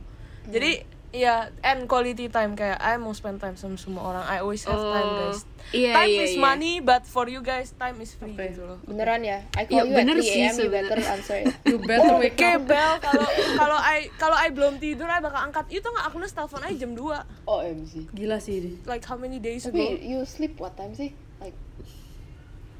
Jadi 0.50 0.84
ya 1.14 1.54
and 1.62 1.86
quality 1.86 2.26
time 2.26 2.58
kayak 2.58 2.82
I 2.82 2.98
mau 2.98 3.14
spend 3.14 3.38
time 3.38 3.54
sama 3.54 3.78
semua 3.78 4.02
orang. 4.04 4.26
I 4.26 4.42
always 4.42 4.66
have 4.66 4.76
time 4.76 5.06
Oh, 5.06 5.18
guys. 5.22 5.46
iya, 5.70 5.94
time 5.94 6.10
iya, 6.10 6.26
is 6.26 6.34
iya. 6.34 6.42
money 6.42 6.74
but 6.82 7.06
for 7.06 7.30
you 7.30 7.40
guys 7.40 7.70
time 7.72 8.02
is 8.02 8.18
free 8.18 8.34
Oke. 8.34 8.50
gitu 8.50 8.66
loh. 8.66 8.82
beneran 8.84 9.22
ya 9.22 9.46
I 9.54 9.64
Ya, 9.64 9.78
call 9.78 9.86
you 9.86 9.94
at 9.94 9.98
bener 10.02 10.18
3 10.18 10.26
sih 10.26 10.42
am 10.42 10.56
you 10.58 10.70
better 10.74 10.98
answer 10.98 11.38
ya 11.38 11.46
You 11.64 11.78
better 11.80 12.18
wake 12.18 12.34
up. 12.36 12.66
Bel, 12.66 12.94
kalau 12.98 13.28
kalau 13.62 13.78
I 13.78 14.10
kalau 14.18 14.34
I 14.34 14.50
belum 14.50 14.82
tidur 14.82 15.06
I 15.06 15.22
bakal 15.22 15.38
angkat. 15.40 15.70
Itu 15.70 15.86
nggak 15.86 16.06
aku 16.10 16.18
telepon 16.26 16.62
aja 16.66 16.76
jam 16.76 16.92
2 16.98 17.46
OMG 17.46 17.92
Gila 18.10 18.38
sih 18.42 18.54
ini. 18.58 18.72
Like 18.84 19.06
how 19.06 19.16
many 19.16 19.38
days 19.38 19.70
ago? 19.70 19.78
tapi 19.78 20.02
you 20.02 20.26
sleep 20.26 20.58
what 20.58 20.74
time 20.74 20.98
sih 20.98 21.14
like 21.38 21.54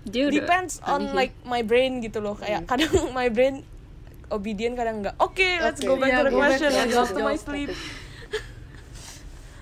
dia 0.04 0.28
udah 0.28 0.36
Depends 0.36 0.82
on 0.84 1.08
aneh 1.08 1.14
like 1.14 1.34
my 1.46 1.62
brain 1.62 2.02
gitu 2.02 2.18
loh. 2.18 2.34
Kayak 2.34 2.66
kadang 2.66 2.92
my 3.16 3.30
brain 3.30 3.62
obedient 4.28 4.74
kadang 4.74 5.00
enggak. 5.00 5.16
Oke, 5.22 5.62
let's 5.62 5.80
Oke. 5.80 5.88
go 5.88 5.96
back 5.96 6.10
Iya, 6.10 6.18
to 6.18 6.24
the 6.26 6.34
question. 6.34 6.70
ya, 6.70 6.78
Let's 6.84 6.92
jawab, 6.92 7.08
go 7.08 7.16
to 7.16 7.24
my 7.24 7.38
sleep. 7.38 7.70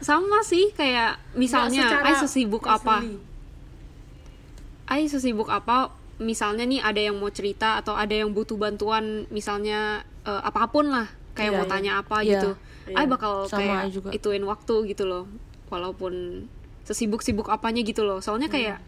Sama 0.02 0.42
sih 0.42 0.74
kayak 0.74 1.22
misalnya 1.34 1.86
secara 1.86 2.10
sesibuk 2.18 2.66
apa 2.66 3.06
ay 4.88 5.06
sesibuk 5.06 5.48
apa 5.48 5.94
misalnya 6.18 6.66
nih 6.66 6.82
ada 6.82 7.00
yang 7.00 7.16
mau 7.16 7.30
cerita 7.30 7.78
atau 7.78 7.94
ada 7.94 8.12
yang 8.12 8.30
butuh 8.30 8.54
bantuan 8.56 9.26
misalnya 9.30 10.02
eh, 10.22 10.42
apa 10.42 10.68
pun 10.68 10.86
lah 10.88 11.08
kayak 11.32 11.50
Iya, 11.50 11.58
mau 11.58 11.66
iya. 11.66 11.72
tanya 11.72 11.92
apa 11.98 12.18
Iya. 12.20 12.30
gitu 12.36 12.50
Iya. 12.84 12.96
ay 12.98 13.06
bakal 13.08 13.34
Sama 13.46 13.58
kayak 13.58 13.78
Ai 13.80 13.90
juga. 13.90 14.10
ituin 14.12 14.44
waktu 14.44 14.76
gitu 14.88 15.04
loh 15.06 15.26
walaupun 15.70 16.46
sesibuk-sibuk 16.84 17.48
apanya 17.48 17.82
gitu 17.82 18.04
loh 18.04 18.20
soalnya 18.20 18.50
kayak 18.50 18.82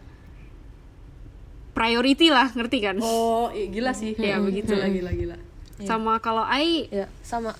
priority 1.72 2.30
lah 2.30 2.50
ngerti 2.50 2.78
kan 2.80 2.96
Oh, 2.98 3.50
iya, 3.50 3.66
gila 3.66 3.90
sih. 3.90 4.14
Iya, 4.14 4.38
begitu. 4.38 4.70
Gila, 4.70 4.86
gila, 4.88 5.10
gila. 5.10 5.36
sama 5.82 6.22
kalau 6.22 6.46
ay 6.46 6.86
Ya, 6.86 7.10
sama. 7.20 7.50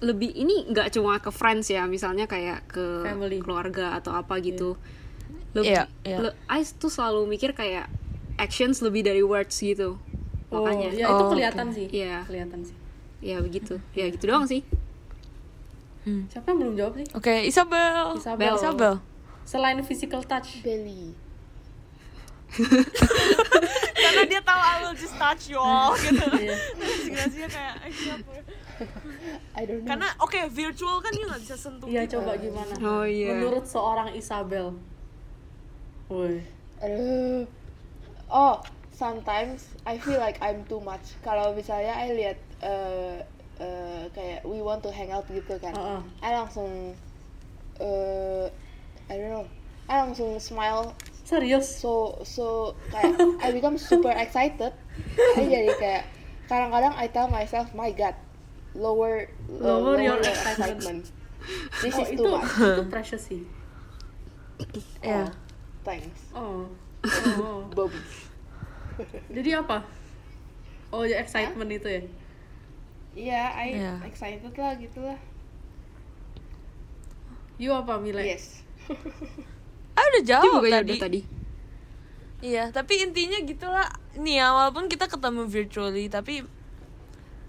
Lebih 0.00 0.30
ini 0.30 0.66
nggak 0.68 0.90
cuma 0.90 1.16
ke 1.16 1.30
friends 1.30 1.66
ya 1.66 1.84
misalnya 1.84 2.24
kayak 2.24 2.66
ke 2.66 3.02
Family. 3.02 3.38
keluarga 3.38 3.94
atau 3.94 4.12
apa 4.12 4.36
gitu 4.38 4.74
lebih 5.52 5.70
Iya, 5.70 5.84
iya. 6.02 6.18
le- 6.20 6.36
I 6.46 6.62
tuh 6.64 6.88
selalu 6.88 7.28
mikir 7.28 7.52
kayak 7.52 7.86
actions 8.36 8.80
lebih 8.80 9.02
dari 9.02 9.22
words 9.22 9.54
gitu 9.54 9.96
Oh, 10.48 10.60
makanya 10.60 10.90
ya 10.92 11.06
itu 11.08 11.18
Oh, 11.20 11.30
kelihatan 11.30 11.66
sih. 11.68 11.86
Iya. 11.88 12.22
Kelihatan 12.24 12.60
sih. 12.62 12.76
ya 13.20 13.40
begitu 13.40 13.80
ya 13.92 14.06
gitu 14.06 14.24
doang 14.24 14.44
sih 14.44 14.60
Siapa 16.04 16.52
yang 16.52 16.58
belum 16.60 16.74
jawab 16.76 16.94
sih? 16.94 17.08
Oke, 17.12 17.32
Isabel. 17.42 18.12
Isabel. 18.14 18.52
Isabel. 18.54 18.94
Selain 19.42 19.80
physical 19.80 20.20
touch. 20.20 20.60
belly 20.60 21.16
Karena 23.96 24.22
dia 24.24 24.40
tahu 24.40 24.60
I 24.60 24.74
will 24.80 24.94
just 24.94 25.16
touch 25.16 25.48
you 25.48 25.56
all 25.56 25.96
gitu. 25.96 26.22
Iya. 26.44 26.54
Terus 26.76 27.34
kayak 27.48 27.74
"Eh, 27.82 27.90
siapa 27.90 28.30
ya?" 28.30 28.42
I 29.58 29.62
don't 29.64 29.82
know 29.84 29.90
Karena 29.90 30.08
oke, 30.20 30.40
virtual 30.50 30.98
kan 31.00 31.10
dia 31.14 31.24
nggak 31.30 31.42
bisa 31.42 31.56
sentuh 31.56 31.86
Iya, 31.86 32.02
coba 32.10 32.32
gimana? 32.38 32.74
Oh, 32.80 33.04
iya. 33.06 33.34
Menurut 33.34 33.64
seorang 33.64 34.12
Isabel. 34.12 34.74
Woi. 36.10 36.42
Aduh. 36.82 37.46
Oh, 38.28 38.58
sometimes 38.90 39.72
I 39.86 39.98
feel 39.98 40.18
like 40.18 40.38
I'm 40.42 40.66
too 40.66 40.80
much. 40.82 41.14
Kalau 41.22 41.54
misalnya 41.54 41.94
I 41.94 42.14
lihat 42.14 42.38
eh 42.64 43.22
eh, 43.60 44.02
kayak 44.10 44.42
we 44.42 44.58
want 44.58 44.82
to 44.82 44.90
hang 44.90 45.14
out 45.14 45.26
gitu 45.30 45.54
kan, 45.62 45.74
Heeh. 45.74 46.00
I 46.22 46.30
langsung 46.34 46.94
eh 47.78 48.46
I 49.06 49.14
don't 49.20 49.30
know, 49.30 49.46
I 49.86 50.00
langsung 50.02 50.40
smile 50.40 50.96
Serius? 51.24 51.68
so 51.68 52.20
so 52.24 52.74
kayak 52.90 53.16
I 53.40 53.48
become 53.54 53.78
super 53.78 54.10
excited. 54.24 54.72
I 55.38 55.42
jadi 55.46 55.72
kayak 55.76 56.04
kadang-kadang 56.50 56.94
I 56.98 57.06
tell 57.08 57.28
myself, 57.28 57.72
my 57.72 57.88
God, 57.94 58.16
lower 58.74 59.30
uh, 59.48 59.62
Lower 59.62 59.96
your 60.02 60.18
excitement. 60.20 61.06
This 61.80 61.94
oh, 61.94 62.02
is 62.02 62.10
itu 62.14 62.22
too 62.24 62.34
much. 62.34 62.50
itu 62.58 62.82
precious 62.90 63.22
sih. 63.22 63.42
Iya. 65.04 65.30
Thanks, 65.84 66.32
Oh. 66.32 66.64
Oh. 67.36 67.68
Bobby. 67.70 68.00
Jadi 69.28 69.50
apa? 69.52 69.84
Oh, 70.88 71.04
ya 71.04 71.20
excitement 71.20 71.68
itu 71.68 71.84
ya. 71.90 72.02
Iya, 73.14 73.42
I 73.54 73.68
Iya. 73.76 73.92
excited 74.08 74.54
lah 74.56 74.72
gitu 74.80 75.04
lah. 75.04 75.18
You 77.60 77.70
apa 77.76 78.00
Mila? 78.00 78.24
Yes. 78.24 78.64
Ah 79.94 80.02
udah 80.10 80.22
jawab 80.26 80.62
ya 80.66 80.80
tadi. 80.82 80.90
udah 80.90 80.96
tadi. 80.98 81.20
Iya, 82.44 82.64
tapi 82.74 83.00
intinya 83.00 83.38
gitulah. 83.46 83.88
Nih 84.18 84.42
ya, 84.42 84.50
walaupun 84.50 84.90
kita 84.90 85.06
ketemu 85.06 85.46
virtually, 85.46 86.10
tapi 86.10 86.42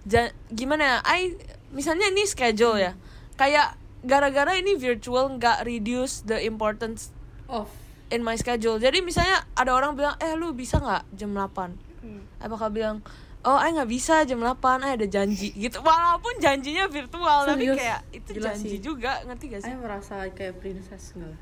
ja- 0.06 0.34
gimana 0.48 0.84
ya? 0.84 0.98
I 1.04 1.36
misalnya 1.70 2.08
ini 2.08 2.24
schedule 2.24 2.78
ya. 2.78 2.94
Kayak 3.36 3.74
gara-gara 4.02 4.54
ini 4.54 4.74
virtual 4.74 5.34
nggak 5.34 5.64
reduce 5.64 6.22
the 6.24 6.40
importance 6.42 7.10
Off. 7.46 7.68
in 8.08 8.22
my 8.22 8.34
schedule. 8.34 8.78
Jadi 8.78 9.02
misalnya 9.02 9.44
ada 9.54 9.72
orang 9.72 9.94
bilang, 9.94 10.16
"Eh, 10.18 10.34
lu 10.34 10.52
bisa 10.52 10.78
nggak 10.78 11.04
jam 11.12 11.32
8?" 11.32 11.74
Hmm. 12.00 12.22
I 12.38 12.46
bakal 12.46 12.70
bilang, 12.70 13.02
"Oh, 13.42 13.58
I 13.58 13.74
nggak 13.74 13.90
bisa 13.90 14.22
jam 14.24 14.40
8, 14.40 14.80
I 14.80 14.94
ada 14.94 15.04
janji." 15.06 15.50
gitu. 15.58 15.82
Walaupun 15.82 16.38
janjinya 16.38 16.86
virtual, 16.88 17.44
tapi 17.44 17.66
Serius? 17.66 17.78
kayak 17.78 18.00
itu 18.12 18.30
Gila 18.32 18.46
janji 18.48 18.70
sih. 18.70 18.80
juga, 18.80 19.12
ngerti 19.24 19.46
gak 19.50 19.62
sih? 19.62 19.68
Saya 19.68 19.78
merasa 19.78 20.16
kayak 20.30 20.54
princess 20.60 21.12
enggak? 21.14 21.38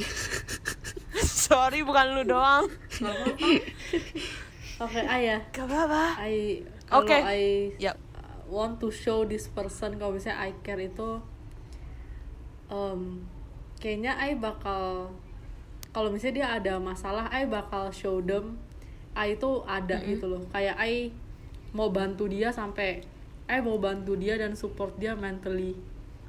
Sorry, 1.20 1.82
bukan 1.82 2.14
lu 2.14 2.24
doang. 2.26 2.64
Oke, 4.78 5.00
I 5.02 5.20
ya. 5.26 5.38
Gak 5.50 5.66
apa-apa. 5.66 6.20
I 6.22 6.64
kalau 6.90 7.06
Oke. 7.06 7.14
I 7.14 7.70
Yap. 7.78 7.94
want 8.50 8.82
to 8.82 8.90
show 8.90 9.22
this 9.22 9.46
person 9.46 9.94
kalau 9.94 10.18
misalnya 10.18 10.42
I 10.42 10.50
care 10.66 10.82
itu 10.82 11.22
um, 12.66 13.22
kayaknya 13.78 14.18
I 14.18 14.34
bakal 14.34 15.14
kalau 15.94 16.10
misalnya 16.10 16.34
dia 16.34 16.48
ada 16.58 16.74
masalah 16.82 17.30
I 17.30 17.46
bakal 17.46 17.94
show 17.94 18.18
them 18.18 18.58
I 19.14 19.38
itu 19.38 19.62
ada 19.70 20.02
gitu 20.02 20.26
loh 20.26 20.42
kayak 20.50 20.74
I 20.82 21.14
mau 21.70 21.94
bantu 21.94 22.26
dia 22.26 22.50
sampai 22.50 23.06
I 23.46 23.62
mau 23.62 23.78
bantu 23.78 24.18
dia 24.18 24.34
dan 24.34 24.58
support 24.58 24.98
dia 24.98 25.14
mentally 25.14 25.78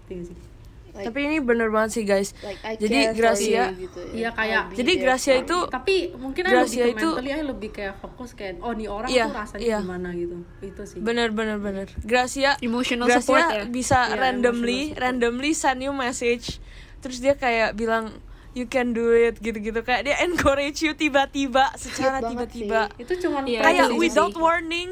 tinggi 0.06 0.34
sih 0.34 0.51
Like, 0.92 1.08
Tapi 1.08 1.20
ini 1.24 1.38
bener 1.40 1.68
banget 1.68 1.92
sih, 1.94 2.04
guys. 2.04 2.36
like 2.42 2.60
I 2.62 2.76
Jadi 2.76 2.98
Gracia- 3.14 3.72
you 3.72 3.88
gitu 3.88 4.00
ya. 4.02 4.12
Iya, 4.12 4.30
kayak- 4.32 4.66
Jadi 4.74 4.92
Gracia 4.98 5.34
itu 5.38 5.58
tapi 5.66 5.96
mungkin 6.14 6.44
Gracia 6.44 6.84
lebih 6.84 6.94
itu- 6.94 7.14
mentally 7.14 7.32
lebih 7.42 7.70
kayak 7.72 7.96
fokus 7.98 8.30
kayak 8.32 8.60
oh 8.60 8.72
nih 8.72 8.86
orang 8.86 9.08
Iya, 9.08 9.26
tuh 9.26 9.36
rasanya 9.38 9.64
iya. 9.64 9.78
gimana 9.80 10.10
gitu 10.12 10.36
itu 10.62 10.82
sih 10.86 11.00
Bener 11.00 11.30
bener 11.30 11.58
bener. 11.58 11.88
Gracia 12.02 12.60
Emotional 12.60 13.08
Gracia 13.08 13.24
support 13.24 13.48
ya? 13.50 13.64
bisa 13.66 14.00
Iya, 14.06 14.16
randomly 14.18 14.82
randomly 14.94 15.52
send 15.54 15.80
you 15.80 15.92
message. 15.92 16.60
Terus 17.00 17.18
dia 17.18 17.34
kayak 17.34 17.74
bilang 17.74 18.12
you 18.52 18.68
can 18.68 18.92
do 18.92 19.10
it 19.10 19.40
gitu-gitu 19.40 19.80
kayak 19.80 20.04
dia 20.04 20.20
encourage 20.22 20.80
you 20.80 20.92
tiba-tiba 20.94 21.72
secara 21.76 22.20
tiba-tiba. 22.22 22.92
itu 22.96 23.16
cuman 23.22 23.48
Iya, 23.48 23.60
Kayak 23.62 23.80
itu 23.82 23.88
sih. 23.88 24.00
without 24.02 24.36
warning. 24.36 24.90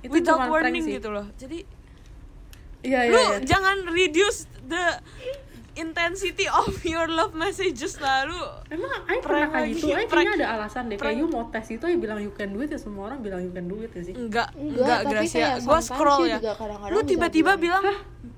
Itu 0.00 0.12
without 0.12 0.48
warning 0.48 0.80
sih. 0.82 0.96
gitu 0.96 1.08
loh. 1.08 1.28
Jadi 1.36 1.68
iya 2.82 3.06
iya 3.06 3.12
lu 3.12 3.20
iya. 3.20 3.38
jangan 3.46 3.86
reduce 3.86 4.38
the 4.64 4.82
intensity 5.74 6.44
of 6.46 6.68
your 6.82 7.06
love 7.06 7.32
messages 7.32 7.96
lah 7.96 8.24
lu. 8.24 8.36
Emang 8.68 8.90
Prank 9.02 9.20
pernah 9.20 9.46
kayak 9.50 9.68
gitu, 9.72 9.86
prank. 9.88 10.08
kayaknya 10.08 10.32
ada 10.36 10.48
alasan 10.54 10.82
deh. 10.86 10.96
Kayak 10.96 11.16
you 11.16 11.26
mau 11.26 11.48
tes 11.48 11.66
itu, 11.66 11.82
Ay 11.82 11.96
bilang 11.96 12.18
you 12.18 12.30
can 12.30 12.50
do 12.50 12.60
it 12.60 12.68
ya 12.68 12.76
semua 12.76 13.08
orang 13.08 13.20
bilang 13.20 13.40
you 13.40 13.50
can 13.50 13.64
do 13.64 13.78
it 13.78 13.90
ya 13.90 14.02
sih 14.02 14.12
Enggak, 14.12 14.52
Enggak, 14.52 14.76
enggak, 14.76 14.98
tapi 15.02 15.14
Gracia. 15.24 15.46
sometimes 15.56 15.84
scroll 15.84 16.22
ya. 16.24 16.36
juga 16.38 16.52
kadang-kadang 16.54 16.92
Lu 16.92 17.00
tiba-tiba 17.02 17.52
bilang, 17.56 17.84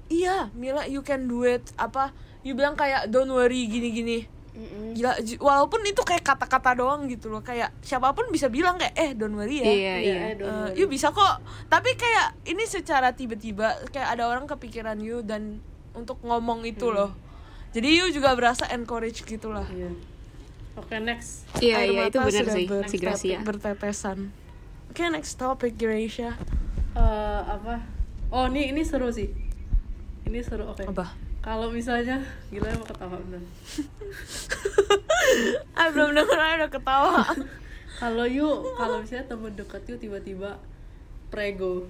"Iya, 0.06 0.36
Mila, 0.52 0.82
you 0.84 1.00
can 1.00 1.24
do 1.24 1.42
it." 1.42 1.64
Apa? 1.74 2.14
You 2.40 2.52
bilang 2.52 2.74
kayak 2.74 3.08
don't 3.08 3.28
worry 3.28 3.66
gini-gini. 3.66 4.30
Mm-mm. 4.54 4.94
Gila, 4.94 5.10
walaupun 5.40 5.82
itu 5.82 5.98
kayak 6.00 6.22
kata-kata 6.22 6.78
doang 6.78 7.10
gitu 7.10 7.26
loh. 7.26 7.42
Kayak 7.42 7.74
siapa 7.80 8.12
pun 8.12 8.30
bisa 8.30 8.46
bilang 8.46 8.76
kayak, 8.76 8.94
"Eh, 8.94 9.10
don't 9.12 9.34
worry 9.34 9.58
ya." 9.58 9.66
Iya, 9.66 9.74
Iya, 9.74 9.94
iya. 9.98 10.18
I 10.22 10.32
don't 10.36 10.50
Eh, 10.70 10.78
you 10.78 10.86
bisa 10.86 11.10
kok. 11.10 11.42
Tapi 11.66 11.90
kayak 11.94 12.38
ini 12.44 12.62
secara 12.62 13.10
tiba-tiba 13.10 13.82
kayak 13.90 14.14
ada 14.14 14.24
orang 14.24 14.46
kepikiran 14.46 14.94
you 14.96 15.20
dan 15.20 15.58
untuk 15.90 16.18
ngomong 16.20 16.62
itu 16.62 16.86
Hmm. 16.86 16.96
loh. 16.96 17.10
Jadi 17.74 17.86
you 17.92 18.04
juga 18.08 18.32
berasa 18.32 18.64
encourage 18.68 19.20
gitu 19.20 19.50
lah. 19.50 19.64
Iya 19.66 19.90
Oke 20.74 20.94
next 20.98 21.44
Iya, 21.58 21.74
Air 21.76 21.88
iya 21.88 22.00
itu 22.04 22.14
mata 22.14 22.24
benar 22.24 22.40
sudah 22.40 22.52
sih 22.52 22.64
ber- 22.66 22.84
si 22.84 22.96
Gracia. 22.96 23.36
bertetesan. 23.40 24.18
Oke, 24.88 25.00
next 25.08 25.34
topic 25.34 25.72
Gracia. 25.74 26.36
Eh, 26.94 27.40
Apa 27.44 27.80
Oh 28.28 28.44
ini, 28.46 28.70
ini 28.70 28.80
seru 28.80 29.08
sih 29.08 29.28
Ini 30.24 30.40
seru, 30.40 30.64
oke 30.64 30.84
Apa? 30.84 31.12
Kalau 31.40 31.68
misalnya 31.68 32.20
Gila 32.48 32.68
emang 32.68 32.84
ketawa 32.84 33.16
bener 33.20 33.38
Ah, 35.74 35.88
belum 35.90 36.12
denger 36.12 36.36
aja 36.36 36.54
udah 36.56 36.70
ketawa. 36.70 37.20
Kalau 37.96 38.24
you 38.24 38.48
Kalau 38.72 38.96
misalnya 38.98 39.24
temen 39.24 39.52
deket 39.52 39.82
you 39.84 39.96
tiba-tiba 39.96 40.56
Prego 41.28 41.84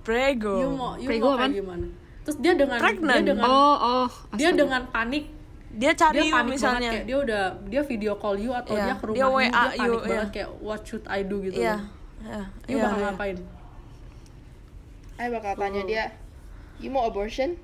Prego. 0.00 0.54
You 0.56 0.68
mau, 0.72 0.96
you 0.96 1.04
Prego 1.06 1.26
mau 1.28 1.36
kayak 1.38 1.54
gimana 1.56 1.86
Terus 2.30 2.46
dia 2.46 2.54
dengan 2.54 2.78
Pregnant. 2.78 3.18
Dia 3.18 3.26
dengan 3.26 3.46
Oh, 3.50 3.74
oh. 3.74 4.06
Dia 4.38 4.50
dengan 4.54 4.82
panik 4.94 5.24
Dia 5.70 5.90
cari 5.98 6.14
dia 6.14 6.22
you 6.26 6.34
panik 6.34 6.50
misalnya. 6.54 6.78
banget 6.78 6.94
kayak 6.94 7.06
dia 7.10 7.18
udah 7.18 7.42
dia 7.66 7.82
video 7.82 8.12
call 8.14 8.38
you 8.38 8.54
atau 8.54 8.74
Iya, 8.74 8.86
dia 8.86 8.94
ke 8.94 9.04
rumah 9.06 9.18
dia 9.18 9.26
WA 9.26 9.42
dia 9.42 9.50
panik 9.50 9.78
you, 9.82 9.94
banget 9.98 10.14
iya. 10.14 10.26
kayak 10.30 10.50
what 10.62 10.80
should 10.82 11.02
I 11.10 11.20
do 11.22 11.36
gitu 11.42 11.58
Iya. 11.58 11.74
loh. 11.74 11.82
Iya. 12.22 12.40
you 12.70 12.70
iya, 12.70 12.82
bakal 12.86 12.98
iya. 12.98 13.06
ngapain 13.10 13.36
I 15.14 15.26
bakal 15.28 15.52
tanya 15.52 15.82
dia, 15.84 16.04
you 16.78 16.88
mau 16.88 17.04
abortion? 17.04 17.58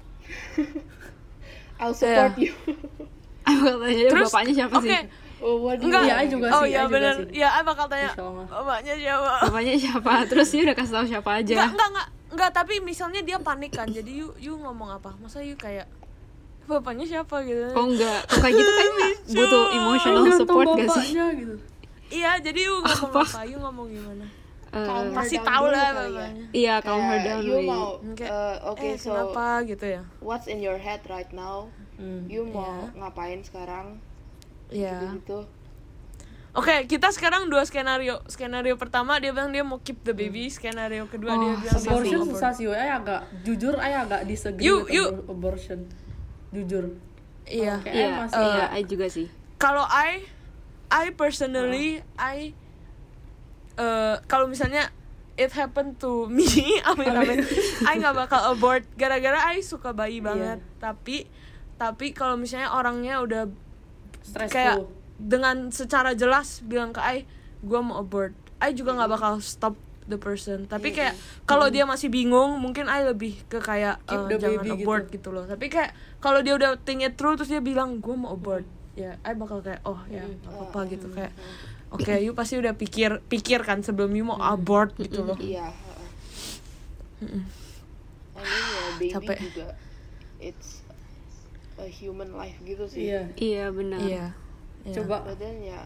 I'll 1.81 1.95
support 1.95 2.35
Iya. 2.35 2.51
you. 2.51 2.53
Aku 3.43 3.65
tanya 3.79 3.95
dia 3.97 4.11
Terus 4.11 4.29
bapaknya 4.29 4.53
siapa 4.53 4.75
Oke. 4.77 4.87
sih? 4.91 4.99
Oh, 5.43 5.69
Enggak. 5.69 6.03
Iya? 6.07 6.15
I 6.17 6.27
juga 6.29 6.47
oh 6.49 6.63
sih, 6.65 6.73
iya 6.73 6.81
I 6.81 6.85
juga 6.87 6.95
benar. 6.97 7.15
sih. 7.15 7.27
Iya, 7.37 7.49
I 7.53 7.63
bakal 7.65 7.87
tanya. 7.89 8.11
Bapaknya 8.49 8.95
siapa? 8.97 9.33
Bapaknya 9.49 9.75
siapa? 9.77 10.11
Terus 10.31 10.49
dia 10.49 10.63
udah 10.65 10.77
kasih 10.77 10.93
tahu 10.97 11.07
siapa 11.07 11.31
aja. 11.41 11.55
Enggak, 11.55 11.71
enggak, 11.73 11.89
enggak. 11.93 12.09
Enggak, 12.27 12.51
tapi 12.53 12.75
misalnya 12.83 13.21
dia 13.23 13.39
panik 13.41 13.73
kan. 13.73 13.89
Jadi 13.89 14.11
you 14.11 14.29
you 14.37 14.55
ngomong 14.59 14.93
apa? 14.93 15.15
Masa 15.21 15.41
you 15.41 15.57
kayak 15.57 15.87
bapaknya 16.67 17.07
siapa 17.07 17.47
gitu. 17.47 17.63
Oh 17.79 17.87
enggak, 17.87 18.27
Kok 18.27 18.43
kayak 18.43 18.55
gitu 18.59 18.71
kan 18.71 18.87
butuh 19.39 19.65
emotional 19.71 20.23
Gantung 20.27 20.41
support 20.43 20.67
gak 20.67 20.77
sih? 20.77 21.15
bapaknya 21.15 21.27
gitu 21.39 21.55
Iya, 22.07 22.33
jadi 22.39 22.61
you 22.71 22.75
ngomong 22.83 23.23
apa? 23.23 23.41
You 23.47 23.59
ngomong 23.59 23.87
gimana? 23.91 24.27
Her 24.77 25.09
Pasti 25.15 25.37
tahu 25.41 25.65
lah 25.73 25.79
ya. 25.81 25.91
bapaknya. 25.95 26.47
iya, 26.53 26.75
calm 26.83 27.01
her 27.01 27.19
down 27.23 27.41
you 27.41 27.59
mau, 27.65 27.97
uh, 27.97 28.57
oke 28.69 28.83
eh, 28.83 28.95
so 28.99 29.15
kenapa 29.15 29.65
gitu 29.65 29.87
ya? 29.89 30.03
what's 30.21 30.51
in 30.51 30.59
your 30.61 30.77
head 30.77 31.01
right 31.09 31.31
now? 31.33 31.71
Hmm. 31.97 32.29
You 32.29 32.45
mau 32.45 32.91
ngapain 32.93 33.41
sekarang? 33.41 34.03
Iya. 34.69 35.15
Gitu. 35.15 35.47
Oke, 36.53 36.89
kita 36.89 37.13
sekarang 37.13 37.47
dua 37.47 37.63
skenario. 37.63 38.25
Skenario 38.27 38.75
pertama 38.75 39.17
dia 39.17 39.29
bilang 39.29 39.51
dia 39.51 39.61
mau 39.61 39.77
keep 39.79 40.01
the 40.03 40.11
baby. 40.11 40.49
Skenario 40.49 41.05
kedua 41.05 41.33
dia 41.33 41.53
Oh, 41.53 41.55
bilang 41.55 41.61
dia 41.61 41.71
susah 41.71 41.91
abortion 41.93 42.19
mau 42.19 42.29
susah 42.33 42.51
sih 42.51 42.65
I 42.67 42.89
agak 42.91 43.21
jujur 43.43 43.75
I 43.77 43.93
agak 43.95 44.25
disagree 44.25 44.65
You- 44.65 44.83
with 44.83 44.91
you- 44.91 45.11
abor- 45.13 45.29
abortion 45.31 45.79
jujur 46.49 46.97
Iya. 47.45 47.79
Iya, 47.85 48.09
I 48.09 48.19
masih 48.19 48.41
iya, 48.43 48.65
I 48.71 48.83
juga 48.83 49.07
sih. 49.07 49.27
Kalau 49.57 49.85
I, 49.85 50.25
I 50.89 51.13
personally, 51.13 52.01
I, 52.17 52.51
eh, 53.77 54.17
kalau 54.25 54.47
misalnya 54.47 54.91
it 55.35 55.53
happen 55.53 55.95
to 55.95 56.27
me, 56.27 56.49
amin 56.89 57.13
amin, 57.13 57.39
I 57.83 57.95
nggak 57.95 58.17
bakal 58.17 58.51
abort 58.51 58.83
gara-gara 58.95 59.53
I 59.53 59.61
suka 59.61 59.93
bayi 59.93 60.19
banget. 60.19 60.59
Tapi, 60.77 61.29
tapi 61.77 62.11
kalau 62.11 62.35
misalnya 62.35 62.73
orangnya 62.73 63.21
udah 63.21 63.47
stressful 64.27 64.53
kayak 64.53 64.77
dengan 65.17 65.73
secara 65.73 66.13
jelas 66.13 66.61
bilang 66.61 66.93
ke 66.93 67.01
I, 67.01 67.25
gue 67.65 67.81
mau 67.81 68.05
abort, 68.05 68.37
I 68.61 68.77
juga 68.77 68.93
nggak 68.93 69.11
bakal 69.11 69.33
stop 69.41 69.75
the 70.07 70.21
person. 70.21 70.69
Tapi 70.69 70.93
kayak 70.93 71.17
kalau 71.49 71.67
dia 71.73 71.89
masih 71.89 72.13
bingung, 72.13 72.61
mungkin 72.61 72.87
I 72.87 73.03
lebih 73.03 73.41
ke 73.49 73.59
kayak 73.59 74.05
the 74.07 74.37
jangan 74.39 74.63
baby 74.63 74.71
abort 74.85 75.09
gitu. 75.09 75.33
loh. 75.33 75.49
Tapi 75.49 75.67
kayak 75.73 75.97
kalau 76.21 76.45
dia 76.45 76.55
udah 76.55 76.79
think 76.85 77.03
it 77.03 77.17
through 77.17 77.35
terus 77.41 77.51
dia 77.51 77.65
bilang 77.65 77.99
gue 77.99 78.15
mau 78.15 78.37
abort, 78.37 78.65
ya 78.93 79.17
I 79.25 79.33
bakal 79.35 79.65
kayak 79.65 79.81
oh 79.89 79.99
ya 80.09 80.25
nggak 80.25 80.53
apa-apa 80.53 80.81
gitu 80.93 81.07
kayak 81.13 81.33
oke 81.93 82.13
you 82.21 82.33
pasti 82.37 82.61
udah 82.61 82.77
pikir 82.77 83.25
pikir 83.27 83.61
kan 83.65 83.81
sebelum 83.81 84.13
you 84.13 84.25
mau 84.25 84.39
abort 84.41 84.93
gitu 85.01 85.25
loh. 85.25 85.39
Iya. 85.41 85.73
ya 88.37 88.87
baby 89.01 89.13
Capek. 89.17 89.39
juga 89.41 89.67
it's 90.37 90.86
a 91.77 91.87
human 91.89 92.33
life 92.33 92.57
gitu 92.65 92.85
sih. 92.89 93.13
iya 93.13 93.23
Iya, 93.37 93.65
benar. 93.73 94.01
Iya. 94.01 94.27
Iya. 94.87 94.95
coba 95.03 95.27
But 95.27 95.39
then 95.43 95.61
ya 95.61 95.85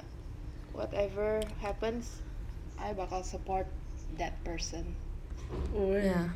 whatever 0.77 1.43
happens, 1.59 2.23
I 2.79 2.95
bakal 2.95 3.27
support 3.27 3.67
that 4.19 4.39
person. 4.47 4.95
oh, 5.75 5.97
Iya. 5.99 6.31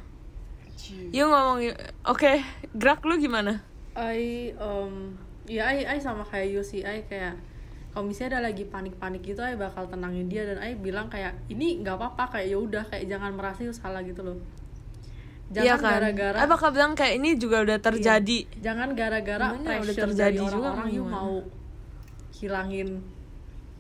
You 1.14 1.30
ngomong 1.30 1.70
oke, 2.02 2.32
gerak 2.74 3.07
lu 3.07 3.14
gimana? 3.16 3.62
I 3.94 4.50
um 4.59 5.14
ya 5.46 5.70
I, 5.70 5.86
I 5.86 5.98
sama 6.02 6.26
kayak 6.26 6.50
you 6.50 6.62
sih 6.66 6.82
I 6.82 7.07
kayak 7.07 7.38
kalau 7.94 8.11
misalnya 8.11 8.42
ada 8.42 8.50
lagi 8.50 8.66
panik-panik 8.66 9.22
gitu 9.22 9.38
I 9.38 9.55
bakal 9.55 9.86
tenangin 9.86 10.26
dia 10.26 10.42
dan 10.42 10.59
I 10.59 10.74
bilang 10.74 11.07
kayak 11.07 11.38
ini 11.46 11.78
nggak 11.78 11.94
apa-apa 11.94 12.36
kayak 12.36 12.46
ya 12.50 12.59
udah 12.59 12.82
kayak 12.90 13.07
jangan 13.07 13.38
merasa 13.38 13.62
you 13.62 13.70
salah 13.70 14.02
gitu 14.02 14.26
loh 14.26 14.34
Iya 15.47 15.57
jangan 15.68 15.78
kan? 15.78 15.92
gara-gara 15.95 16.36
I 16.36 16.47
bakal 16.47 16.68
bilang 16.70 16.92
kayak 16.95 17.14
ini 17.16 17.30
juga 17.34 17.57
udah 17.61 17.78
terjadi. 17.78 18.38
jangan 18.59 18.88
gara-gara 18.92 19.47
Gimana, 19.51 19.61
udah 19.61 19.76
pressure 19.84 20.05
terjadi 20.09 20.34
dari 20.34 20.38
juga 20.40 20.57
orang-orang 20.72 20.88
you 20.90 21.03
gimana? 21.03 21.14
mau 21.14 21.34
hilangin 22.34 22.88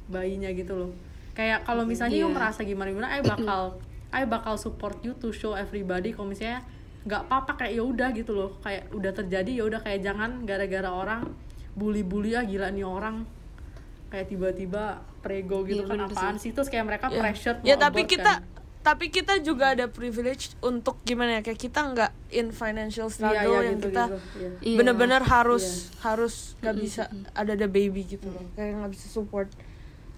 bayinya 0.06 0.50
gitu 0.50 0.74
loh 0.74 0.90
kayak 1.32 1.64
kalau 1.64 1.82
misalnya 1.82 2.14
you 2.14 2.28
Iya. 2.28 2.36
merasa 2.36 2.60
gimana 2.62 2.88
gimana 2.88 3.08
I 3.10 3.20
bakal 3.20 3.62
I 4.10 4.22
bakal 4.24 4.54
support 4.54 5.00
you 5.00 5.16
to 5.16 5.32
show 5.32 5.52
everybody 5.54 6.12
kalau 6.12 6.30
misalnya 6.30 6.62
nggak 7.02 7.20
apa-apa 7.22 7.52
kayak 7.58 7.72
ya 7.74 7.82
udah 7.82 8.08
gitu 8.12 8.32
loh 8.32 8.50
kayak 8.60 8.88
udah 8.90 9.12
terjadi 9.12 9.50
ya 9.54 9.64
udah 9.64 9.80
kayak 9.80 10.00
jangan 10.00 10.30
gara-gara 10.42 10.86
orang 10.86 11.26
bully-bully 11.72 12.32
ah 12.32 12.42
gila 12.42 12.70
nih 12.70 12.86
orang 12.86 13.26
kayak 14.06 14.30
tiba-tiba 14.30 14.84
prego 15.18 15.66
gitu 15.66 15.82
Iya, 15.82 15.90
kan 15.90 15.98
apaan 16.06 16.36
sih 16.38 16.54
terus 16.54 16.70
kayak 16.70 16.86
mereka 16.86 17.10
Ya. 17.10 17.18
pressure 17.18 17.56
ya 17.60 17.74
mau 17.74 17.82
tapi 17.82 18.00
abort 18.00 18.12
kita 18.14 18.32
kan. 18.38 18.53
Tapi 18.84 19.08
kita 19.08 19.40
juga 19.40 19.72
ada 19.72 19.88
privilege 19.88 20.52
untuk 20.60 21.00
gimana 21.08 21.40
ya 21.40 21.42
kayak 21.42 21.56
kita 21.56 21.80
nggak 21.80 22.12
in 22.36 22.52
financial 22.52 23.08
Iya, 23.08 23.14
struggle 23.16 23.56
iya, 23.56 23.64
yang 23.64 23.78
gitu, 23.80 23.88
kita 23.88 24.04
gitu, 24.04 24.18
iya. 24.36 24.50
Iya. 24.60 24.76
bener-bener 24.76 25.22
harus 25.24 25.88
harus 26.04 26.52
nggak 26.60 26.76
bisa 26.76 27.02
ada 27.32 27.56
the 27.56 27.64
baby 27.64 28.04
gitu 28.04 28.28
loh 28.28 28.44
kayak 28.52 28.76
nggak 28.76 28.92
bisa 28.92 29.08
support 29.08 29.48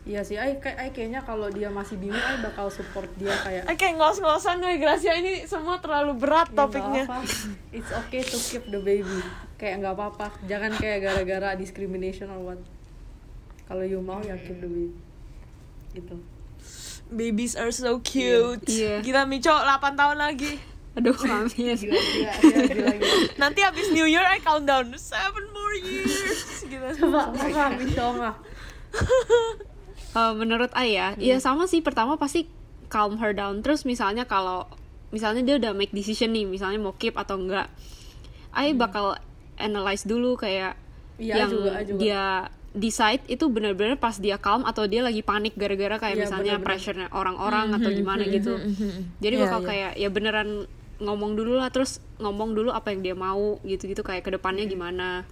Iya 0.07 0.23
sih, 0.23 0.39
I, 0.39 0.63
kayak 0.63 0.95
kayaknya 0.95 1.19
kalau 1.27 1.51
dia 1.51 1.67
masih 1.67 1.99
bingung, 1.99 2.15
I 2.15 2.39
bakal 2.39 2.71
support 2.71 3.11
dia 3.19 3.35
kayak 3.43 3.67
Eh 3.67 3.75
kayak 3.75 3.99
ngos-ngosan 3.99 4.63
gue 4.63 4.79
Gracia 4.79 5.19
ini 5.19 5.43
semua 5.51 5.83
terlalu 5.83 6.15
berat 6.15 6.47
"Ya, 6.55 6.63
topiknya 6.63 7.11
apa, 7.11 7.27
It's 7.75 7.91
okay 7.91 8.23
to 8.23 8.39
keep 8.39 8.71
the 8.71 8.79
baby. 8.79 9.19
Kayak 9.59 9.83
nggak 9.83 9.99
apa-apa. 9.99 10.31
Jangan 10.47 10.79
kayak 10.79 11.11
gara-gara 11.11 11.59
discrimination 11.59 12.31
or 12.31 12.39
what. 12.39 12.61
Kalau 13.67 13.83
you 13.83 13.99
mau 13.99 14.23
ya 14.23 14.39
keep 14.39 14.63
the 14.63 14.71
baby. 14.71 14.95
Gitu. 15.91 16.15
Babies 17.07 17.55
are 17.55 17.71
so 17.71 17.99
cute 18.01 18.67
Iya. 18.67 18.99
Gila 19.01 19.23
Mico 19.25 19.51
8 19.51 19.67
tahun 19.95 20.19
lagi 20.19 20.59
Aduh, 20.97 21.13
amin. 21.13 21.53
gila 21.53 21.75
gila 21.77 21.93
Gila, 22.41 22.63
gila, 22.67 22.95
gila. 22.95 23.15
Nanti 23.37 23.61
abis 23.61 23.93
New 23.93 24.05
Year 24.05 24.25
I 24.25 24.41
countdown 24.41 24.91
7 24.91 24.99
more 25.51 25.77
years 25.77 26.43
gitu 26.63 26.83
Coba, 26.99 27.31
coba, 27.31 27.65
Michonga. 27.73 28.33
Eh, 30.17 30.33
menurut 30.33 30.73
Ayah, 30.73 31.13
ya 31.15 31.37
sama 31.37 31.69
sih 31.69 31.85
pertama 31.85 32.17
pasti 32.17 32.49
calm 32.89 33.21
her 33.21 33.37
down. 33.37 33.61
Terus 33.61 33.85
misalnya 33.85 34.25
kalau 34.25 34.65
misalnya 35.13 35.45
dia 35.45 35.61
udah 35.61 35.77
make 35.77 35.93
decision 35.93 36.33
nih, 36.33 36.49
misalnya 36.49 36.81
mau 36.81 36.97
keep 36.97 37.13
atau 37.15 37.37
enggak, 37.37 37.69
Ayah 38.49 38.73
bakal 38.73 39.21
analyze 39.57 40.09
dulu 40.09 40.33
kayak 40.35 40.73
Iya, 41.17 41.45
yang 41.45 41.51
juga, 41.53 41.73
juga. 41.85 42.01
dia 42.01 42.25
decide 42.77 43.25
itu 43.27 43.49
benar-benar 43.49 43.97
pas 43.97 44.13
dia 44.15 44.37
calm 44.37 44.61
atau 44.63 44.85
dia 44.85 45.01
lagi 45.01 45.21
panik 45.21 45.57
gara-gara 45.57 45.97
kayak 45.97 46.13
Iya, 46.13 46.23
misalnya 46.23 46.53
benar-benar. 46.55 46.69
pressure 46.69 46.99
orang-orang 47.11 47.67
atau 47.73 47.89
gimana 47.91 48.23
gitu. 48.29 48.53
Jadi 49.19 49.35
Iya, 49.35 49.43
bakal 49.43 49.61
iya. 49.61 49.67
kayak 49.67 49.93
ya 49.97 50.09
beneran 50.09 50.49
ngomong 50.97 51.33
dulu 51.35 51.57
lah 51.57 51.69
terus 51.69 52.01
ngomong 52.17 52.53
dulu 52.53 52.69
apa 52.71 52.89
yang 52.89 53.01
dia 53.01 53.13
mau 53.13 53.57
gitu-gitu 53.63 54.01
kayak 54.01 54.23
ke 54.23 54.31
depannya 54.31 54.65
gimana. 54.67 55.25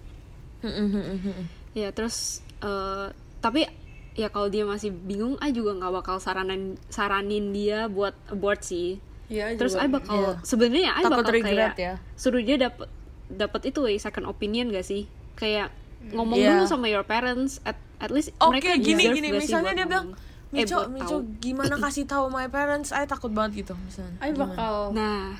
ya 1.73 1.91
terus 1.91 2.41
eh, 2.59 3.07
tapi 3.39 3.67
ya 4.15 4.31
kalau 4.31 4.47
dia 4.47 4.63
masih 4.63 4.89
bingung 4.89 5.35
I 5.37 5.51
juga 5.51 5.75
nggak 5.75 5.93
bakal 5.93 6.17
saranin 6.17 6.79
saranin 6.87 7.51
dia 7.51 7.85
buat 7.85 8.15
abort 8.27 8.63
sih 8.63 8.97
Iya, 9.25 9.51
I 9.51 9.57
terus 9.57 9.73
juga. 9.73 9.83
I 9.83 9.89
bakal 9.91 10.15
Iya. 10.15 10.31
sebenarnya 10.41 10.91
I 10.91 11.03
Takut 11.03 11.13
bakal 11.19 11.33
regret 11.33 11.73
kayak 11.73 11.75
ya. 11.77 11.93
suruh 12.15 12.39
dia 12.39 12.57
dapat 12.59 12.87
dapat 13.27 13.61
itu 13.65 13.79
eh, 13.85 13.97
second 13.97 14.25
opinion 14.25 14.69
gak 14.69 14.85
sih 14.85 15.09
kayak 15.35 15.73
ngomong 16.07 16.35
Iya. 16.35 16.49
dulu 16.53 16.63
sama 16.65 16.85
your 16.85 17.01
parents 17.03 17.57
at 17.61 17.73
at 17.97 18.09
least 18.09 18.29
Oke 18.35 18.59
mereka 18.59 18.75
gini 18.75 19.03
gini. 19.09 19.27
gak 19.29 19.41
misalnya 19.41 19.71
dia 19.73 19.85
bilang 19.85 20.07
ngomong? 20.09 20.23
Eh, 20.51 20.61
Mico 20.61 20.79
Mico 20.87 21.15
tahu." 21.17 21.39
gimana 21.39 21.75
kasih 21.83 22.05
tahu 22.05 22.25
my 22.27 22.47
parents? 22.47 22.89
I 22.89 23.03
takut 23.03 23.29
banget 23.29 23.63
gitu 23.63 23.73
misalnya. 23.77 24.15
I 24.19 24.31
bakal. 24.31 24.91
Nah 24.91 25.35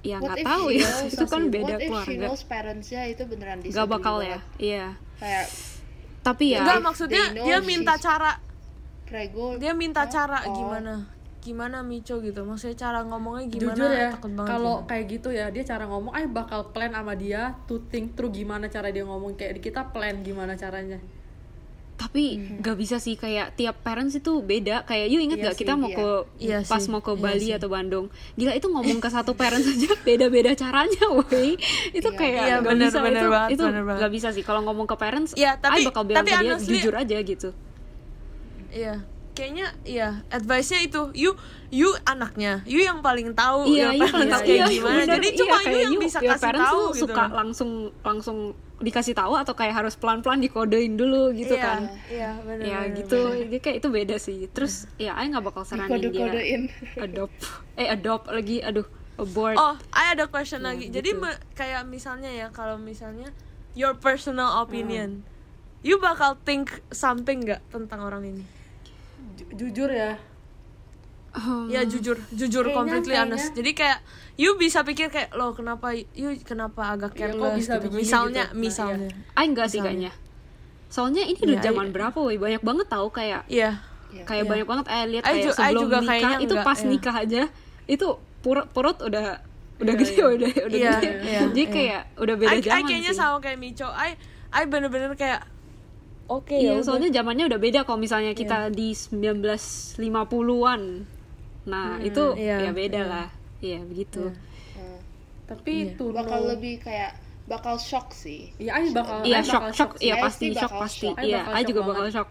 ya 0.00 0.18
What 0.18 0.34
nggak 0.34 0.36
if 0.36 0.44
tahu 0.44 0.64
ya. 0.68 0.82
knows- 0.82 1.12
itu 1.14 1.24
kan 1.26 1.42
beda 1.48 1.62
what 1.64 1.78
if 1.78 1.80
she 1.80 1.86
keluarga. 1.86 2.26
knows 2.26 2.42
parents-nya 2.44 3.00
itu 3.06 3.22
beneran 3.22 3.56
nggak 3.56 3.70
disagree 3.70 3.92
bakal 3.92 4.16
ya 4.20 4.38
iya. 4.58 4.86
Kayak 5.16 5.46
tapi 6.20 6.44
ya 6.50 6.58
Enggak 6.60 6.76
if 6.76 6.84
maksudnya 6.84 7.24
dia 7.32 7.58
minta 7.60 7.94
she's- 7.94 8.04
cara. 8.04 8.32
prego 9.04 9.54
dia 9.56 9.72
minta 9.72 10.02
cara 10.06 10.42
Oh. 10.42 10.50
gimana 10.52 11.06
gimana 11.42 11.82
Mico 11.82 12.16
gitu? 12.18 12.40
Maksudnya 12.40 12.78
cara 12.78 13.02
ngomongnya 13.02 13.44
gimana? 13.48 13.74
Jujur 13.74 13.90
ya 13.90 14.08
takut 14.12 14.30
banget 14.32 14.48
kalau 14.48 14.74
gitu. 14.76 14.86
kayak 14.86 15.04
gitu 15.10 15.28
ya 15.30 15.46
dia 15.48 15.64
cara 15.64 15.84
ngomong 15.84 16.12
I 16.12 16.24
bakal 16.24 16.70
plan 16.70 16.90
sama 16.90 17.12
dia 17.12 17.58
to 17.66 17.82
think 17.84 18.14
through 18.14 18.30
gimana 18.30 18.66
cara 18.66 18.88
dia 18.88 19.02
ngomong. 19.02 19.34
Kayak 19.34 19.58
kita 19.58 19.90
plan 19.90 20.22
gimana 20.22 20.54
caranya. 20.54 21.02
Tapi 21.92 22.34
nggak 22.58 22.76
bisa 22.76 22.96
sih 22.96 23.14
kayak 23.14 23.54
tiap 23.54 23.78
parents 23.80 24.14
itu 24.14 24.38
beda. 24.38 24.82
Kayak 24.82 25.06
you 25.08 25.18
inget 25.18 25.38
Iya 25.38 25.46
gak 25.48 25.56
kita 25.56 25.72
sih, 25.72 25.78
mau 25.78 25.86
iya. 25.86 25.96
ke 25.96 26.08
Iya 26.40 26.58
pas 26.64 26.80
sih, 26.80 26.90
mau 26.90 26.98
ke 26.98 27.12
iya 27.12 27.20
Bali 27.20 27.42
sih. 27.44 27.52
atau 27.52 27.68
Bandung? 27.68 28.06
Gila 28.34 28.52
itu 28.52 28.66
ngomong 28.66 28.98
ke 28.98 29.08
satu 29.08 29.32
parents 29.32 29.66
aja 29.68 29.90
beda-beda 30.06 30.50
caranya 30.52 31.04
woi. 31.08 31.54
Itu 31.90 32.08
Iya. 32.08 32.16
kayak 32.16 32.34
Iya, 32.40 32.54
nggak 32.56 32.72
bener, 32.72 32.88
bisa 32.88 32.98
bener 33.00 33.14
itu 33.16 33.28
banget, 33.28 33.50
itu 33.50 33.62
bener 33.64 33.82
banget. 33.84 33.98
nggak 33.98 34.12
bisa 34.12 34.28
sih. 34.30 34.42
Kalau 34.42 34.60
ngomong 34.62 34.84
ke 34.84 34.96
parents 34.96 35.30
Iya, 35.32 35.54
tapi- 35.56 35.82
bakal 35.84 36.02
bilang 36.04 36.20
tapi 36.20 36.30
ke 36.30 36.38
dia 36.38 36.50
honestly- 36.50 36.70
jujur 36.76 36.94
aja 36.96 37.16
gitu. 37.20 37.48
Iya, 38.72 38.94
kayaknya 39.32 39.66
iya 39.82 40.08
advice-nya 40.28 40.84
itu 40.84 41.08
you 41.12 41.32
you 41.68 41.88
anaknya, 42.04 42.60
you 42.62 42.78
yang 42.78 43.00
paling 43.00 43.32
tahu 43.32 43.64
iya 43.66 43.90
iya 43.90 44.04
parents 44.04 44.28
iya, 44.28 44.38
kayak 44.38 44.60
iya, 44.60 44.66
gimana. 44.68 44.92
bener. 44.98 45.08
Jadi 45.16 45.28
Iya, 45.28 45.38
cuma 45.40 45.56
you 45.58 45.78
yang 45.78 45.92
bisa 45.96 46.18
your 46.20 46.32
kasih 46.36 46.52
tahu 46.54 46.80
gitu. 46.92 47.00
suka 47.08 47.24
langsung 47.28 47.70
langsung 48.00 48.38
dikasih 48.78 49.14
tahu 49.14 49.32
atau 49.32 49.54
kayak 49.54 49.74
harus 49.78 49.94
pelan-pelan 49.94 50.42
dikodein 50.42 50.98
dulu 50.98 51.30
gitu 51.32 51.54
iya, 51.54 51.62
kan 51.62 51.80
Iya, 52.10 52.30
benar. 52.42 52.64
ya 52.66 52.78
gitu 52.92 53.18
jadi 53.40 53.56
kayak 53.56 53.76
itu 53.78 53.88
beda 53.88 54.16
sih 54.18 54.38
terus 54.50 54.90
ya 54.98 55.14
I 55.14 55.30
nggak 55.30 55.44
bakal 55.44 55.62
saranin 55.62 55.86
dia 56.02 56.10
kode-kodein 56.10 56.62
adopt 56.98 57.36
eh 57.78 57.86
adopt 57.86 58.26
lagi 58.26 58.58
aduh 58.58 58.82
abort 59.14 59.54
Oh, 59.54 59.78
I 59.92 60.12
ada 60.12 60.26
question 60.26 60.60
Ya, 60.60 60.74
lagi. 60.74 60.90
gitu. 60.90 60.98
Jadi 60.98 61.10
kayak 61.54 61.86
misalnya 61.86 62.26
ya 62.28 62.50
kalau 62.50 62.74
misalnya 62.74 63.30
your 63.72 63.94
personal 63.94 64.50
Hmm. 64.56 64.64
opinion, 64.64 65.08
you 65.80 65.96
bakal 65.96 66.34
think 66.38 66.72
something 66.90 67.44
nggak 67.44 67.62
tentang 67.68 68.02
orang 68.02 68.24
ini? 68.26 68.44
Ju- 69.52 69.68
jujur 69.68 69.88
ya 69.88 70.16
Hmm. 71.32 71.64
Ya 71.66 71.80
jujur, 71.82 72.20
jujur 72.28 72.60
Kayaknya- 72.60 72.76
completely 72.76 73.08
kayaknya- 73.10 73.40
honest. 73.40 73.56
Jadi 73.56 73.70
kayak 73.72 73.98
you 74.36 74.52
bisa 74.54 74.84
pikir 74.84 75.08
kayak 75.08 75.32
lo 75.32 75.52
kenapa 75.52 75.88
you 76.12 76.36
kenapa 76.38 76.92
agak 76.92 77.16
Iya, 77.16 77.32
kok 77.32 77.40
careless 77.40 77.56
bisa 77.56 77.72
gitu. 77.74 77.88
Misalnya, 77.90 78.44
gitu. 78.44 78.52
Nah, 78.52 78.60
misalnya. 78.60 79.08
Ah 79.32 79.42
enggak 79.42 79.66
sih 79.66 79.80
Misalnya. 79.80 80.12
kayaknya. 80.12 80.12
Soalnya 80.90 81.22
ini 81.24 81.40
udah 81.40 81.56
Iya, 81.56 81.64
zaman 81.64 81.86
iya. 81.86 81.92
berapa 81.94 82.18
woi 82.18 82.36
banyak 82.36 82.60
banget 82.60 82.86
tahu 82.86 83.08
kayak 83.08 83.48
Iya. 83.48 83.80
Iya. 84.12 84.24
kayak 84.28 84.44
Iya. 84.44 84.50
banyak 84.52 84.66
banget 84.68 84.86
eh 84.86 85.04
lihat 85.08 85.22
I 85.22 85.28
kayak 85.30 85.40
ju- 85.42 85.48
I 85.48 85.56
sebelum 85.56 85.80
juga 85.80 85.96
nikah 85.96 86.08
kayaknya 86.12 86.36
itu 86.36 86.52
enggak, 86.52 86.66
pas 86.68 86.78
iya. 86.78 86.88
nikah 86.90 87.14
aja 87.16 87.42
itu 87.86 88.06
purut 88.38 88.66
purut 88.68 88.96
udah 89.00 89.26
udah 89.78 89.88
Iya, 89.88 90.00
gede 90.04 90.12
iya. 90.12 90.26
udah 90.28 90.50
udah 90.68 90.78
Iya, 90.78 90.90
gede. 90.92 91.08
iya, 91.24 91.38
Jadi 91.40 91.62
iya. 91.62 91.72
kayak 91.72 92.02
udah 92.14 92.34
beda 92.36 92.50
I, 92.50 92.52
I 92.52 92.60
zaman 92.60 92.84
kayaknya 92.84 93.08
sih. 93.08 93.16
sama 93.16 93.36
kayak 93.40 93.56
Mico. 93.56 93.88
I 93.88 94.10
I 94.52 94.62
bener-bener 94.68 95.16
kayak 95.16 95.48
oke 96.28 96.54
Iya, 96.54 96.78
ya 96.78 96.82
soalnya 96.84 97.10
zamannya 97.10 97.44
udah 97.50 97.60
beda 97.60 97.80
kalau 97.86 97.98
misalnya 97.98 98.34
kita 98.36 98.70
di 98.70 98.94
1950-an. 98.94 100.82
Nah, 101.62 102.02
itu 102.02 102.34
iya, 102.34 102.58
ya 102.66 102.70
beda 102.74 103.00
iya. 103.00 103.10
lah. 103.10 103.28
Iya, 103.62 103.80
begitu. 103.86 104.30
Hmm. 104.74 104.98
tapi 105.42 105.92
tuh 106.00 106.16
bakal 106.16 106.48
lebih 106.48 106.80
kayak 106.80 107.12
bakal 107.44 107.76
shock 107.76 108.14
sih 108.14 108.48
Iya, 108.56 108.72
I 108.80 108.88
bakal 108.94 109.20
Iya, 109.20 109.40
shock 109.44 109.60
bakal 109.60 109.72
shock 109.76 109.90
iya 110.00 110.14
pasti 110.16 110.46
shock 110.56 110.72
pasti. 110.72 111.08
Iya, 111.20 111.40
I 111.52 111.62
juga 111.66 111.80
bakal 111.84 112.06
shock. 112.08 112.28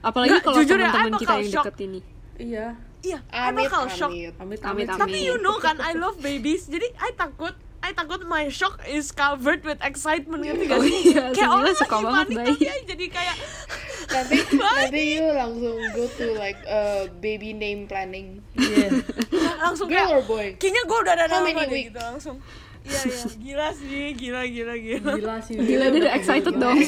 Apalagi 0.00 0.30
Nggak, 0.38 0.42
kalau 0.46 0.56
jujur 0.62 0.78
ya, 0.78 0.88
teman-teman 0.88 1.20
kita 1.20 1.34
yang 1.36 1.50
shock. 1.52 1.64
deket 1.66 1.76
ini. 1.84 2.00
Iya. 2.36 2.66
Iya, 3.06 3.18
I 3.30 3.38
amit 3.52 3.66
bakal 3.68 3.84
shock. 3.92 4.10
amit 4.10 4.34
Amit 4.40 4.60
Amit, 4.64 4.86
amit. 4.88 4.98
Tapi 4.98 5.18
you 5.22 5.36
know 5.38 5.60
kan 5.60 5.76
I 5.78 5.94
love 5.94 6.18
babies. 6.18 6.66
Jadi 6.66 6.90
I 6.96 7.10
takut 7.14 7.54
I 7.86 7.94
takut 7.94 8.26
my 8.26 8.50
shock 8.50 8.82
is 8.82 9.14
covered 9.14 9.62
with 9.62 9.78
excitement 9.78 10.42
ngerti 10.42 10.66
gak 10.66 10.82
Oh 10.82 10.86
iya, 10.86 11.24
kayak 11.30 11.50
orang 11.54 11.76
suka 11.78 11.96
lagi 12.02 12.06
banget 12.10 12.26
panik 12.34 12.58
tapi 12.58 12.66
I 12.66 12.80
jadi 12.82 13.06
kayak 13.14 13.36
nanti 14.14 14.36
nanti 14.58 15.02
you 15.14 15.26
langsung 15.30 15.78
go 15.94 16.04
to 16.18 16.26
like 16.34 16.58
uh, 16.66 17.06
baby 17.22 17.54
name 17.54 17.86
planning 17.86 18.42
langsung 19.62 19.86
girl 19.86 20.02
kayak 20.02 20.18
or 20.18 20.22
boy 20.26 20.46
kayaknya 20.58 20.82
gue 20.82 20.98
udah 20.98 21.12
ada 21.14 21.26
nama 21.30 21.62
deh 21.62 21.82
gitu 21.86 22.00
langsung. 22.02 22.38
Iya 22.86 23.02
iya, 23.02 23.22
gila 23.42 23.68
sih, 23.74 24.04
gila 24.14 24.42
gila 24.46 24.74
gila. 24.78 25.12
Gila 25.18 25.36
sih. 25.42 25.58
Gila 25.58 25.90
dia 25.90 26.00
udah 26.06 26.14
excited 26.14 26.54
dong. 26.54 26.78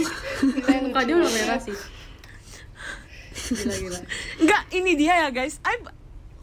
Muka 0.87 1.01
dia 1.03 1.15
udah 1.19 1.33
merah 1.35 1.59
sih. 1.59 1.75
Gila 3.35 3.75
gila. 3.75 4.01
Enggak, 4.39 4.63
ini 4.79 4.95
dia 4.95 5.27
ya 5.27 5.29
guys. 5.35 5.59
I 5.67 5.83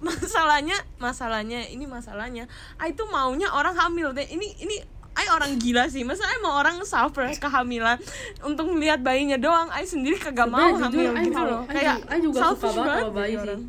masalahnya, 0.06 0.78
masalahnya 0.96 1.66
ini 1.66 1.86
masalahnya. 1.86 2.46
I 2.78 2.94
tuh 2.94 3.08
maunya 3.08 3.50
orang 3.50 3.74
hamil 3.74 4.12
deh. 4.12 4.24
Ini 4.24 4.48
ini 4.62 4.76
I 5.16 5.26
orang 5.28 5.56
gila 5.56 5.88
sih. 5.88 6.04
Masa 6.04 6.24
I 6.24 6.38
mau 6.40 6.54
orang 6.54 6.78
suffer 6.84 7.32
kehamilan 7.34 7.98
untuk 8.42 8.70
melihat 8.70 9.00
bayinya 9.00 9.36
doang. 9.36 9.72
I 9.72 9.84
sendiri 9.84 10.16
kagak 10.16 10.46
mau 10.46 10.60
Sebenarnya 10.72 10.86
jujur, 10.86 11.08
hamil 11.08 11.12
I 11.12 11.26
gitu 11.26 11.42
loh. 11.42 11.62
Kayak 11.66 11.96
I 12.06 12.20
juga 12.20 12.40
suka 12.52 12.68
banget 12.74 13.02
sama 13.02 13.12
bayi 13.12 13.32
sih. 13.32 13.42
orang. 13.42 13.62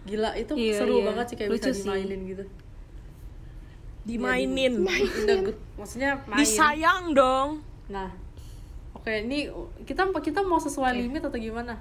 Gila 0.00 0.30
itu 0.34 0.52
Iya, 0.54 0.74
seru 0.76 0.94
iya. 0.96 1.04
banget 1.06 1.24
sih 1.26 1.36
kayak 1.36 1.50
Lucu 1.50 1.60
bisa 1.60 1.70
sih. 1.70 1.82
dimainin 1.84 2.20
gitu. 2.26 2.44
Dimainin, 4.00 4.74
In 4.82 5.24
the 5.24 5.36
good- 5.44 5.60
maksudnya 5.76 6.24
main. 6.24 6.40
disayang 6.40 7.12
dong. 7.12 7.60
Nah, 7.86 8.08
oke 8.90 9.12
ini 9.12 9.46
kita 9.84 10.08
kita 10.10 10.40
mau 10.40 10.56
sesuai 10.56 10.96
limit 10.96 11.20
atau 11.20 11.36
gimana? 11.36 11.76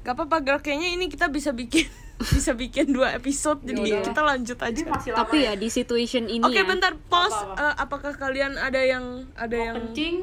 Gak 0.00 0.12
apa-apa, 0.12 0.36
girl. 0.40 0.60
Kayaknya 0.60 0.88
ini 0.90 1.06
kita 1.06 1.28
bisa 1.28 1.50
bikin 1.50 1.86
bisa 2.32 2.52
bikin 2.52 2.90
dua 2.90 3.12
episode. 3.12 3.60
Jadi 3.60 3.80
Yaudah. 3.86 4.04
kita 4.06 4.20
lanjut 4.20 4.58
aja. 4.58 4.82
Tapi 5.14 5.36
ya 5.40 5.52
di 5.54 5.68
situation 5.68 6.26
ini 6.26 6.40
Oke, 6.42 6.56
ya. 6.56 6.64
bentar 6.64 6.96
pause. 7.06 7.32
Apa-apa? 7.34 7.60
Eh, 7.62 7.74
apakah 7.78 8.12
kalian 8.14 8.52
ada 8.54 8.78
yang 8.78 9.04
ada 9.34 9.52
Mau 9.52 9.66
yang 9.66 9.76
kencing? 9.86 10.16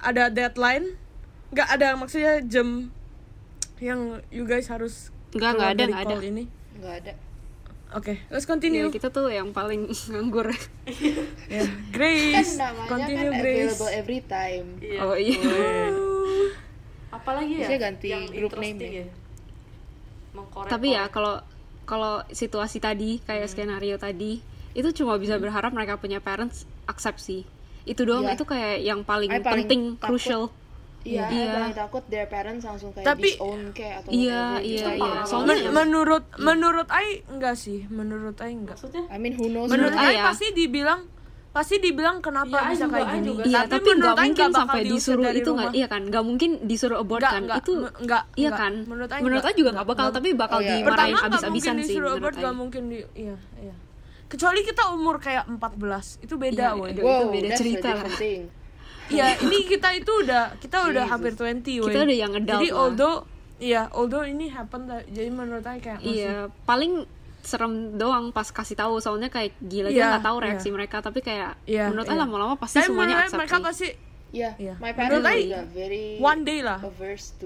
ada 0.00 0.28
deadline? 0.28 0.94
Nggak 1.50 1.68
ada 1.70 1.88
maksudnya 1.94 2.42
jam 2.42 2.90
yang 3.78 4.00
you 4.28 4.42
guys 4.42 4.66
harus 4.66 5.10
Enggak, 5.30 5.50
enggak 5.50 5.54
keluar 5.54 5.66
ada, 5.68 5.74
dari 5.76 5.92
enggak 5.92 6.02
ada. 6.02 6.14
call 6.14 6.24
ini. 6.24 6.44
nggak 6.74 6.96
ada 7.00 7.14
Oke, 7.94 8.14
let's 8.26 8.42
Ya, 8.42 8.50
continue. 8.50 8.90
kita 8.90 9.06
tuh 9.08 9.30
yang 9.30 9.50
paling 9.50 9.86
nganggur. 10.10 10.50
Ya, 11.46 11.62
kan 11.62 11.70
Grace, 11.94 12.58
namanya 12.58 12.88
continue 12.88 13.30
kan 13.30 13.38
Grace. 13.38 13.58
available 13.70 13.90
every 13.92 14.20
time 14.20 14.66
Iya. 14.80 14.98
Oh 15.00 15.14
iya. 15.14 15.38
Apalagi 17.14 17.54
ya? 17.56 17.68
Ganti 17.76 18.06
yang 18.08 18.24
group 18.26 18.54
name 18.56 18.78
ya. 18.78 18.90
ya. 19.00 19.06
Mengkorek 20.34 20.68
Tapi 20.68 20.88
ya 20.90 21.06
kalau 21.08 21.38
kalau 21.84 22.24
situasi 22.28 22.78
tadi 22.78 23.20
kayak 23.20 23.46
skenario 23.46 23.94
tadi 23.96 24.40
itu 24.74 24.88
cuma 24.92 25.14
bisa 25.14 25.38
berharap 25.38 25.70
mereka 25.70 25.94
punya 25.94 26.18
parents 26.18 26.66
accept 26.84 27.20
sih. 27.20 27.46
Itu 27.84 28.02
doang 28.02 28.24
Iya. 28.24 28.34
itu 28.34 28.44
kayak 28.44 28.74
yang 28.80 29.00
paling, 29.00 29.30
I 29.30 29.38
paling 29.38 29.64
penting 29.64 29.82
takut. 29.94 30.08
crucial. 30.10 30.42
Iya, 31.04 31.28
Iya. 31.28 31.44
I 31.44 31.54
paling 31.54 31.76
takut 31.76 32.02
their 32.08 32.24
parents 32.24 32.64
langsung 32.64 32.90
kayak 32.90 33.06
Tapi- 33.06 33.36
disown 33.36 33.60
kayak 33.70 33.96
atau 34.00 34.10
Iya, 34.10 34.24
whatever 34.24 34.58
iya, 34.58 34.72
gitu. 34.74 34.88
iya. 34.88 35.02
parah 35.04 35.24
Soalnya 35.28 35.46
Men- 35.46 35.66
menurut 35.70 36.24
menurut 36.40 36.88
Ai 36.90 37.08
enggak 37.28 37.54
sih, 37.54 37.78
menurut 37.86 38.36
Ai 38.40 38.52
enggak. 38.56 38.74
maksudnya 38.74 39.04
I 39.06 39.16
mean 39.20 39.36
who 39.36 39.46
knows 39.46 39.68
Menurut 39.68 39.92
Ai 39.94 40.16
ya. 40.16 40.24
pasti 40.26 40.46
dibilang 40.50 41.04
pasti 41.54 41.78
dibilang 41.78 42.18
kenapa 42.18 42.66
Ai 42.66 42.74
bisa 42.74 42.90
kayak 42.90 43.08
gini. 43.14 43.26
juga. 43.30 43.42
Iya, 43.46 43.60
tapi 43.64 43.78
nggak 43.78 43.94
menurut 43.94 44.18
mungkin 44.18 44.46
bakal 44.50 44.58
sampai 44.58 44.80
disuruh 44.84 45.30
itu 45.30 45.50
nggak, 45.54 45.72
iya 45.72 45.86
kan? 45.86 46.02
Nggak 46.02 46.24
mungkin 46.26 46.50
disuruh 46.66 46.98
abort 46.98 47.22
Nggak, 47.22 47.30
kan? 47.30 47.42
nggak, 47.46 47.58
itu 47.62 47.72
nggak, 48.02 48.22
iya 48.34 48.50
nggak. 48.50 48.58
kan? 48.58 48.72
Menurut 48.90 49.10
Ai 49.14 49.20
menurut 49.22 49.38
nggak, 49.38 49.54
Ai 49.54 49.60
juga 49.62 49.70
nggak, 49.70 49.86
bakal, 49.86 50.04
nggak. 50.04 50.16
tapi 50.18 50.28
bakal 50.34 50.58
Oh, 50.58 50.66
iya. 50.66 50.74
dimarahin 50.74 51.14
abis-abisan 51.16 51.74
sih 51.78 51.82
disuruh 51.86 52.10
menurut 52.10 52.26
abort, 52.26 52.34
nggak 52.42 52.54
mungkin 52.58 52.82
di 52.90 52.98
iya, 53.14 53.36
iya. 53.62 53.74
Kecuali 54.26 54.60
kita 54.60 54.82
umur 54.90 55.16
kayak 55.22 55.44
14, 55.46 56.18
itu 56.20 56.34
beda, 56.34 56.66
Iya, 56.66 56.70
woy. 56.74 56.90
itu 56.90 57.02
beda 57.30 57.48
cerita 57.54 57.88
lah. 57.94 58.04
Iya, 59.04 59.26
ini 59.38 59.58
kita 59.62 59.88
itu 59.94 60.12
udah 60.26 60.44
kita 60.58 60.76
udah 60.90 61.04
hampir 61.06 61.38
20, 61.38 61.54
woy. 61.78 61.86
Kita 61.86 62.00
udah 62.02 62.16
yang 62.18 62.32
adult 62.34 62.50
Jadi 62.50 62.68
although 62.74 63.16
iya, 63.62 63.86
although 63.94 64.26
ini 64.26 64.50
happen 64.50 64.90
jadi 65.06 65.30
menurut 65.30 65.62
Ai 65.62 65.78
kayak 65.78 66.02
masih 66.02 66.18
Iya, 66.18 66.36
paling 66.66 67.06
serem 67.44 67.72
doang 67.94 68.32
pas 68.32 68.48
kasih 68.48 68.74
tahu 68.74 68.98
soalnya 68.98 69.28
kayak 69.28 69.52
gila 69.60 69.88
Iya, 69.88 69.94
dia 69.94 70.04
nggak 70.10 70.24
tahu 70.24 70.36
iya. 70.36 70.44
reaksi 70.48 70.68
mereka 70.72 70.96
tapi 70.98 71.20
kayak 71.20 71.52
Iya, 71.64 71.84
menurut 71.92 72.08
iya. 72.08 72.14
Ai 72.16 72.20
lama-lama 72.20 72.54
pasti 72.56 72.76
Tapi 72.80 72.88
semuanya 72.88 73.14
accept 73.20 73.38
mereka 73.38 73.56
sih. 73.56 73.64
pasti 73.64 73.88
Iya, 74.34 74.50
Iya. 74.58 74.74
my 74.82 74.90
parents 74.90 75.22
I, 75.22 75.38
juga 75.46 75.60
very 75.70 76.04
one 76.18 76.40
day 76.42 76.58
lah. 76.58 76.78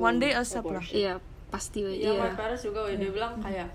One 0.00 0.16
day 0.16 0.32
accept 0.32 0.64
lah. 0.64 0.80
Iya, 0.88 1.20
pasti 1.48 1.84
Iya, 1.84 2.16
iya. 2.16 2.20
my 2.24 2.32
parents 2.32 2.64
juga 2.64 2.88
woy, 2.88 2.96
dia 2.96 3.12
bilang 3.12 3.36
kayak 3.38 3.68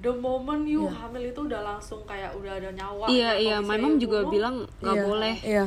the 0.00 0.12
moment 0.12 0.64
you 0.64 0.88
hamil 0.88 1.20
itu 1.20 1.40
udah 1.44 1.60
langsung 1.60 2.00
kayak 2.08 2.32
udah 2.32 2.56
ada 2.56 2.72
nyawa. 2.72 3.04
Iya, 3.08 3.30
Kalau 3.30 3.44
iya, 3.44 3.56
bisa 3.60 3.68
my 3.68 3.76
mom 3.76 3.92
you 3.92 4.00
juga 4.00 4.18
bunuh, 4.22 4.32
bilang 4.32 4.54
nggak 4.80 4.96
Iya, 4.96 5.04
boleh. 5.04 5.36
Iya. 5.44 5.64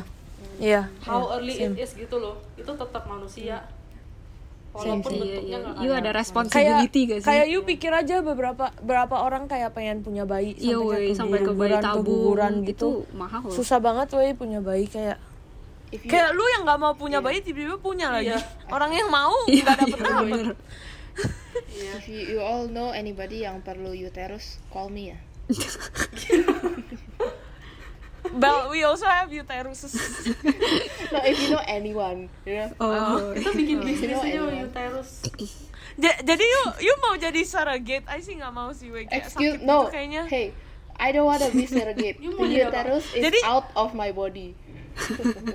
Iya. 0.58 0.80
how 1.06 1.22
iya, 1.22 1.34
early 1.38 1.54
same. 1.54 1.74
it 1.74 1.86
is 1.86 1.92
gitu 1.94 2.16
loh. 2.18 2.34
Itu 2.58 2.70
tetap 2.74 3.06
manusia. 3.06 3.62
Walaupun 4.78 5.10
Iya, 5.10 5.18
bentuknya 5.18 5.42
iya. 5.42 5.56
nggak 5.58 5.82
You 5.82 5.90
ada 5.92 6.10
responsibility 6.12 7.00
kayak 7.00 7.10
gak 7.10 7.20
sih? 7.20 7.28
kayak 7.28 7.46
you 7.48 7.60
pikir 7.62 7.90
aja 7.90 8.16
beberapa 8.20 8.64
berapa 8.78 9.16
orang 9.18 9.44
kayak 9.44 9.70
pengen 9.72 10.00
punya 10.00 10.22
bayi 10.22 10.54
Iya, 10.54 10.78
sampai 10.78 11.10
sampai 11.12 11.38
ke 11.42 11.52
bayi 11.52 11.74
tabung 11.76 12.38
gitu 12.62 12.62
gitu 12.64 12.88
mahal 13.12 13.42
loh. 13.42 13.50
susah 13.50 13.78
banget 13.78 14.06
woi 14.12 14.32
punya 14.32 14.60
bayi 14.60 14.86
kayak 14.86 15.18
If 15.88 16.04
you, 16.04 16.10
kayak 16.10 16.30
lu 16.30 16.44
yang 16.48 16.62
nggak 16.62 16.78
mau 16.78 16.94
punya 16.94 17.18
bayi 17.18 17.40
tiba-tiba 17.40 17.74
punya 17.76 18.12
lagi 18.12 18.30
Iya. 18.30 18.38
orang 18.68 18.92
yang 18.92 19.08
mau 19.08 19.34
Iya, 19.48 19.62
nggak 19.64 19.76
dapet 19.78 19.88
iya, 19.90 20.04
dapet 20.04 20.22
bener. 20.22 20.56
if 21.68 22.04
you, 22.06 22.20
you 22.28 22.40
all 22.40 22.64
know 22.64 22.88
anybody 22.88 23.42
yang 23.42 23.58
perlu 23.58 23.90
uterus, 23.90 24.62
call 24.68 24.86
me 24.86 25.10
ya. 25.10 25.18
But 28.34 28.68
we 28.68 28.82
also 28.82 29.04
have 29.04 29.28
uterus 29.28 29.88
No, 31.08 31.18
if 31.30 31.36
you 31.38 31.48
know 31.50 31.64
anyone, 31.64 32.28
you 32.44 32.54
know. 32.54 32.68
Oh, 32.78 33.32
Kita 33.32 33.50
bikin 33.52 33.80
bisnis 33.80 34.12
know 34.12 34.48
aja 34.48 34.64
uterus. 34.64 35.10
Ja- 35.94 36.20
jadi 36.20 36.44
you 36.44 36.62
you 36.84 36.94
mau 37.00 37.14
jadi 37.14 37.42
surrogate 37.42 38.06
I 38.06 38.20
sih 38.20 38.38
nggak 38.38 38.52
mau 38.52 38.70
sih 38.70 38.86
kayak 38.88 39.26
Excuse 39.26 39.58
sakit 39.58 39.66
no. 39.66 39.86
gitu 39.86 39.90
kayaknya 39.90 40.22
Hey, 40.30 40.46
I 40.94 41.10
don't 41.10 41.26
wanna 41.26 41.50
be 41.50 41.64
surrogate. 41.64 42.18
You 42.24 42.36
uterus 42.38 43.06
is 43.12 43.22
Jadi- 43.24 43.42
out 43.42 43.66
of 43.74 43.92
my 43.92 44.10
body. 44.10 44.54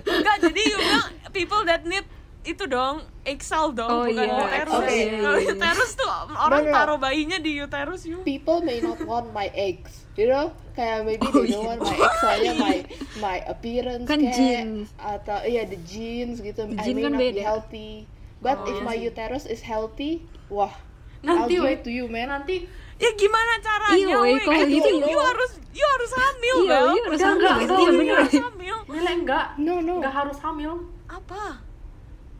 Enggak, 0.03 0.37
jadi 0.41 0.61
you 0.63 0.77
bilang 0.79 1.07
people 1.31 1.61
that 1.63 1.83
need 1.83 2.07
itu 2.43 2.63
dong 2.63 3.03
cell 3.39 3.71
dong 3.71 3.87
Oh, 3.87 4.03
bukan 4.03 4.23
iya, 4.23 4.35
uterus 4.35 4.83
kalau 5.15 5.39
iya. 5.39 5.51
uterus 5.51 5.91
tuh 5.95 6.07
orang 6.33 6.63
No, 6.63 6.67
no, 6.67 6.71
no. 6.71 6.75
taruh 6.75 6.97
bayinya 6.99 7.39
di 7.39 7.59
uterus 7.59 8.03
you 8.03 8.19
People 8.23 8.59
may 8.59 8.79
not 8.79 8.99
want 9.03 9.31
my 9.31 9.47
eggs, 9.51 10.02
you 10.15 10.25
know. 10.25 10.51
Kayak 10.73 11.05
maybe 11.05 11.21
they 11.21 11.53
don't 11.53 11.69
want 11.69 11.79
my 11.79 11.93
eggs 11.93 12.17
soalnya 12.17 12.53
my 12.57 12.77
my 13.19 13.37
appearance 13.45 14.05
Kan 14.05 14.19
kayak 14.19 14.33
genes. 14.33 14.89
atau 14.97 15.37
iya 15.43 15.63
the 15.63 15.77
genes 15.79 16.41
gitu. 16.41 16.65
I 16.65 16.81
Gene 16.81 16.97
may 16.97 17.03
kan 17.03 17.11
not 17.13 17.19
be 17.19 17.29
beda. 17.29 17.41
healthy. 17.43 17.91
But 18.39 18.57
Oh, 18.59 18.67
if 18.67 18.75
iya 18.75 18.83
my 18.83 18.97
sih. 18.97 19.07
uterus 19.07 19.45
is 19.45 19.61
healthy, 19.61 20.11
wah, 20.47 20.73
Nanti 21.21 21.55
I'll 21.55 21.63
give 21.63 21.69
it 21.69 21.81
to 21.83 21.91
you, 21.91 22.05
man. 22.07 22.27
nanti 22.27 22.65
ya 22.95 23.09
gimana 23.13 23.53
caranya 23.57 23.95
Iya, 23.95 24.17
kalau 24.17 24.51
Kayak 24.51 24.67
gitu- 24.67 24.91
you, 24.91 25.07
you 25.07 25.19
harus 25.19 25.51
you 25.71 25.85
harus 25.85 26.11
hamil 26.11 26.55
Iya, 26.57 26.67
Bel. 26.67 26.85
iya, 26.89 27.01
harus 27.03 27.13
Udah, 27.15 27.29
hamil. 27.29 27.39
nggak, 27.39 27.55
Iya, 27.55 27.77
you 27.79 27.93
bener. 27.93 28.15
harus 28.17 28.33
hamil 28.41 28.75
enggak. 29.13 29.45
No, 29.55 29.73
no. 29.79 29.93
Enggak 30.01 30.13
harus 30.15 30.37
hamil. 30.39 30.73
apa 31.05 31.61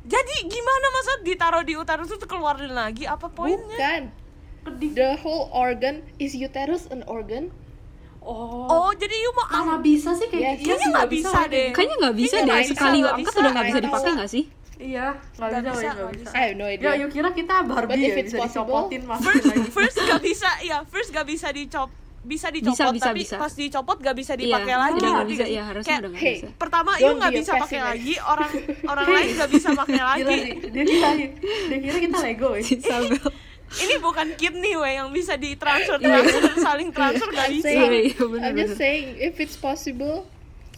jadi 0.04 0.36
gimana 0.44 0.86
masa 0.92 1.12
ditaruh 1.22 1.62
di 1.62 1.78
uterus 1.78 2.10
itu 2.10 2.26
keluarin 2.26 2.74
lagi 2.74 3.06
apa 3.06 3.30
poinnya 3.30 3.62
Bukan. 3.70 4.04
The 4.92 5.16
whole 5.20 5.48
organ 5.50 6.02
is 6.18 6.34
uterus 6.34 6.88
an 6.90 7.06
organ? 7.06 7.52
Oh. 8.24 8.66
oh 8.66 8.92
jadi 8.94 9.12
you 9.14 9.32
mau 9.34 9.46
Mana 9.46 9.76
bisa 9.78 10.12
sih 10.12 10.26
kayak 10.26 10.42
Yes. 10.42 10.56
gitu? 10.58 10.68
Kayaknya 10.70 10.88
nggak 10.90 11.10
bisa 11.12 11.38
woy. 11.38 11.48
deh. 11.50 11.68
Kayaknya 11.70 11.96
nggak 12.00 12.16
bisa 12.16 12.24
Kayaknya 12.26 12.40
deh 12.40 12.48
nggak 12.48 12.64
bisa, 12.64 12.74
sekali 12.74 12.98
nggak 12.98 13.12
angkat 13.12 13.20
bisa, 13.20 13.32
udah 13.34 13.44
nggak 13.44 13.54
nggak 13.54 13.68
bisa 13.70 13.80
dipakai 13.82 14.12
nggak 14.14 14.30
sih? 14.30 14.44
Iya, 14.76 15.06
nggak 15.14 15.50
Nggak 15.50 15.62
bisa, 15.62 15.70
bisa, 15.70 15.84
nggak 15.86 15.96
nggak 15.96 16.16
bisa. 16.18 16.32
I 16.34 16.42
have 16.42 16.56
no 16.56 16.66
idea. 16.66 16.84
Ya, 16.84 16.92
yuk 16.98 17.10
kira 17.10 17.30
kita 17.32 17.56
Barbie 17.64 17.94
ya 17.96 18.10
bisa 18.18 18.36
possible- 18.38 18.48
dicopotin 18.48 19.02
masuk 19.06 19.24
first 19.30 19.46
lagi. 19.46 19.68
first 19.78 19.98
gak 20.02 20.22
bisa 20.22 20.50
ya 20.62 20.78
first 20.86 21.10
gak 21.10 21.26
bisa 21.26 21.48
dicop 21.50 21.90
bisa 22.24 22.48
dicopot 22.50 22.96
bisa, 22.96 23.06
tapi 23.06 23.20
bisa. 23.20 23.36
pas 23.36 23.52
dicopot 23.52 23.98
gak 23.98 24.16
bisa 24.16 24.32
Iya, 24.34 24.42
dipakai 24.42 24.76
lagi 24.78 24.96
udah 24.98 25.12
nggak 25.14 25.28
bisa, 25.28 25.36
gak 25.36 25.44
sih? 25.44 25.52
iya, 25.52 25.64
harusnya 25.66 25.84
Kayak, 25.86 26.00
udah 26.00 26.10
nggak 26.10 26.24
hey, 26.24 26.34
bisa. 26.34 26.48
pertama 26.56 26.92
Don't 26.94 27.04
you 27.04 27.12
nggak 27.14 27.28
a 27.28 27.36
bisa 27.36 27.52
pakai 27.54 27.80
lagi 27.82 28.14
orang 28.18 28.52
orang 28.86 29.06
lain 29.10 29.28
gak 29.34 29.52
bisa 29.52 29.70
pakai 29.74 30.02
lagi 30.10 30.24
Gila 30.64 31.12
dia 31.68 31.78
kira 31.78 31.98
kita 32.02 32.18
Lego 32.18 32.50
ya. 32.54 32.64
Ini 33.74 33.96
bukan 33.98 34.28
kidney 34.38 34.78
we 34.78 34.94
yang 34.94 35.10
bisa 35.10 35.34
ditransfer 35.34 35.98
transfer 35.98 36.42
saling 36.62 36.90
transfer 36.94 37.30
gak 37.30 37.50
bisa 37.50 37.66
saying, 37.66 37.82
Iya, 37.82 38.00
iya, 38.06 38.24
bener, 38.24 38.46
I'm 38.46 38.56
just 38.56 38.78
saying 38.78 39.06
if 39.18 39.42
it's 39.42 39.58
possible, 39.58 40.30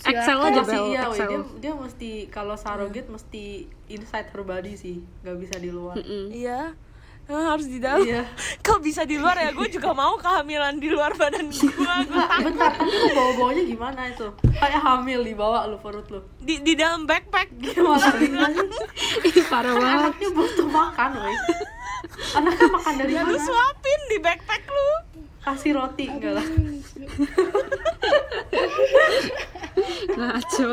Excel 0.05 0.37
aja 0.39 0.61
Masih 0.61 0.69
Bel, 0.69 0.85
iya. 0.87 1.01
Excel. 1.09 1.27
dia 1.27 1.39
dia 1.59 1.73
mesti 1.73 2.11
kalau 2.29 2.55
surrogate 2.55 3.09
mesti 3.09 3.43
inside 3.89 4.29
her 4.31 4.43
body 4.45 4.77
sih, 4.77 5.01
nggak 5.25 5.37
bisa 5.41 5.55
di 5.57 5.69
luar. 5.73 5.97
Iya 6.29 6.77
Ah, 7.25 7.57
harus 7.57 7.65
di 7.65 7.81
dalam 7.81 8.05
Iya. 8.05 8.21
kalau 8.65 8.77
bisa 8.85 9.01
di 9.01 9.17
luar 9.17 9.33
ya 9.33 9.49
gue 9.49 9.65
juga 9.65 9.97
mau 9.97 10.13
kehamilan 10.13 10.77
di 10.77 10.93
luar 10.93 11.17
badan 11.17 11.49
gue 11.49 11.57
gue 11.57 11.95
bentar, 12.45 12.69
tapi 12.69 12.85
lu 12.85 13.07
bawa-bawanya 13.17 13.63
gimana 13.65 14.01
itu? 14.13 14.29
Kayak 14.53 14.81
hamil 14.85 15.25
dibawa 15.25 15.65
lu 15.65 15.81
perut 15.81 16.05
lu. 16.13 16.21
di 16.37 16.61
di 16.61 16.77
dalam 16.77 17.09
backpack 17.09 17.49
Gimana? 17.57 18.13
Ih, 19.25 19.41
parah 19.49 19.73
banget. 19.73 20.01
Anaknya 20.05 20.29
butuh 20.37 20.67
makan, 20.69 21.09
woi. 21.17 21.35
Anaknya 22.35 22.67
makan 22.69 22.93
dari 22.97 23.13
ya 23.13 23.21
lu 23.23 23.33
mana? 23.33 23.45
suapin 23.45 23.99
di 24.07 24.17
backpack 24.19 24.63
lu 24.67 24.89
Kasih 25.41 25.71
roti 25.77 26.05
enggak 26.09 26.33
lah. 26.35 26.47
Ngaco. 30.17 30.69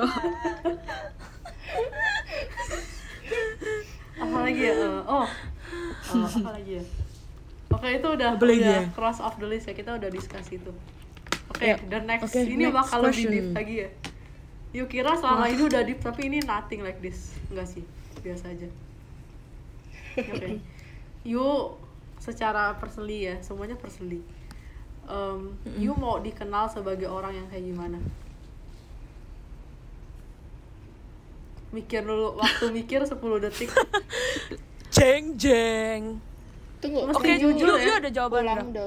Apa 4.17 4.37
lagi 4.43 4.63
ya? 4.63 4.75
Eh, 4.75 5.01
oh. 5.05 5.29
Oh, 6.13 6.27
apa 6.29 6.51
lagi 6.53 6.73
ya? 6.81 6.85
Oke, 7.73 7.89
itu 7.89 8.09
udah 8.09 8.29
lagi 8.37 8.61
udah 8.61 8.81
ya? 8.85 8.93
cross 8.93 9.19
off 9.19 9.37
the 9.37 9.49
list 9.49 9.69
ya. 9.69 9.75
Kita 9.75 9.97
udah 9.97 10.09
discuss 10.09 10.49
itu. 10.49 10.73
Oke, 11.53 11.69
Ya. 11.69 11.77
dan 11.89 12.09
next 12.09 12.33
Oke, 12.33 12.41
ini 12.45 12.69
next 12.69 12.77
bakal 12.77 12.99
lebih 13.05 13.25
deep 13.29 13.49
lagi 13.53 13.75
ya. 13.77 13.89
Yuk 14.73 14.89
kira 14.89 15.13
selama 15.21 15.53
ini 15.53 15.63
udah 15.69 15.85
deep 15.85 16.01
tapi 16.01 16.33
ini 16.33 16.41
nothing 16.45 16.81
like 16.81 16.97
this. 17.05 17.37
Enggak 17.53 17.69
sih, 17.69 17.85
biasa 18.25 18.57
aja. 18.57 18.69
Oke. 20.17 20.65
Yuk 21.23 21.79
secara 22.19 22.75
personally 22.77 23.27
ya, 23.27 23.35
semuanya 23.41 23.75
personally. 23.75 24.23
Em, 25.05 25.55
you 25.77 25.93
mau 25.93 26.19
dikenal 26.19 26.67
sebagai 26.67 27.07
orang 27.07 27.35
yang 27.35 27.47
kayak 27.47 27.65
gimana? 27.65 27.99
Mikir 31.73 32.05
dulu, 32.05 32.37
waktu 32.37 32.69
mikir 32.71 33.01
10 33.09 33.17
detik. 33.41 33.71
jeng 34.93 35.35
jeng 35.35 36.21
Tunggu, 36.79 37.07
Mesti 37.09 37.17
Oke, 37.17 37.33
jujur 37.39 37.73
you, 37.73 37.79
ya. 37.79 37.87
you 37.87 37.93
ada 37.97 38.11
jawaban 38.11 38.43
ulang 38.45 38.71
the 38.75 38.87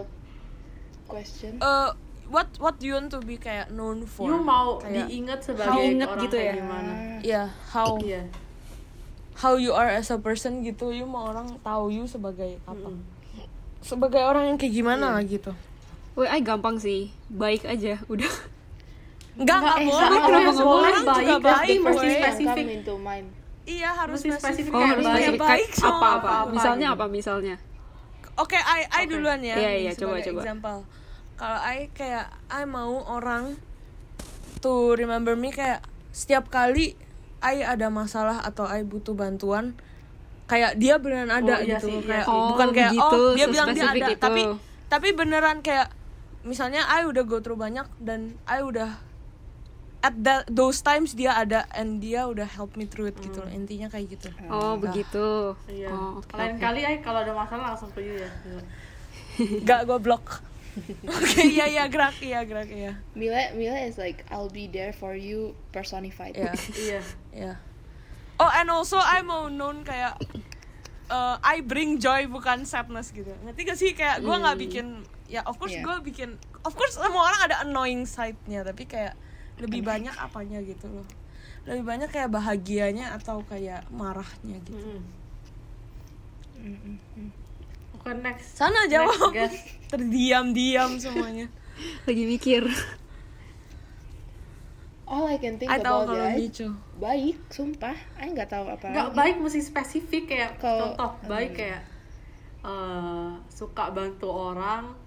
question. 1.08 1.58
Eh, 1.58 1.90
what 2.28 2.46
what 2.60 2.76
do 2.78 2.86
you 2.86 2.94
want 2.94 3.10
to 3.10 3.18
be 3.20 3.40
kayak 3.40 3.72
known 3.72 4.04
for? 4.04 4.28
You 4.28 4.38
mau 4.38 4.78
Kayak, 4.78 5.08
diingat 5.08 5.40
sebagai 5.42 5.74
Diingat 5.74 6.10
orang 6.12 6.22
gitu 6.22 6.36
kayak 6.36 6.46
ya? 6.46 6.56
gimana? 6.60 6.92
ya 7.24 7.44
how 7.72 7.96
Iya. 7.98 8.22
How 9.36 9.56
you 9.56 9.72
are 9.72 9.88
as 9.88 10.08
a 10.08 10.18
person 10.18 10.62
gitu. 10.62 10.90
You 10.90 11.04
mau 11.04 11.30
orang 11.30 11.60
tahu 11.60 11.92
you 11.92 12.06
sebagai 12.06 12.60
apa? 12.64 12.88
Mm-mm. 12.88 13.04
Sebagai 13.80 14.22
orang 14.22 14.50
yang 14.50 14.58
kayak 14.58 14.74
gimana 14.74 15.14
lah 15.14 15.22
gitu. 15.22 15.52
Woi, 16.14 16.26
ay 16.26 16.40
gampang 16.40 16.76
sih. 16.76 17.12
Baik 17.28 17.64
aja, 17.64 18.00
udah. 18.12 18.32
Enggak 19.36 19.58
enggak 19.60 19.78
eh, 19.78 19.86
boleh. 19.86 20.00
orang 20.00 20.24
orang, 20.24 20.56
boleh 20.56 20.92
juga 20.96 21.36
baik, 21.36 21.44
baik, 21.44 21.78
first 21.78 22.00
woy. 22.00 22.08
mesti 22.08 22.08
spesifik. 22.18 22.64
come 22.64 22.74
into 22.74 22.96
mind. 22.96 23.28
Iya 23.66 23.90
harus 23.92 24.22
Mesti 24.22 24.30
spesifik. 24.38 24.72
kayak 24.72 24.96
misalnya 24.96 25.32
baik. 25.34 25.42
baik 25.42 25.70
sama 25.74 25.90
apa 25.90 26.08
apa? 26.16 26.30
apa 26.30 26.52
Misalnya 26.54 26.88
apa 26.94 27.06
misalnya? 27.10 27.56
oke 28.36 28.54
I 28.54 28.86
I 28.86 29.04
duluan 29.08 29.42
ya 29.42 29.56
Iya, 29.56 29.72
iya, 29.80 29.92
coba, 29.92 30.22
coba. 30.22 30.40
example 30.40 30.80
kalau 31.34 31.60
I 31.60 31.90
kayak 31.92 32.30
I 32.46 32.64
mau 32.64 33.02
orang 33.02 33.58
to 34.60 34.94
remember 34.94 35.34
me 35.34 35.50
kayak 35.50 35.82
setiap 36.12 36.48
kali 36.48 36.94
I 37.42 37.62
ada 37.62 37.88
masalah 37.90 38.42
atau 38.42 38.66
I 38.66 38.84
butuh 38.84 39.14
bantuan 39.14 39.76
kayak 40.46 40.78
dia 40.78 41.02
beneran 41.02 41.34
ada 41.34 41.58
Oh, 41.58 41.66
iya 41.66 41.76
gitu 41.76 41.88
sih, 41.90 41.96
iya 42.00 42.22
kayak. 42.22 42.26
Oh, 42.30 42.54
bukan 42.54 42.68
kayak 42.70 42.92
begitu, 42.94 43.18
oh 43.18 43.34
dia 43.34 43.46
bilang 43.50 43.68
dia 43.74 43.86
ada 43.86 44.08
itu. 44.08 44.22
tapi 44.22 44.42
tapi 44.86 45.08
beneran 45.12 45.60
kayak 45.60 45.90
misalnya 46.46 46.86
I 46.86 47.10
udah 47.10 47.26
go 47.26 47.42
through 47.42 47.58
banyak 47.58 47.90
dan 47.98 48.38
I 48.46 48.62
udah 48.62 49.02
at 50.00 50.14
that 50.22 50.46
those 50.46 50.86
times 50.86 51.18
dia 51.18 51.34
ada 51.34 51.66
and 51.74 51.98
dia 51.98 52.30
udah 52.30 52.46
help 52.46 52.78
me 52.78 52.86
through 52.86 53.10
it 53.10 53.18
gitu 53.18 53.42
loh 53.42 53.50
intinya 53.50 53.90
kayak 53.90 54.14
gitu 54.14 54.30
Oh, 54.46 54.78
begitu. 54.78 55.58
Iya. 55.66 55.90
Oh, 55.90 56.22
oke, 56.22 56.30
Lain 56.38 56.62
kali 56.62 56.86
ay 56.86 57.02
kalau 57.02 57.26
ada 57.26 57.34
masalah 57.34 57.74
langsung 57.74 57.90
ke 57.90 58.06
you 58.06 58.14
ya. 58.14 58.30
gak 59.66 59.84
gue 59.84 59.98
blok 59.98 60.46
oke 61.08 61.42
iya 61.42 61.66
iya 61.66 61.84
gerak 61.88 62.20
iya 62.20 62.44
gerak 62.44 62.68
iya 62.68 63.00
Mila 63.14 63.52
Mila 63.54 63.80
is 63.80 63.96
like 63.96 64.28
I'll 64.28 64.50
be 64.50 64.68
there 64.68 64.92
for 64.92 65.16
you 65.16 65.56
personified. 65.72 66.36
iya 66.36 66.52
Iya. 66.76 67.02
Ya. 67.32 67.54
Oh, 68.36 68.52
and 68.52 68.68
also 68.68 68.96
I 68.96 69.24
mau 69.24 69.48
known 69.48 69.82
kayak 69.82 70.20
uh, 71.08 71.40
I 71.40 71.64
bring 71.64 71.98
joy 71.98 72.28
bukan 72.28 72.68
sadness 72.68 73.10
gitu. 73.10 73.32
Ngerti 73.44 73.62
gak 73.64 73.78
sih 73.78 73.92
kayak 73.92 74.20
gue 74.20 74.36
nggak 74.36 74.58
bikin 74.60 74.86
ya 75.26 75.42
of 75.44 75.56
course 75.56 75.72
Iya. 75.72 75.84
gue 75.84 75.96
bikin 76.04 76.36
of 76.62 76.76
course 76.76 76.96
semua 76.96 77.26
orang 77.26 77.42
ada 77.44 77.56
annoying 77.64 78.04
side-nya 78.04 78.62
tapi 78.62 78.86
kayak 78.86 79.16
lebih 79.56 79.82
banyak 79.82 80.12
apanya 80.16 80.60
gitu 80.60 80.92
loh. 80.92 81.08
Lebih 81.64 81.82
banyak 81.82 82.10
kayak 82.12 82.30
bahagianya 82.30 83.16
atau 83.16 83.40
kayak 83.42 83.88
marahnya 83.90 84.60
gitu. 84.62 85.00
Mm-mm. 86.60 87.32
Oke 88.06 88.14
next. 88.22 88.54
Sana 88.54 88.86
jawab. 88.86 89.34
Terdiam-diam 89.92 91.02
semuanya. 91.02 91.50
Lagi 92.06 92.24
mikir. 92.24 92.70
All 95.06 95.26
I 95.26 95.38
can 95.38 95.58
think 95.58 95.70
I 95.70 95.78
tahu 95.78 96.02
about 96.02 96.08
kalau 96.08 96.22
guys 96.24 96.38
gitu. 96.40 96.68
baik, 96.98 97.38
sumpah. 97.50 97.94
I 98.18 98.30
nggak 98.30 98.46
tahu 98.48 98.66
apa 98.68 98.86
Nggak 98.90 99.10
baik 99.14 99.36
mesti 99.38 99.62
spesifik 99.62 100.24
kayak 100.28 100.58
Kalau- 100.58 100.94
contoh 100.94 101.12
baik 101.26 101.54
kayak 101.54 101.82
eh, 102.62 103.30
suka 103.48 103.90
bantu 103.90 104.26
orang 104.30 104.98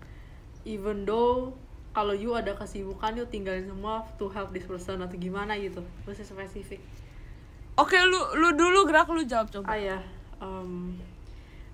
even 0.63 1.03
though 1.03 1.51
kalau 1.91 2.15
you 2.15 2.31
ada 2.31 2.55
kesibukan 2.55 3.15
you 3.15 3.27
tinggalin 3.27 3.67
semua 3.67 4.07
to 4.15 4.27
help 4.29 4.51
this 4.51 4.63
person 4.63 4.99
atau 4.99 5.15
gimana 5.15 5.55
gitu 5.55 5.83
mesti 6.05 6.23
spesifik 6.23 6.79
Oke, 7.75 7.95
lu 7.97 8.19
lu 8.35 8.55
dulu 8.55 8.87
gerak 8.87 9.07
lu 9.09 9.23
jawab 9.23 9.51
coba. 9.51 9.67
ah 9.67 9.79
ya 9.79 9.99
em, 10.39 10.95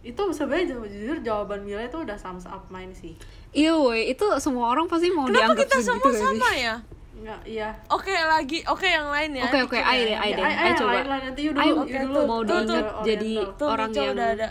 itu 0.05 0.23
sebenarnya 0.31 0.67
jujur, 0.71 0.85
jujur 0.87 1.19
jawaban 1.19 1.65
Mila 1.65 1.81
itu 1.81 1.97
udah 1.97 2.15
sums 2.15 2.45
up 2.45 2.69
mine 2.69 2.93
sih 2.93 3.17
Iya, 3.51 3.73
woi, 3.73 4.11
itu 4.11 4.27
semua 4.37 4.69
orang 4.69 4.85
pasti 4.85 5.09
mau 5.09 5.25
Kenapa 5.25 5.55
dianggap 5.55 5.65
kita 5.65 5.77
semua 5.81 6.11
sih? 6.11 6.21
sama 6.21 6.51
ya? 6.53 6.75
nggak 7.15 7.41
iya 7.47 7.69
Oke 7.89 8.11
lagi, 8.11 8.59
oke 8.65 8.85
yang 8.85 9.09
lain 9.09 9.31
ya. 9.33 9.45
Oke, 9.47 9.59
oke, 9.65 9.79
ya. 9.79 9.87
deh, 10.05 10.17
ai 10.19 10.29
Ya, 10.29 10.37
deh. 10.37 10.45
ai 10.45 10.71
coba. 10.75 10.93
lain 10.93 11.07
lah, 11.07 11.19
nanti 11.23 11.41
you 11.41 11.53
Ai 11.53 11.69
dulu, 11.71 11.81
Oke, 11.81 11.89
you 11.89 12.01
dulu 12.03 12.13
tuh, 12.13 12.25
mau 12.25 12.41
tuh, 12.41 12.45
diingat 12.45 12.67
tuh, 12.85 13.05
jadi. 13.07 13.33
Tuh, 13.55 13.69
orang 13.71 13.89
Mico 13.89 14.01
yang 14.03 14.13
udah 14.13 14.29
ada. 14.35 14.49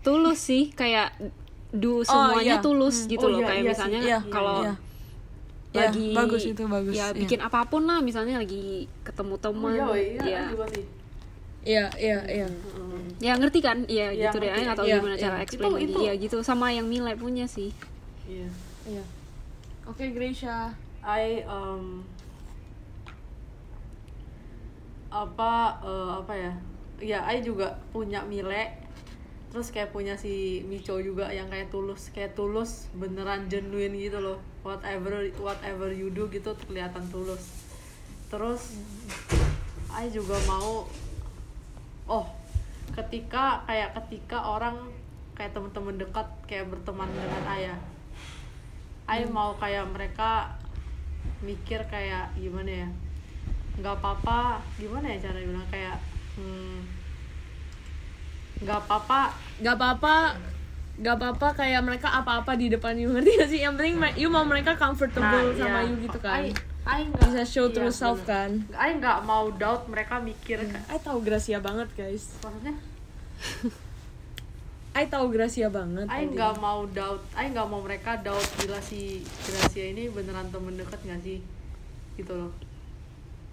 tulus 0.00 0.38
sih, 0.40 0.64
kayak 0.70 1.08
do 1.68 2.00
semuanya 2.00 2.56
iya. 2.56 2.64
tulus 2.64 2.96
gitu 3.04 3.20
Oh, 3.20 3.28
loh. 3.28 3.42
iya, 3.42 3.46
kayak 3.46 3.60
iya 3.60 3.68
misalnya 3.68 3.98
sih. 3.98 4.08
Iya, 4.08 4.18
kalau 4.26 4.56
iya. 4.62 4.74
Iya, 5.68 5.80
lagi 5.84 6.06
bagus 6.14 6.42
itu, 6.46 6.62
bagus. 6.64 6.94
Ya, 6.94 7.06
Iya. 7.06 7.18
bikin 7.18 7.40
apa 7.42 7.60
pun 7.66 7.82
lah, 7.84 7.98
misalnya 8.00 8.38
lagi 8.38 8.64
ketemu 9.02 9.34
Oh, 9.34 9.40
teman. 9.42 9.72
iya, 9.74 9.84
woi, 9.84 10.02
iya, 10.14 10.22
ya. 10.24 10.42
juga 10.48 10.64
sih 10.70 10.84
Iya, 11.66 11.90
iya, 11.98 12.18
iya. 12.30 12.46
Ya 13.18 13.32
ngerti 13.34 13.58
kan? 13.58 13.82
Iya 13.84 14.14
Iya, 14.14 14.30
gitu 14.30 14.38
deh. 14.38 14.54
nggak 14.54 14.76
tahu 14.76 14.86
Iya, 14.86 14.96
gimana 15.02 15.14
iya. 15.14 15.22
cara 15.26 15.36
explain 15.42 15.66
Itu- 15.66 15.74
lagi. 15.74 15.86
itu- 15.88 16.00
Iya 16.00 16.12
gitu 16.16 16.36
sama 16.40 16.70
yang 16.70 16.86
Mila 16.86 17.10
punya 17.16 17.44
sih. 17.44 17.74
iya 18.24 18.46
Iya. 18.86 19.02
Oke, 19.84 20.14
Gracia. 20.14 20.70
I 21.02 21.42
um, 21.44 22.02
apa 25.06 25.52
eh, 25.80 26.10
apa 26.18 26.34
ya 26.34 26.52
ya 26.98 27.18
I 27.24 27.40
juga 27.40 27.78
punya 27.90 28.22
Mile 28.22 28.74
terus 29.48 29.70
kayak 29.70 29.90
punya 29.90 30.18
si 30.18 30.60
Mico 30.66 30.98
juga 30.98 31.30
yang 31.30 31.48
kayak 31.48 31.70
tulus 31.70 32.10
kayak 32.10 32.34
tulus 32.34 32.90
beneran 32.92 33.46
genuine 33.46 33.94
gitu 33.96 34.18
loh 34.18 34.36
whatever 34.60 35.22
whatever 35.38 35.88
you 35.88 36.10
do 36.10 36.26
gitu 36.28 36.52
kelihatan 36.66 37.06
tulus 37.08 37.48
terus 38.28 38.76
I 39.88 40.10
juga 40.10 40.36
mau 40.44 40.84
oh 42.06 42.26
ketika 42.94 43.66
kayak 43.66 43.92
ketika 44.02 44.38
orang 44.40 44.78
kayak 45.36 45.52
teman-teman 45.52 46.00
dekat 46.00 46.28
kayak 46.48 46.70
berteman 46.72 47.10
dengan 47.12 47.44
ayah 47.58 47.78
I 49.06 49.22
mau 49.28 49.54
kayak 49.60 49.86
mereka 49.92 50.56
mikir 51.44 51.84
kayak 51.86 52.32
gimana 52.38 52.86
ya 52.86 52.88
nggak 53.76 54.00
apa-apa 54.00 54.64
gimana 54.80 55.12
ya 55.12 55.28
cara 55.28 55.38
bilang 55.44 55.68
kayak 55.68 56.00
hmm, 56.40 56.80
nggak 58.64 58.80
apa-apa 58.88 59.36
Gak 59.56 59.76
apa-apa. 59.80 60.36
Gak 60.96 61.16
apa-apa 61.20 61.48
kayak 61.52 61.80
mereka 61.84 62.08
apa-apa 62.08 62.56
di 62.56 62.72
depan 62.72 62.96
you 62.96 63.12
ngerti 63.12 63.30
gak 63.36 63.48
sih? 63.52 63.60
Yang 63.60 63.74
penting 63.80 63.96
you 64.16 64.28
mau 64.32 64.44
mereka 64.48 64.76
comfortable 64.80 65.52
sama 65.56 65.84
iya. 65.84 65.88
you 65.92 65.96
gitu 66.08 66.18
kan. 66.20 66.40
I, 66.40 66.52
I 66.86 67.02
nggak- 67.04 67.26
Bisa 67.26 67.42
show 67.44 67.66
iya, 67.66 67.74
true 67.74 67.90
self 67.92 68.22
kan. 68.24 68.62
I 68.70 68.94
nggak 68.94 69.18
mau 69.22 69.50
doubt 69.50 69.86
mereka 69.86 70.16
mikir 70.18 70.62
kayak- 70.62 70.86
I 70.86 70.98
tahu 70.98 71.18
Gracia 71.20 71.58
banget 71.58 71.90
guys. 71.92 72.38
maksudnya 72.38 72.74
I 74.94 75.04
tahu 75.06 75.28
Gracia 75.28 75.68
banget. 75.68 76.06
Tadi. 76.08 76.32
nggak 76.32 76.54
mau 76.56 76.86
doubt 76.88 77.20
I 77.34 77.46
nggak 77.48 77.66
mau 77.66 77.80
mereka 77.80 78.16
doubt 78.18 78.46
bila 78.56 78.80
si 78.80 79.18
Gracia 79.42 79.84
ini 79.84 80.08
beneran 80.08 80.48
temen 80.48 80.72
deket 80.74 80.96
nggak 81.00 81.20
sih 81.20 81.38
gitu 82.14 82.32
loh 82.32 82.52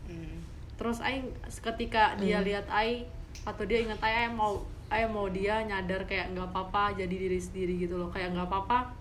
Hmm. 0.03 0.43
terus 0.75 0.99
I 0.99 1.23
ketika 1.41 2.15
dia 2.17 2.37
Hmm. 2.37 2.45
lihat 2.45 2.67
I 2.67 3.07
atau 3.41 3.63
dia 3.63 3.79
ingat 3.79 3.99
I, 3.99 4.23
I 4.23 4.29
mau 4.29 4.59
I 4.87 5.03
mau 5.05 5.25
dia 5.25 5.57
nyadar 5.59 6.03
kayak 6.03 6.31
nggak 6.31 6.47
apa-apa 6.49 6.93
jadi 6.93 7.09
diri 7.09 7.39
sendiri 7.39 7.75
gitu 7.77 7.95
loh 7.95 8.07
kayak 8.07 8.31
nggak 8.31 8.45
apa-apa 8.45 8.91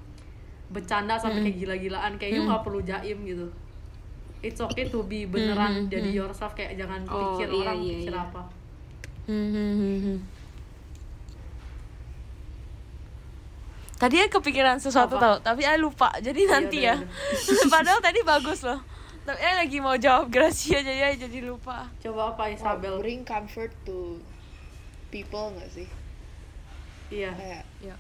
bercanda 0.68 1.14
sampai 1.14 1.42
kayak 1.42 1.58
gila-gilaan 1.58 2.12
kayak 2.16 2.32
you 2.32 2.42
nggak 2.42 2.62
perlu 2.62 2.80
jaim 2.80 3.18
gitu 3.20 3.50
it's 4.42 4.58
okay 4.58 4.84
to 4.84 5.02
be 5.02 5.24
beneran 5.24 5.86
jadi 5.86 6.10
yourself 6.12 6.52
kayak 6.52 6.74
jangan 6.74 7.00
Oh, 7.06 7.32
pikir 7.32 7.48
iya, 7.48 7.58
orang 7.62 7.78
iya, 7.78 7.94
pikir 7.96 8.12
iya. 8.12 8.22
apa 8.22 8.42
Hmm, 9.22 9.48
hmm, 9.48 9.72
hmm, 9.72 9.98
hmm. 10.02 10.18
Tadi 13.94 14.18
I 14.18 14.26
kepikiran 14.26 14.82
sesuatu 14.82 15.14
Apa? 15.14 15.38
tau, 15.38 15.54
tapi 15.54 15.62
I 15.62 15.78
lupa. 15.78 16.10
Jadi 16.18 16.42
nanti 16.44 16.82
udah, 16.82 16.98
ya. 16.98 17.06
Padahal 17.70 18.02
tadi 18.02 18.18
bagus 18.26 18.66
loh. 18.66 18.82
Tapi 19.22 19.38
I 19.38 19.54
lagi 19.56 19.78
mau 19.78 19.94
jawab 19.94 20.26
Gracia 20.26 20.82
jadi 20.82 21.06
I 21.06 21.14
jadi 21.14 21.38
lupa. 21.40 21.86
coba 22.02 22.34
apa 22.34 22.42
Mau 22.42 22.50
Isabel 22.50 22.98
bring 22.98 23.22
comfort 23.22 23.70
to 23.86 24.18
people 25.08 25.54
nggak 25.54 25.70
sih? 25.70 25.86
iya 27.06 27.30
Kayak 27.30 27.62
Ya. 27.78 27.94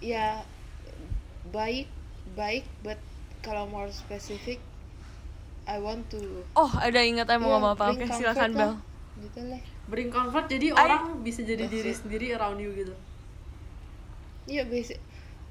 ya 0.00 0.26
baik 1.44 1.92
baik, 2.32 2.64
but 2.80 2.96
kalau 3.44 3.68
more 3.68 3.92
specific, 3.92 4.56
I 5.64 5.76
want 5.78 6.06
to 6.08 6.20
Oh, 6.52 6.68
ada 6.70 7.00
ingat 7.00 7.24
mau 7.30 7.38
ya, 7.38 7.50
ngomong 7.50 7.72
apa? 7.72 7.84
Oke, 7.90 8.04
comfort 8.04 8.16
silakan 8.16 8.50
lah. 8.50 8.58
Bel. 8.58 8.72
Gitu 9.22 9.40
lah. 9.44 9.60
bring 9.84 10.08
comfort 10.08 10.46
jadi 10.46 10.66
I- 10.70 10.76
orang 10.76 11.20
bisa 11.20 11.40
jadi 11.40 11.64
diri 11.64 11.92
sendiri 11.92 12.32
around 12.32 12.56
you 12.56 12.72
gitu 12.72 12.96
Iya 14.44 14.64
basic. 14.64 14.98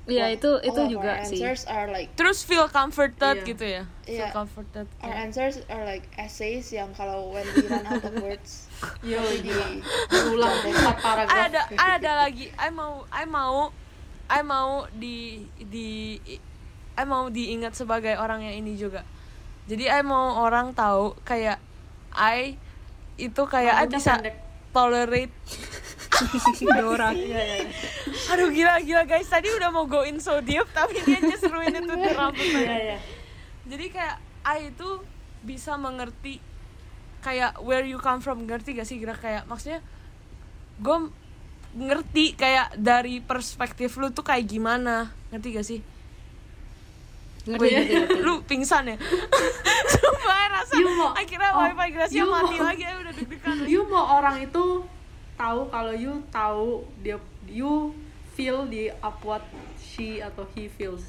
Iya 0.03 0.27
Well, 0.27 0.35
itu 0.35 0.51
itu 0.65 0.81
juga 0.91 1.15
our 1.15 1.23
sih. 1.23 1.39
answers 1.39 1.63
are 1.63 1.87
like 1.87 2.11
Terus 2.13 2.43
feel 2.43 2.67
comforted 2.67 3.39
Iya. 3.39 3.47
gitu 3.47 3.63
ya. 3.63 3.83
Feel 4.03 4.19
Iya. 4.19 4.29
comforted. 4.31 4.85
our 4.99 5.15
answers 5.15 5.63
are 5.67 5.81
like 5.81 6.03
essays 6.15 6.67
yang 6.69 6.91
kalau 6.91 7.31
when 7.31 7.47
we 7.47 7.63
run 7.63 7.87
out 7.87 8.03
of 8.03 8.13
words 8.19 8.67
Yo, 9.01 9.17
di 9.39 9.47
diulang 9.47 10.53
empat 10.67 10.97
paragraf 10.99 11.39
ada 11.47 11.61
ada 11.71 12.11
lagi. 12.19 12.51
I 12.53 12.69
mau 12.69 13.07
I 13.07 13.23
mau 13.23 13.71
I 14.27 14.41
mau 14.41 14.69
di 14.91 15.39
di 15.63 16.19
I 16.93 17.03
mau 17.03 17.25
diingat 17.27 17.73
sebagai 17.73 18.13
orang 18.15 18.43
yang 18.43 18.59
ini 18.59 18.75
juga. 18.75 19.07
Jadi 19.63 19.87
I 19.87 20.03
mau 20.03 20.43
orang 20.43 20.75
tahu 20.75 21.15
kayak 21.23 21.57
I 22.11 22.59
itu 23.15 23.41
kayak 23.45 23.73
I 23.73 23.85
Rambutnya 23.87 23.97
bisa 23.97 24.13
pendek. 24.19 24.35
tolerate 24.73 25.33
Dora. 26.61 27.09
Iya. 27.17 27.65
Aduh 28.33 28.49
gila 28.49 28.79
gila 28.81 29.03
guys 29.03 29.25
tadi 29.25 29.49
udah 29.49 29.69
mau 29.69 29.85
go 29.85 30.03
in 30.03 30.19
so 30.19 30.39
deep 30.39 30.65
tapi 30.71 31.01
dia 31.01 31.19
just 31.19 31.45
ruin 31.47 31.73
itu 31.73 31.93
di 31.93 32.09
rambut 32.11 32.39
Iya, 32.39 32.65
saya. 32.65 32.97
Jadi 33.65 33.85
kayak 33.89 34.15
I 34.43 34.69
itu 34.71 34.89
bisa 35.41 35.75
mengerti 35.75 36.39
kayak 37.19 37.59
where 37.63 37.83
you 37.83 37.97
come 37.97 38.19
from 38.19 38.43
ngerti 38.43 38.75
gak 38.75 38.83
sih 38.83 38.99
gerak 38.99 39.19
kayak 39.19 39.47
maksudnya 39.47 39.79
gue 40.79 40.97
ngerti 41.73 42.35
kayak 42.35 42.75
dari 42.75 43.17
perspektif 43.19 43.95
lu 43.95 44.11
tuh 44.11 44.21
kayak 44.21 44.43
gimana 44.45 45.11
ngerti 45.31 45.47
gak 45.55 45.65
sih? 45.65 45.79
Ngerti, 47.43 47.67
ngerti. 47.69 47.95
lu 48.19 48.39
pingsan 48.41 48.87
ya? 48.87 48.97
Sumpah 49.93 50.41
rasa 50.49 50.73
You 50.73 50.87
mau- 50.89 51.11
akhirnya 51.11 51.49
oh, 51.51 51.63
wifi 51.65 51.87
Gracia 51.91 52.23
mati 52.23 52.55
mau- 52.55 52.65
lagi 52.65 52.83
udah 52.85 53.13
deg-degan 53.13 53.55
you 53.65 53.81
mau 53.85 54.05
orang 54.15 54.39
itu 54.41 54.65
tahu 55.33 55.59
kalau 55.67 55.91
you 55.91 56.23
tahu 56.29 56.67
dia 56.99 57.19
you 57.45 57.91
feel 58.31 58.63
di 58.63 58.87
up 58.97 59.19
what 59.21 59.43
she 59.77 60.17
atau 60.17 60.47
he 60.49 60.65
feels 60.67 61.03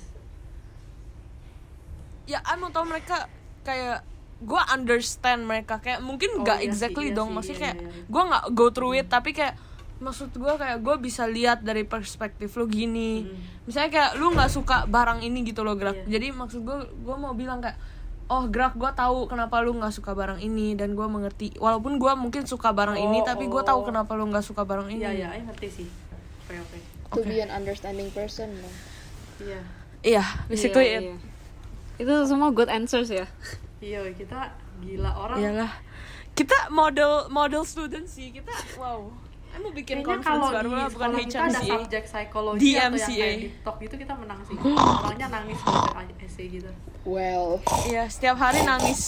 ya 2.24 2.40
I 2.42 2.56
mau 2.56 2.68
tahu 2.68 2.84
mereka 2.84 3.28
kayak 3.62 4.02
gue 4.40 4.62
understand 4.66 5.44
mereka 5.44 5.78
kayak 5.78 6.00
mungkin 6.00 6.34
Oh, 6.34 6.42
nggak 6.42 6.58
iya 6.58 6.64
sih, 6.64 6.68
exactly 6.68 7.06
iya 7.08 7.14
dong 7.14 7.30
sih, 7.30 7.34
maksudnya 7.34 7.54
iya, 7.54 7.64
kayak 7.64 7.76
iya, 7.78 7.86
iya. 7.86 8.04
gue 8.04 8.22
nggak 8.24 8.44
go 8.50 8.66
through 8.68 8.94
it 8.94 9.06
tapi 9.06 9.30
kayak 9.30 9.54
maksud 10.02 10.34
gue 10.34 10.54
kayak 10.58 10.82
gue 10.82 10.96
bisa 10.98 11.24
lihat 11.30 11.62
dari 11.62 11.86
perspektif 11.86 12.50
lo 12.58 12.66
gini. 12.66 13.24
Misalnya 13.64 13.90
kayak 13.90 14.10
lu 14.18 14.34
nggak 14.34 14.50
suka 14.50 14.90
barang 14.90 15.22
ini 15.22 15.46
gitu 15.46 15.62
loh 15.62 15.78
gerak. 15.78 15.94
Hmm. 15.94 16.06
Iya. 16.10 16.18
jadi 16.18 16.26
maksud 16.34 16.60
gue 16.66 16.78
gue 16.90 17.16
mau 17.16 17.32
bilang 17.38 17.62
kayak 17.62 17.78
oh 18.26 18.48
gerak 18.50 18.74
gue 18.74 18.90
tahu 18.96 19.28
kenapa 19.30 19.60
lu 19.62 19.76
nggak 19.76 19.94
suka 19.94 20.16
barang 20.16 20.42
ini 20.42 20.74
dan 20.74 20.98
gue 20.98 21.06
mengerti. 21.06 21.54
Walaupun 21.62 22.02
gue 22.02 22.12
mungkin 22.18 22.42
suka 22.48 22.74
barang 22.74 22.98
ini 22.98 23.22
Oh, 23.22 23.26
tapi 23.26 23.46
gue 23.46 23.62
tahu 23.62 23.80
oh. 23.80 23.86
kenapa 23.86 24.12
lu 24.18 24.26
nggak 24.28 24.42
suka 24.42 24.66
barang 24.66 24.90
ini. 24.90 25.04
Iya 25.04 25.10
iya 25.14 25.28
I 25.38 25.46
ngerti 25.46 25.68
sih. 25.70 25.88
Oke 26.50 26.58
oke. 26.58 26.78
To 27.14 27.20
be 27.22 27.38
an 27.38 27.54
understanding 27.54 28.10
person 28.10 28.50
dong. 28.58 28.74
iya. 29.40 29.60
Iya 30.04 30.24
basically 30.50 30.84
Iya, 30.90 30.98
it. 31.00 31.04
iya. 31.06 31.16
itu 31.94 32.14
semua 32.26 32.50
good 32.50 32.68
answers 32.68 33.08
ya? 33.08 33.24
Iya 33.78 34.04
kita 34.12 34.52
gila 34.82 35.14
orang. 35.16 35.38
Iyalah. 35.38 35.72
Kita 36.34 36.68
model 36.74 37.30
model 37.30 37.62
student 37.62 38.10
sih. 38.10 38.34
Kita 38.34 38.50
wow 38.76 39.23
I 39.54 39.58
mau 39.58 39.70
bikin 39.70 39.96
Kayaknya 39.96 40.10
conference 40.10 40.26
kalau 40.26 40.48
baru 40.50 40.66
di 40.66 40.74
lah 40.74 40.88
bukan 40.90 40.90
sekolah 41.06 41.22
kita 41.22 41.38
ada 41.38 41.46
HMCA 41.54 41.70
subjek 41.70 42.02
psikologi 42.04 42.58
Di 42.58 42.66
atau 42.66 42.74
yang 42.74 42.90
MCA. 42.90 43.06
kayak 43.14 43.36
di 43.38 43.48
talk 43.62 43.76
gitu 43.78 43.94
kita 43.94 44.14
menang 44.14 44.40
sih 44.42 44.56
orangnya 44.58 45.28
nangis 45.30 45.58
baca 45.62 46.14
essay 46.18 46.46
gitu 46.50 46.70
Well, 47.04 47.60
Iya, 47.84 48.08
setiap 48.08 48.36
hari 48.36 48.64
nangis. 48.64 49.02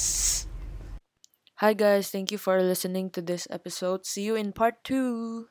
Hi 1.57 1.73
guys, 1.73 2.13
thank 2.13 2.29
you 2.29 2.37
for 2.37 2.61
listening 2.61 3.09
to 3.11 3.21
this 3.21 3.49
episode. 3.49 4.05
See 4.05 4.23
you 4.23 4.37
in 4.37 4.53
part 4.53 4.85
2. 4.85 5.49